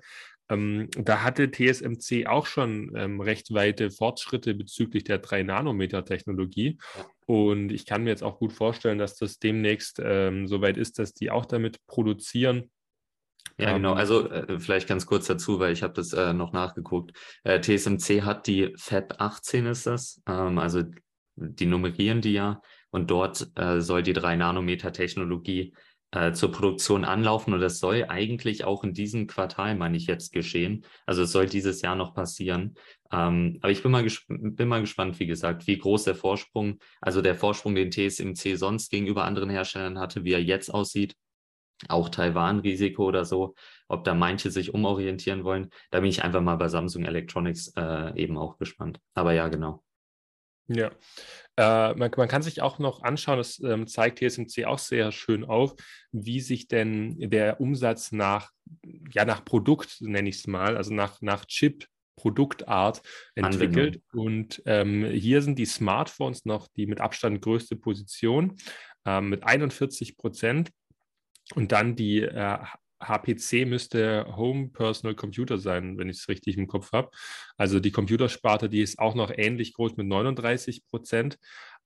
ähm, 0.49 0.89
da 0.97 1.23
hatte 1.23 1.51
TSMC 1.51 2.27
auch 2.27 2.47
schon 2.47 2.93
ähm, 2.97 3.21
recht 3.21 3.53
weite 3.53 3.91
Fortschritte 3.91 4.55
bezüglich 4.55 5.05
der 5.05 5.23
3-Nanometer-Technologie. 5.23 6.79
Und 7.27 7.71
ich 7.71 7.85
kann 7.85 8.05
mir 8.05 8.11
jetzt 8.11 8.23
auch 8.23 8.39
gut 8.39 8.53
vorstellen, 8.53 8.99
dass 8.99 9.17
das 9.17 9.39
demnächst 9.39 10.01
ähm, 10.03 10.47
soweit 10.47 10.79
ist, 10.79 10.99
dass 10.99 11.13
die 11.13 11.31
auch 11.31 11.45
damit 11.45 11.85
produzieren. 11.87 12.71
Ja, 13.59 13.75
genau. 13.75 13.93
Ähm, 13.93 13.99
also 13.99 14.31
äh, 14.31 14.59
vielleicht 14.59 14.89
ganz 14.89 15.05
kurz 15.07 15.27
dazu, 15.27 15.59
weil 15.59 15.73
ich 15.73 15.83
habe 15.83 15.95
das 15.95 16.13
äh, 16.13 16.33
noch 16.33 16.53
nachgeguckt. 16.53 17.13
Äh, 17.45 17.61
TSMC 17.61 18.23
hat 18.23 18.47
die 18.47 18.73
Fab 18.77 19.21
18 19.21 19.67
ist 19.67 19.87
das. 19.87 20.23
Ähm, 20.27 20.59
also 20.59 20.85
die 21.37 21.67
nummerieren 21.67 22.21
die 22.21 22.33
ja. 22.33 22.63
Und 22.91 23.11
dort 23.11 23.51
äh, 23.57 23.81
soll 23.81 24.03
die 24.03 24.15
3-Nanometer-Technologie 24.15 25.75
äh, 26.13 26.33
zur 26.33 26.53
Produktion 26.53 27.05
anlaufen 27.05 27.53
und 27.53 27.61
das 27.61 27.79
soll 27.79 28.07
eigentlich 28.09 28.65
auch 28.65 28.85
in 28.85 28.95
diesem 28.95 29.27
Quartal, 29.27 29.75
meine 29.77 29.97
ich, 29.97 30.07
jetzt 30.07 30.33
geschehen. 30.33 30.85
Also 31.07 31.23
es 31.23 31.33
soll 31.33 31.47
dieses 31.47 31.83
Jahr 31.83 31.97
noch 31.97 32.15
passieren. 32.15 32.75
Ähm, 33.13 33.59
aber 33.61 33.71
ich 33.71 33.83
bin 33.83 33.93
mal, 33.93 34.07
bin 34.29 34.69
mal 34.69 34.81
gespannt, 34.81 35.19
wie 35.21 35.27
gesagt, 35.27 35.67
wie 35.67 35.79
groß 35.79 36.05
der 36.05 36.15
Vorsprung, 36.15 36.79
also 37.01 37.21
der 37.23 37.35
Vorsprung, 37.35 37.75
den 37.75 37.91
TSMC 37.91 38.57
sonst 38.57 38.91
gegenüber 38.91 39.25
anderen 39.25 39.51
Herstellern 39.51 39.99
hatte, 39.99 40.25
wie 40.25 40.33
er 40.33 40.43
jetzt 40.43 40.73
aussieht. 40.73 41.15
Auch 41.89 42.09
Taiwan-Risiko 42.09 43.05
oder 43.07 43.25
so, 43.25 43.55
ob 43.87 44.03
da 44.03 44.13
manche 44.13 44.51
sich 44.51 44.75
umorientieren 44.75 45.45
wollen. 45.45 45.71
Da 45.91 46.01
bin 46.01 46.11
ich 46.11 46.25
einfach 46.25 46.41
mal 46.41 46.57
bei 46.57 46.69
Samsung 46.69 47.05
Electronics 47.05 47.73
äh, 47.77 48.21
eben 48.21 48.37
auch 48.37 48.59
gespannt. 48.59 48.99
Aber 49.15 49.33
ja, 49.33 49.47
genau. 49.49 49.85
Ja, 50.69 50.91
äh, 51.57 51.95
man, 51.95 52.11
man, 52.17 52.29
kann 52.29 52.43
sich 52.43 52.61
auch 52.63 52.79
noch 52.79 53.03
anschauen, 53.03 53.39
das 53.39 53.59
ähm, 53.61 53.87
zeigt 53.87 54.19
TSMC 54.19 54.67
auch 54.67 54.79
sehr 54.79 55.13
schön 55.13 55.45
auf, 55.45 55.75
wie 56.13 56.41
sich 56.41 56.69
denn 56.69 57.17
der 57.19 57.61
Umsatz 57.61 58.13
nach, 58.13 58.51
ja, 59.13 59.25
nach 59.25 59.45
Produkt, 59.45 60.01
nenne 60.01 60.29
ich 60.29 60.37
es 60.37 60.47
mal, 60.47 60.77
also 60.77 60.93
nach, 60.93 61.21
nach 61.23 61.47
Chip 61.47 61.87
Produktart 62.19 63.01
entwickelt. 63.35 64.03
Anwendung. 64.13 64.27
Und 64.27 64.63
ähm, 64.67 65.05
hier 65.05 65.41
sind 65.41 65.59
die 65.59 65.67
Smartphones 65.67 66.45
noch 66.45 66.69
die 66.69 66.87
mit 66.87 67.01
Abstand 67.01 67.41
größte 67.41 67.77
Position 67.77 68.57
ähm, 69.07 69.31
mit 69.31 69.45
41 69.45 70.17
Prozent. 70.17 70.71
Und 71.55 71.73
dann 71.73 71.97
die 71.97 72.21
äh, 72.21 72.59
HPC 73.01 73.67
müsste 73.67 74.27
Home 74.37 74.69
Personal 74.69 75.15
Computer 75.15 75.59
sein, 75.59 75.99
wenn 75.99 76.09
ich 76.09 76.19
es 76.19 76.29
richtig 76.29 76.57
im 76.57 76.67
Kopf 76.67 76.93
habe. 76.93 77.11
Also 77.57 77.81
die 77.81 77.93
Computersparte, 77.93 78.69
die 78.69 78.83
ist 78.83 78.99
auch 78.99 79.15
noch 79.15 79.31
ähnlich 79.35 79.75
groß 79.75 79.97
mit 79.97 80.07
39 80.07 80.87
Prozent. 80.87 81.39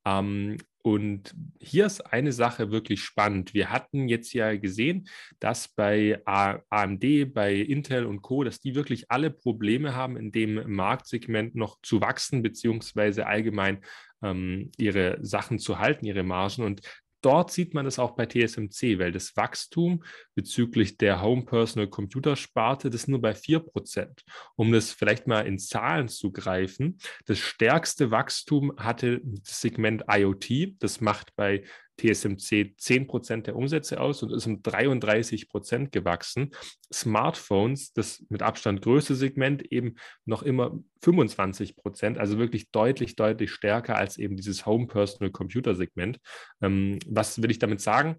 Ähm, 0.04 0.56
und 0.84 1.34
hier 1.60 1.86
ist 1.86 2.00
eine 2.00 2.32
Sache 2.32 2.72
wirklich 2.72 3.04
spannend. 3.04 3.54
Wir 3.54 3.70
hatten 3.70 4.08
jetzt 4.08 4.32
ja 4.32 4.56
gesehen, 4.56 5.08
dass 5.38 5.68
bei 5.68 6.20
AMD, 6.24 7.32
bei 7.32 7.54
Intel 7.54 8.04
und 8.06 8.20
Co., 8.20 8.42
dass 8.42 8.58
die 8.58 8.74
wirklich 8.74 9.08
alle 9.08 9.30
Probleme 9.30 9.94
haben, 9.94 10.16
in 10.16 10.32
dem 10.32 10.60
Marktsegment 10.66 11.54
noch 11.54 11.78
zu 11.82 12.00
wachsen, 12.00 12.42
beziehungsweise 12.42 13.28
allgemein 13.28 13.78
ähm, 14.24 14.72
ihre 14.76 15.18
Sachen 15.22 15.60
zu 15.60 15.78
halten, 15.78 16.04
ihre 16.04 16.24
Margen. 16.24 16.64
Und 16.64 16.80
dort 17.22 17.50
sieht 17.50 17.74
man 17.74 17.86
es 17.86 17.98
auch 17.98 18.12
bei 18.12 18.26
TSMC, 18.26 18.98
weil 18.98 19.12
das 19.12 19.36
Wachstum 19.36 20.04
bezüglich 20.34 20.98
der 20.98 21.22
Home 21.22 21.44
Personal 21.44 21.88
Computer 21.88 22.36
Sparte, 22.36 22.90
das 22.90 23.08
nur 23.08 23.20
bei 23.20 23.32
4%. 23.32 24.08
Um 24.56 24.72
das 24.72 24.92
vielleicht 24.92 25.26
mal 25.26 25.46
in 25.46 25.58
Zahlen 25.58 26.08
zu 26.08 26.32
greifen, 26.32 26.98
das 27.26 27.38
stärkste 27.38 28.10
Wachstum 28.10 28.72
hatte 28.76 29.20
das 29.24 29.60
Segment 29.60 30.04
IoT. 30.08 30.74
Das 30.78 31.00
macht 31.00 31.34
bei 31.36 31.64
TSMC 31.98 32.74
10% 32.78 33.42
der 33.42 33.56
Umsätze 33.56 34.00
aus 34.00 34.22
und 34.22 34.32
ist 34.32 34.46
um 34.46 34.62
33% 34.62 35.90
gewachsen. 35.90 36.50
Smartphones, 36.92 37.92
das 37.92 38.24
mit 38.28 38.42
Abstand 38.42 38.82
größte 38.82 39.14
Segment, 39.14 39.62
eben 39.70 39.96
noch 40.24 40.42
immer 40.42 40.78
25%, 41.02 42.18
also 42.18 42.38
wirklich 42.38 42.70
deutlich, 42.70 43.16
deutlich 43.16 43.50
stärker 43.50 43.96
als 43.96 44.18
eben 44.18 44.36
dieses 44.36 44.66
Home 44.66 44.86
Personal 44.86 45.30
Computer 45.30 45.74
Segment. 45.74 46.18
Ähm, 46.60 46.98
was 47.06 47.42
will 47.42 47.50
ich 47.50 47.58
damit 47.58 47.80
sagen? 47.80 48.16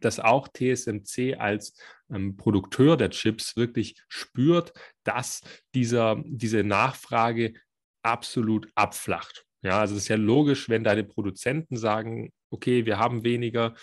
dass 0.00 0.20
auch 0.20 0.48
TSMC 0.48 1.36
als 1.38 1.74
ähm, 2.12 2.36
Produkteur 2.36 2.96
der 2.96 3.10
Chips 3.10 3.56
wirklich 3.56 3.96
spürt, 4.08 4.72
dass 5.04 5.40
dieser, 5.74 6.22
diese 6.26 6.64
Nachfrage 6.64 7.54
absolut 8.02 8.68
abflacht. 8.74 9.46
Ja, 9.62 9.80
also 9.80 9.94
es 9.94 10.02
ist 10.02 10.08
ja 10.08 10.16
logisch, 10.16 10.68
wenn 10.68 10.84
deine 10.84 11.04
Produzenten 11.04 11.76
sagen, 11.76 12.32
okay, 12.50 12.86
wir 12.86 12.98
haben 12.98 13.24
weniger, 13.24 13.74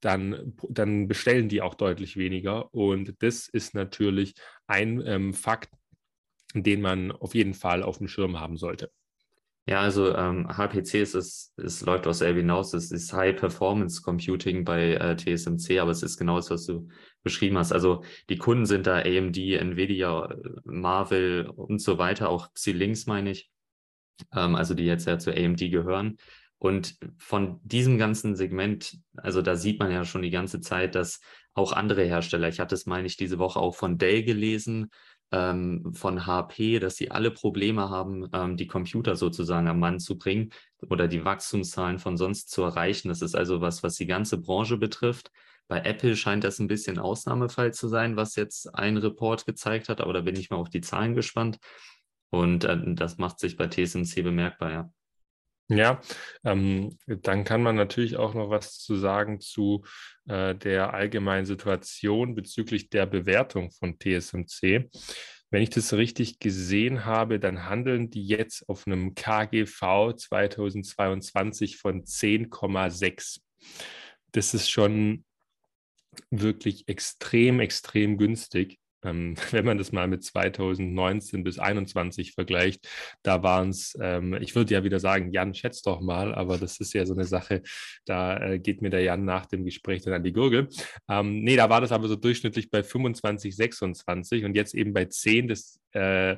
dann, 0.00 0.54
dann 0.68 1.08
bestellen 1.08 1.48
die 1.48 1.62
auch 1.62 1.74
deutlich 1.74 2.16
weniger. 2.16 2.72
Und 2.74 3.22
das 3.22 3.48
ist 3.48 3.74
natürlich 3.74 4.34
ein 4.66 5.02
ähm, 5.06 5.34
Fakt, 5.34 5.70
den 6.54 6.80
man 6.80 7.12
auf 7.12 7.34
jeden 7.34 7.54
Fall 7.54 7.82
auf 7.82 7.98
dem 7.98 8.08
Schirm 8.08 8.40
haben 8.40 8.56
sollte. 8.56 8.90
Ja, 9.66 9.82
also 9.82 10.16
ähm, 10.16 10.48
HPC 10.48 10.94
ist 10.94 11.14
es, 11.14 11.52
es 11.56 11.82
läuft 11.82 12.06
aus 12.06 12.18
selber 12.18 12.40
hinaus, 12.40 12.74
es 12.74 12.90
ist 12.90 13.12
High 13.12 13.36
Performance 13.36 14.02
Computing 14.02 14.64
bei 14.64 14.94
äh, 14.94 15.16
TSMC, 15.16 15.78
aber 15.78 15.92
es 15.92 16.02
ist 16.02 16.16
genau 16.16 16.36
das, 16.36 16.50
was 16.50 16.66
du 16.66 16.88
beschrieben 17.22 17.58
hast. 17.58 17.70
Also 17.70 18.02
die 18.30 18.38
Kunden 18.38 18.66
sind 18.66 18.86
da 18.86 18.96
AMD, 18.96 19.36
Nvidia, 19.36 20.34
Marvel 20.64 21.46
und 21.46 21.80
so 21.80 21.98
weiter, 21.98 22.30
auch 22.30 22.52
Xilinx 22.54 23.06
meine 23.06 23.30
ich, 23.30 23.50
ähm, 24.34 24.56
also 24.56 24.74
die 24.74 24.86
jetzt 24.86 25.06
ja 25.06 25.18
zu 25.18 25.30
AMD 25.30 25.58
gehören. 25.70 26.16
Und 26.60 26.98
von 27.16 27.58
diesem 27.64 27.96
ganzen 27.96 28.36
Segment, 28.36 28.98
also 29.16 29.40
da 29.40 29.56
sieht 29.56 29.78
man 29.80 29.90
ja 29.90 30.04
schon 30.04 30.20
die 30.20 30.30
ganze 30.30 30.60
Zeit, 30.60 30.94
dass 30.94 31.20
auch 31.54 31.72
andere 31.72 32.04
Hersteller, 32.04 32.48
ich 32.48 32.60
hatte 32.60 32.74
es, 32.74 32.84
meine 32.84 33.06
ich, 33.06 33.16
diese 33.16 33.38
Woche 33.38 33.58
auch 33.58 33.74
von 33.74 33.96
Dell 33.96 34.22
gelesen, 34.24 34.90
ähm, 35.32 35.94
von 35.94 36.26
HP, 36.26 36.78
dass 36.78 36.96
sie 36.96 37.10
alle 37.10 37.30
Probleme 37.30 37.88
haben, 37.88 38.28
ähm, 38.34 38.58
die 38.58 38.66
Computer 38.66 39.16
sozusagen 39.16 39.68
am 39.68 39.78
Mann 39.78 40.00
zu 40.00 40.18
bringen 40.18 40.50
oder 40.86 41.08
die 41.08 41.24
Wachstumszahlen 41.24 41.98
von 41.98 42.18
sonst 42.18 42.50
zu 42.50 42.62
erreichen. 42.62 43.08
Das 43.08 43.22
ist 43.22 43.34
also 43.34 43.62
was, 43.62 43.82
was 43.82 43.94
die 43.94 44.06
ganze 44.06 44.36
Branche 44.36 44.76
betrifft. 44.76 45.30
Bei 45.66 45.80
Apple 45.80 46.14
scheint 46.14 46.44
das 46.44 46.58
ein 46.58 46.68
bisschen 46.68 46.98
Ausnahmefall 46.98 47.72
zu 47.72 47.88
sein, 47.88 48.16
was 48.16 48.36
jetzt 48.36 48.74
ein 48.74 48.98
Report 48.98 49.46
gezeigt 49.46 49.88
hat, 49.88 50.02
aber 50.02 50.12
da 50.12 50.20
bin 50.20 50.36
ich 50.36 50.50
mal 50.50 50.58
auf 50.58 50.68
die 50.68 50.82
Zahlen 50.82 51.14
gespannt. 51.14 51.58
Und 52.28 52.64
äh, 52.64 52.94
das 52.94 53.16
macht 53.16 53.38
sich 53.38 53.56
bei 53.56 53.66
TSMC 53.66 54.22
bemerkbar, 54.22 54.72
ja. 54.72 54.92
Ja, 55.72 56.00
ähm, 56.42 56.98
dann 57.06 57.44
kann 57.44 57.62
man 57.62 57.76
natürlich 57.76 58.16
auch 58.16 58.34
noch 58.34 58.50
was 58.50 58.80
zu 58.80 58.96
sagen 58.96 59.40
zu 59.40 59.84
äh, 60.26 60.52
der 60.56 60.92
allgemeinen 60.94 61.46
Situation 61.46 62.34
bezüglich 62.34 62.90
der 62.90 63.06
Bewertung 63.06 63.70
von 63.70 63.96
TSMC. 63.96 64.90
Wenn 65.50 65.62
ich 65.62 65.70
das 65.70 65.92
richtig 65.92 66.40
gesehen 66.40 67.04
habe, 67.04 67.38
dann 67.38 67.66
handeln 67.66 68.10
die 68.10 68.26
jetzt 68.26 68.68
auf 68.68 68.84
einem 68.88 69.14
KGV 69.14 70.14
2022 70.16 71.76
von 71.76 72.02
10,6. 72.02 73.38
Das 74.32 74.54
ist 74.54 74.70
schon 74.70 75.24
wirklich 76.30 76.88
extrem, 76.88 77.60
extrem 77.60 78.18
günstig. 78.18 78.79
Ähm, 79.04 79.34
wenn 79.50 79.64
man 79.64 79.78
das 79.78 79.92
mal 79.92 80.08
mit 80.08 80.24
2019 80.24 81.44
bis 81.44 81.56
2021 81.56 82.32
vergleicht, 82.32 82.88
da 83.22 83.42
waren 83.42 83.70
es, 83.70 83.96
ähm, 84.00 84.34
ich 84.40 84.54
würde 84.54 84.74
ja 84.74 84.84
wieder 84.84 85.00
sagen, 85.00 85.32
Jan, 85.32 85.54
schätzt 85.54 85.86
doch 85.86 86.00
mal, 86.00 86.34
aber 86.34 86.58
das 86.58 86.80
ist 86.80 86.92
ja 86.92 87.06
so 87.06 87.14
eine 87.14 87.24
Sache, 87.24 87.62
da 88.04 88.38
äh, 88.38 88.58
geht 88.58 88.82
mir 88.82 88.90
der 88.90 89.02
Jan 89.02 89.24
nach 89.24 89.46
dem 89.46 89.64
Gespräch 89.64 90.02
dann 90.02 90.14
an 90.14 90.24
die 90.24 90.32
Gurgel. 90.32 90.68
Ähm, 91.08 91.40
nee, 91.42 91.56
da 91.56 91.70
war 91.70 91.80
das 91.80 91.92
aber 91.92 92.08
so 92.08 92.16
durchschnittlich 92.16 92.70
bei 92.70 92.82
25, 92.82 93.54
26 93.56 94.44
und 94.44 94.54
jetzt 94.54 94.74
eben 94.74 94.92
bei 94.92 95.06
10, 95.06 95.48
das 95.48 95.80
äh, 95.92 96.36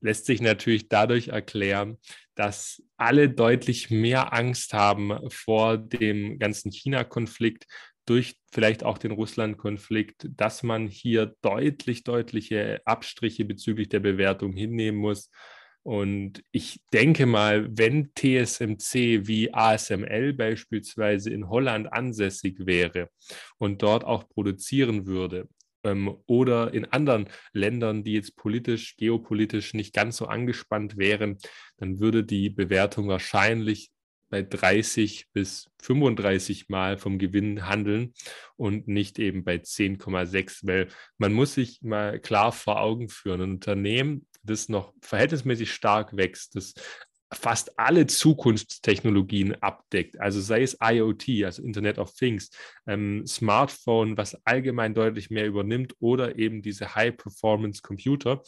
lässt 0.00 0.26
sich 0.26 0.40
natürlich 0.40 0.88
dadurch 0.88 1.28
erklären, 1.28 1.98
dass 2.34 2.82
alle 2.96 3.28
deutlich 3.28 3.90
mehr 3.90 4.32
Angst 4.32 4.72
haben 4.72 5.18
vor 5.30 5.76
dem 5.76 6.38
ganzen 6.38 6.72
China-Konflikt, 6.72 7.66
durch 8.10 8.34
vielleicht 8.50 8.82
auch 8.82 8.98
den 8.98 9.12
Russland-Konflikt, 9.12 10.28
dass 10.36 10.64
man 10.64 10.88
hier 10.88 11.36
deutlich, 11.42 12.02
deutliche 12.02 12.82
Abstriche 12.84 13.44
bezüglich 13.44 13.88
der 13.88 14.00
Bewertung 14.00 14.52
hinnehmen 14.52 14.98
muss. 14.98 15.30
Und 15.84 16.42
ich 16.50 16.80
denke 16.92 17.24
mal, 17.24 17.68
wenn 17.70 18.10
TSMC 18.14 19.28
wie 19.28 19.54
ASML 19.54 20.32
beispielsweise 20.32 21.30
in 21.30 21.48
Holland 21.48 21.92
ansässig 21.92 22.66
wäre 22.66 23.10
und 23.58 23.80
dort 23.82 24.02
auch 24.02 24.28
produzieren 24.28 25.06
würde, 25.06 25.48
ähm, 25.84 26.16
oder 26.26 26.74
in 26.74 26.86
anderen 26.86 27.28
Ländern, 27.52 28.02
die 28.02 28.14
jetzt 28.14 28.36
politisch, 28.36 28.96
geopolitisch 28.96 29.72
nicht 29.72 29.94
ganz 29.94 30.16
so 30.16 30.26
angespannt 30.26 30.96
wären, 30.96 31.38
dann 31.76 32.00
würde 32.00 32.24
die 32.24 32.50
Bewertung 32.50 33.06
wahrscheinlich 33.06 33.92
bei 34.30 34.42
30 34.42 35.26
bis 35.32 35.68
35 35.82 36.68
Mal 36.68 36.96
vom 36.96 37.18
Gewinn 37.18 37.66
handeln 37.66 38.14
und 38.56 38.88
nicht 38.88 39.18
eben 39.18 39.44
bei 39.44 39.56
10,6, 39.56 40.66
weil 40.66 40.88
man 41.18 41.32
muss 41.32 41.54
sich 41.54 41.82
mal 41.82 42.20
klar 42.20 42.52
vor 42.52 42.80
Augen 42.80 43.08
führen, 43.08 43.42
ein 43.42 43.50
Unternehmen, 43.52 44.26
das 44.42 44.68
noch 44.68 44.94
verhältnismäßig 45.02 45.72
stark 45.72 46.16
wächst, 46.16 46.56
das 46.56 46.74
fast 47.32 47.78
alle 47.78 48.06
Zukunftstechnologien 48.06 49.54
abdeckt, 49.62 50.18
also 50.20 50.40
sei 50.40 50.62
es 50.62 50.76
IoT, 50.82 51.44
also 51.44 51.62
Internet 51.62 51.98
of 51.98 52.12
Things, 52.12 52.50
ähm, 52.86 53.24
Smartphone, 53.26 54.16
was 54.16 54.34
allgemein 54.44 54.94
deutlich 54.94 55.30
mehr 55.30 55.46
übernimmt 55.46 55.94
oder 56.00 56.36
eben 56.38 56.60
diese 56.60 56.94
High-Performance-Computer. 56.94 58.42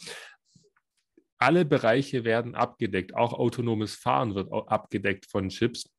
Alle 1.43 1.65
Bereiche 1.65 2.23
werden 2.23 2.55
abgedeckt, 2.55 3.15
auch 3.15 3.33
autonomes 3.33 3.95
Fahren 3.95 4.35
wird 4.35 4.51
abgedeckt 4.51 5.25
von 5.29 5.49
Chips. 5.49 5.89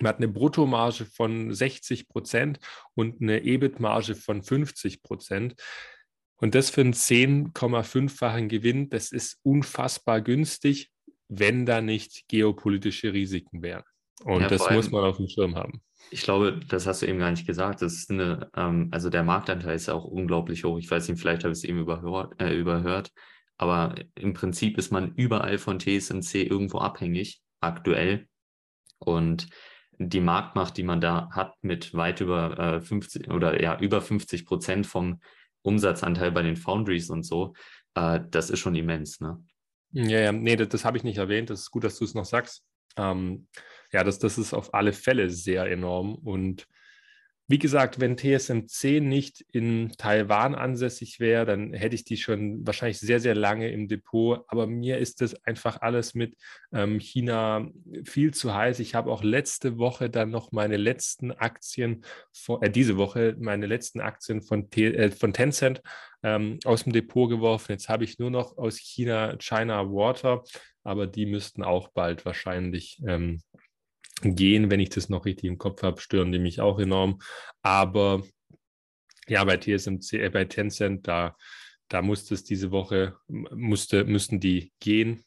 Man 0.00 0.08
hat 0.08 0.16
eine 0.16 0.28
Bruttomarge 0.28 1.04
von 1.04 1.52
60 1.52 2.08
Prozent 2.08 2.60
und 2.94 3.20
eine 3.20 3.42
EBIT-Marge 3.42 4.14
von 4.14 4.42
50 4.42 5.02
Prozent. 5.02 5.54
Und 6.36 6.54
das 6.54 6.70
für 6.70 6.82
einen 6.82 6.94
10,5-fachen 6.94 8.48
Gewinn, 8.48 8.90
das 8.90 9.10
ist 9.10 9.38
unfassbar 9.42 10.20
günstig 10.20 10.92
wenn 11.28 11.66
da 11.66 11.80
nicht 11.80 12.26
geopolitische 12.28 13.12
Risiken 13.12 13.62
wären. 13.62 13.84
Und 14.24 14.40
ja, 14.40 14.48
das 14.48 14.62
allem, 14.62 14.76
muss 14.76 14.90
man 14.90 15.04
auf 15.04 15.18
dem 15.18 15.28
Schirm 15.28 15.54
haben. 15.54 15.82
Ich 16.10 16.22
glaube, 16.22 16.60
das 16.68 16.86
hast 16.86 17.02
du 17.02 17.06
eben 17.06 17.18
gar 17.18 17.30
nicht 17.30 17.46
gesagt. 17.46 17.82
Das 17.82 17.92
ist 17.92 18.10
eine, 18.10 18.50
ähm, 18.56 18.88
also 18.90 19.10
der 19.10 19.22
Marktanteil 19.22 19.76
ist 19.76 19.86
ja 19.86 19.94
auch 19.94 20.04
unglaublich 20.04 20.64
hoch. 20.64 20.78
Ich 20.78 20.90
weiß 20.90 21.08
nicht, 21.08 21.20
vielleicht 21.20 21.44
habe 21.44 21.52
ich 21.52 21.58
es 21.58 21.64
eben 21.64 21.80
überhört, 21.80 22.40
äh, 22.40 22.54
überhört, 22.54 23.12
aber 23.58 23.96
im 24.14 24.32
Prinzip 24.32 24.78
ist 24.78 24.90
man 24.90 25.14
überall 25.14 25.58
von 25.58 25.78
TSMC 25.78 26.44
irgendwo 26.44 26.78
abhängig, 26.78 27.42
aktuell. 27.60 28.28
Und 28.98 29.48
die 29.98 30.20
Marktmacht, 30.20 30.76
die 30.76 30.84
man 30.84 31.00
da 31.00 31.28
hat, 31.32 31.54
mit 31.60 31.92
weit 31.94 32.20
über 32.20 32.58
äh, 32.58 32.80
50 32.80 33.30
oder 33.30 33.60
ja, 33.60 33.78
über 33.78 34.00
50 34.00 34.46
Prozent 34.46 34.86
vom 34.86 35.20
Umsatzanteil 35.62 36.30
bei 36.30 36.42
den 36.42 36.56
Foundries 36.56 37.10
und 37.10 37.24
so, 37.24 37.54
äh, 37.94 38.20
das 38.30 38.48
ist 38.48 38.60
schon 38.60 38.76
immens, 38.76 39.20
ne? 39.20 39.44
Ja, 39.90 40.20
ja, 40.20 40.32
nee, 40.32 40.54
das, 40.54 40.68
das 40.68 40.84
habe 40.84 40.96
ich 40.96 41.04
nicht 41.04 41.18
erwähnt. 41.18 41.50
Das 41.50 41.60
ist 41.60 41.70
gut, 41.70 41.82
dass 41.82 41.98
du 41.98 42.04
es 42.04 42.14
noch 42.14 42.26
sagst. 42.26 42.62
Ähm, 42.96 43.48
ja, 43.90 44.04
das, 44.04 44.18
das 44.18 44.38
ist 44.38 44.52
auf 44.52 44.74
alle 44.74 44.92
Fälle 44.92 45.30
sehr 45.30 45.66
enorm. 45.66 46.14
Und 46.14 46.68
wie 47.50 47.58
gesagt, 47.58 47.98
wenn 47.98 48.18
TSMC 48.18 49.00
nicht 49.00 49.40
in 49.52 49.90
Taiwan 49.96 50.54
ansässig 50.54 51.18
wäre, 51.18 51.46
dann 51.46 51.72
hätte 51.72 51.94
ich 51.94 52.04
die 52.04 52.18
schon 52.18 52.66
wahrscheinlich 52.66 53.00
sehr, 53.00 53.20
sehr 53.20 53.34
lange 53.34 53.70
im 53.70 53.88
Depot. 53.88 54.44
Aber 54.48 54.66
mir 54.66 54.98
ist 54.98 55.22
das 55.22 55.34
einfach 55.44 55.80
alles 55.80 56.14
mit 56.14 56.36
ähm, 56.74 57.00
China 57.00 57.66
viel 58.04 58.34
zu 58.34 58.54
heiß. 58.54 58.80
Ich 58.80 58.94
habe 58.94 59.10
auch 59.10 59.22
letzte 59.22 59.78
Woche 59.78 60.10
dann 60.10 60.28
noch 60.30 60.52
meine 60.52 60.76
letzten 60.76 61.32
Aktien, 61.32 62.04
von, 62.34 62.60
äh, 62.60 62.68
diese 62.68 62.98
Woche 62.98 63.34
meine 63.38 63.66
letzten 63.66 64.00
Aktien 64.00 64.42
von, 64.42 64.68
T, 64.68 64.94
äh, 64.94 65.10
von 65.10 65.32
Tencent 65.32 65.80
ähm, 66.22 66.58
aus 66.66 66.84
dem 66.84 66.92
Depot 66.92 67.30
geworfen. 67.30 67.72
Jetzt 67.72 67.88
habe 67.88 68.04
ich 68.04 68.18
nur 68.18 68.30
noch 68.30 68.58
aus 68.58 68.76
China 68.76 69.38
China 69.38 69.86
Water, 69.86 70.42
aber 70.84 71.06
die 71.06 71.24
müssten 71.24 71.62
auch 71.62 71.88
bald 71.88 72.26
wahrscheinlich 72.26 73.00
ähm, 73.06 73.40
gehen, 74.22 74.70
wenn 74.70 74.80
ich 74.80 74.90
das 74.90 75.08
noch 75.08 75.24
richtig 75.24 75.44
im 75.44 75.58
Kopf 75.58 75.82
habe, 75.82 76.00
stören 76.00 76.32
die 76.32 76.38
mich 76.38 76.60
auch 76.60 76.78
enorm. 76.78 77.20
Aber 77.62 78.22
ja, 79.28 79.44
bei 79.44 79.56
TSMC, 79.56 80.14
äh, 80.14 80.30
bei 80.30 80.44
Tencent, 80.44 81.06
da, 81.06 81.36
da 81.88 82.02
musste 82.02 82.34
es 82.34 82.44
diese 82.44 82.70
Woche, 82.70 83.16
musste, 83.28 84.04
müssten 84.04 84.40
die 84.40 84.72
gehen. 84.80 85.24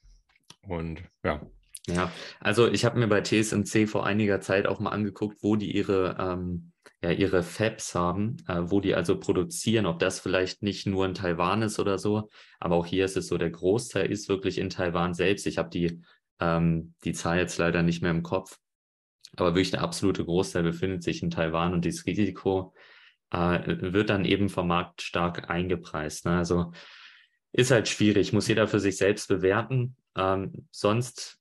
Und 0.68 1.04
ja. 1.24 1.42
Ja, 1.88 2.12
also 2.40 2.68
ich 2.68 2.86
habe 2.86 3.00
mir 3.00 3.08
bei 3.08 3.22
TSMC 3.22 3.88
vor 3.88 4.06
einiger 4.06 4.40
Zeit 4.40 4.68
auch 4.68 4.80
mal 4.80 4.92
angeguckt, 4.92 5.42
wo 5.42 5.56
die 5.56 5.76
ihre, 5.76 6.16
ähm, 6.20 6.72
ja, 7.02 7.12
ihre 7.12 7.42
Fabs 7.42 7.96
haben, 7.96 8.38
äh, 8.48 8.62
wo 8.66 8.80
die 8.80 8.94
also 8.94 9.20
produzieren, 9.20 9.88
ob 9.88 9.98
das 9.98 10.20
vielleicht 10.20 10.62
nicht 10.62 10.86
nur 10.86 11.06
in 11.08 11.16
Taiwan 11.16 11.64
ist 11.64 11.80
oder 11.80 11.98
so, 11.98 12.30
aber 12.60 12.76
auch 12.76 12.86
hier 12.86 13.06
ist 13.06 13.18
es 13.18 13.28
so, 13.28 13.38
der 13.40 13.50
Großteil 13.50 14.12
ist 14.12 14.30
wirklich 14.30 14.60
in 14.60 14.70
Taiwan 14.70 15.16
selbst. 15.16 15.48
Ich 15.48 15.58
habe 15.58 15.72
die, 15.72 16.04
ähm, 16.40 16.94
die 17.04 17.14
Zahl 17.14 17.40
jetzt 17.40 17.58
leider 17.58 17.82
nicht 17.82 18.04
mehr 18.04 18.12
im 18.12 18.22
Kopf, 18.22 18.60
aber 19.38 19.52
wirklich 19.52 19.72
der 19.72 19.82
absolute 19.82 20.26
Großteil 20.26 20.64
befindet 20.64 21.04
sich 21.04 21.24
in 21.24 21.32
Taiwan 21.32 21.74
und 21.74 21.86
dieses 21.86 22.06
Risiko 22.06 22.74
äh, 23.32 23.60
wird 23.94 24.10
dann 24.10 24.26
eben 24.26 24.50
vom 24.50 24.68
Markt 24.68 25.02
stark 25.02 25.50
eingepreist. 25.50 26.26
Ne? 26.26 26.38
Also 26.38 26.72
ist 27.54 27.72
halt 27.72 27.88
schwierig, 27.88 28.34
muss 28.34 28.48
jeder 28.48 28.68
für 28.68 28.80
sich 28.80 28.98
selbst 28.98 29.28
bewerten. 29.28 29.96
Ähm, 30.16 30.68
sonst 30.72 31.40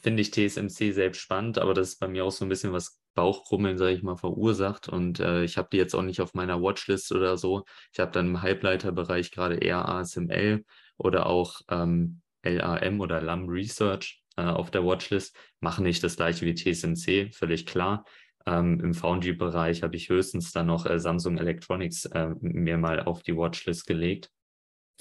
finde 0.00 0.22
ich 0.22 0.30
TSMC 0.30 0.92
selbst 0.92 1.20
spannend, 1.20 1.58
aber 1.58 1.74
das 1.74 1.90
ist 1.90 2.00
bei 2.00 2.08
mir 2.08 2.24
auch 2.24 2.32
so 2.32 2.44
ein 2.44 2.48
bisschen 2.48 2.72
was 2.72 3.00
Bauchkrummeln, 3.14 3.78
sage 3.78 3.94
ich 3.94 4.02
mal, 4.02 4.16
verursacht. 4.16 4.88
Und 4.88 5.18
äh, 5.18 5.42
ich 5.42 5.58
habe 5.58 5.68
die 5.72 5.76
jetzt 5.76 5.94
auch 5.94 6.02
nicht 6.02 6.20
auf 6.20 6.34
meiner 6.34 6.62
Watchlist 6.62 7.10
oder 7.12 7.36
so. 7.36 7.64
Ich 7.92 7.98
habe 7.98 8.12
dann 8.12 8.26
im 8.26 8.42
Halbleiterbereich 8.42 9.32
gerade 9.32 9.56
eher 9.56 9.88
ASML 9.88 10.64
oder 10.96 11.26
auch 11.26 11.60
ähm, 11.68 12.20
LAM 12.44 13.00
oder 13.00 13.20
LAM 13.20 13.48
Research 13.48 14.22
äh, 14.38 14.42
auf 14.42 14.70
der 14.70 14.84
Watchlist, 14.84 15.36
machen 15.60 15.82
nicht 15.82 16.02
das 16.04 16.16
gleiche 16.16 16.46
wie 16.46 16.54
TSMC, 16.54 17.34
völlig 17.34 17.66
klar. 17.66 18.04
Ähm, 18.46 18.80
Im 18.80 18.94
Foundry-Bereich 18.94 19.82
habe 19.82 19.96
ich 19.96 20.08
höchstens 20.08 20.52
dann 20.52 20.68
noch 20.68 20.86
äh, 20.86 21.00
Samsung 21.00 21.38
Electronics 21.38 22.06
äh, 22.06 22.30
mir 22.40 22.78
mal 22.78 23.00
auf 23.00 23.22
die 23.22 23.36
Watchlist 23.36 23.86
gelegt, 23.86 24.30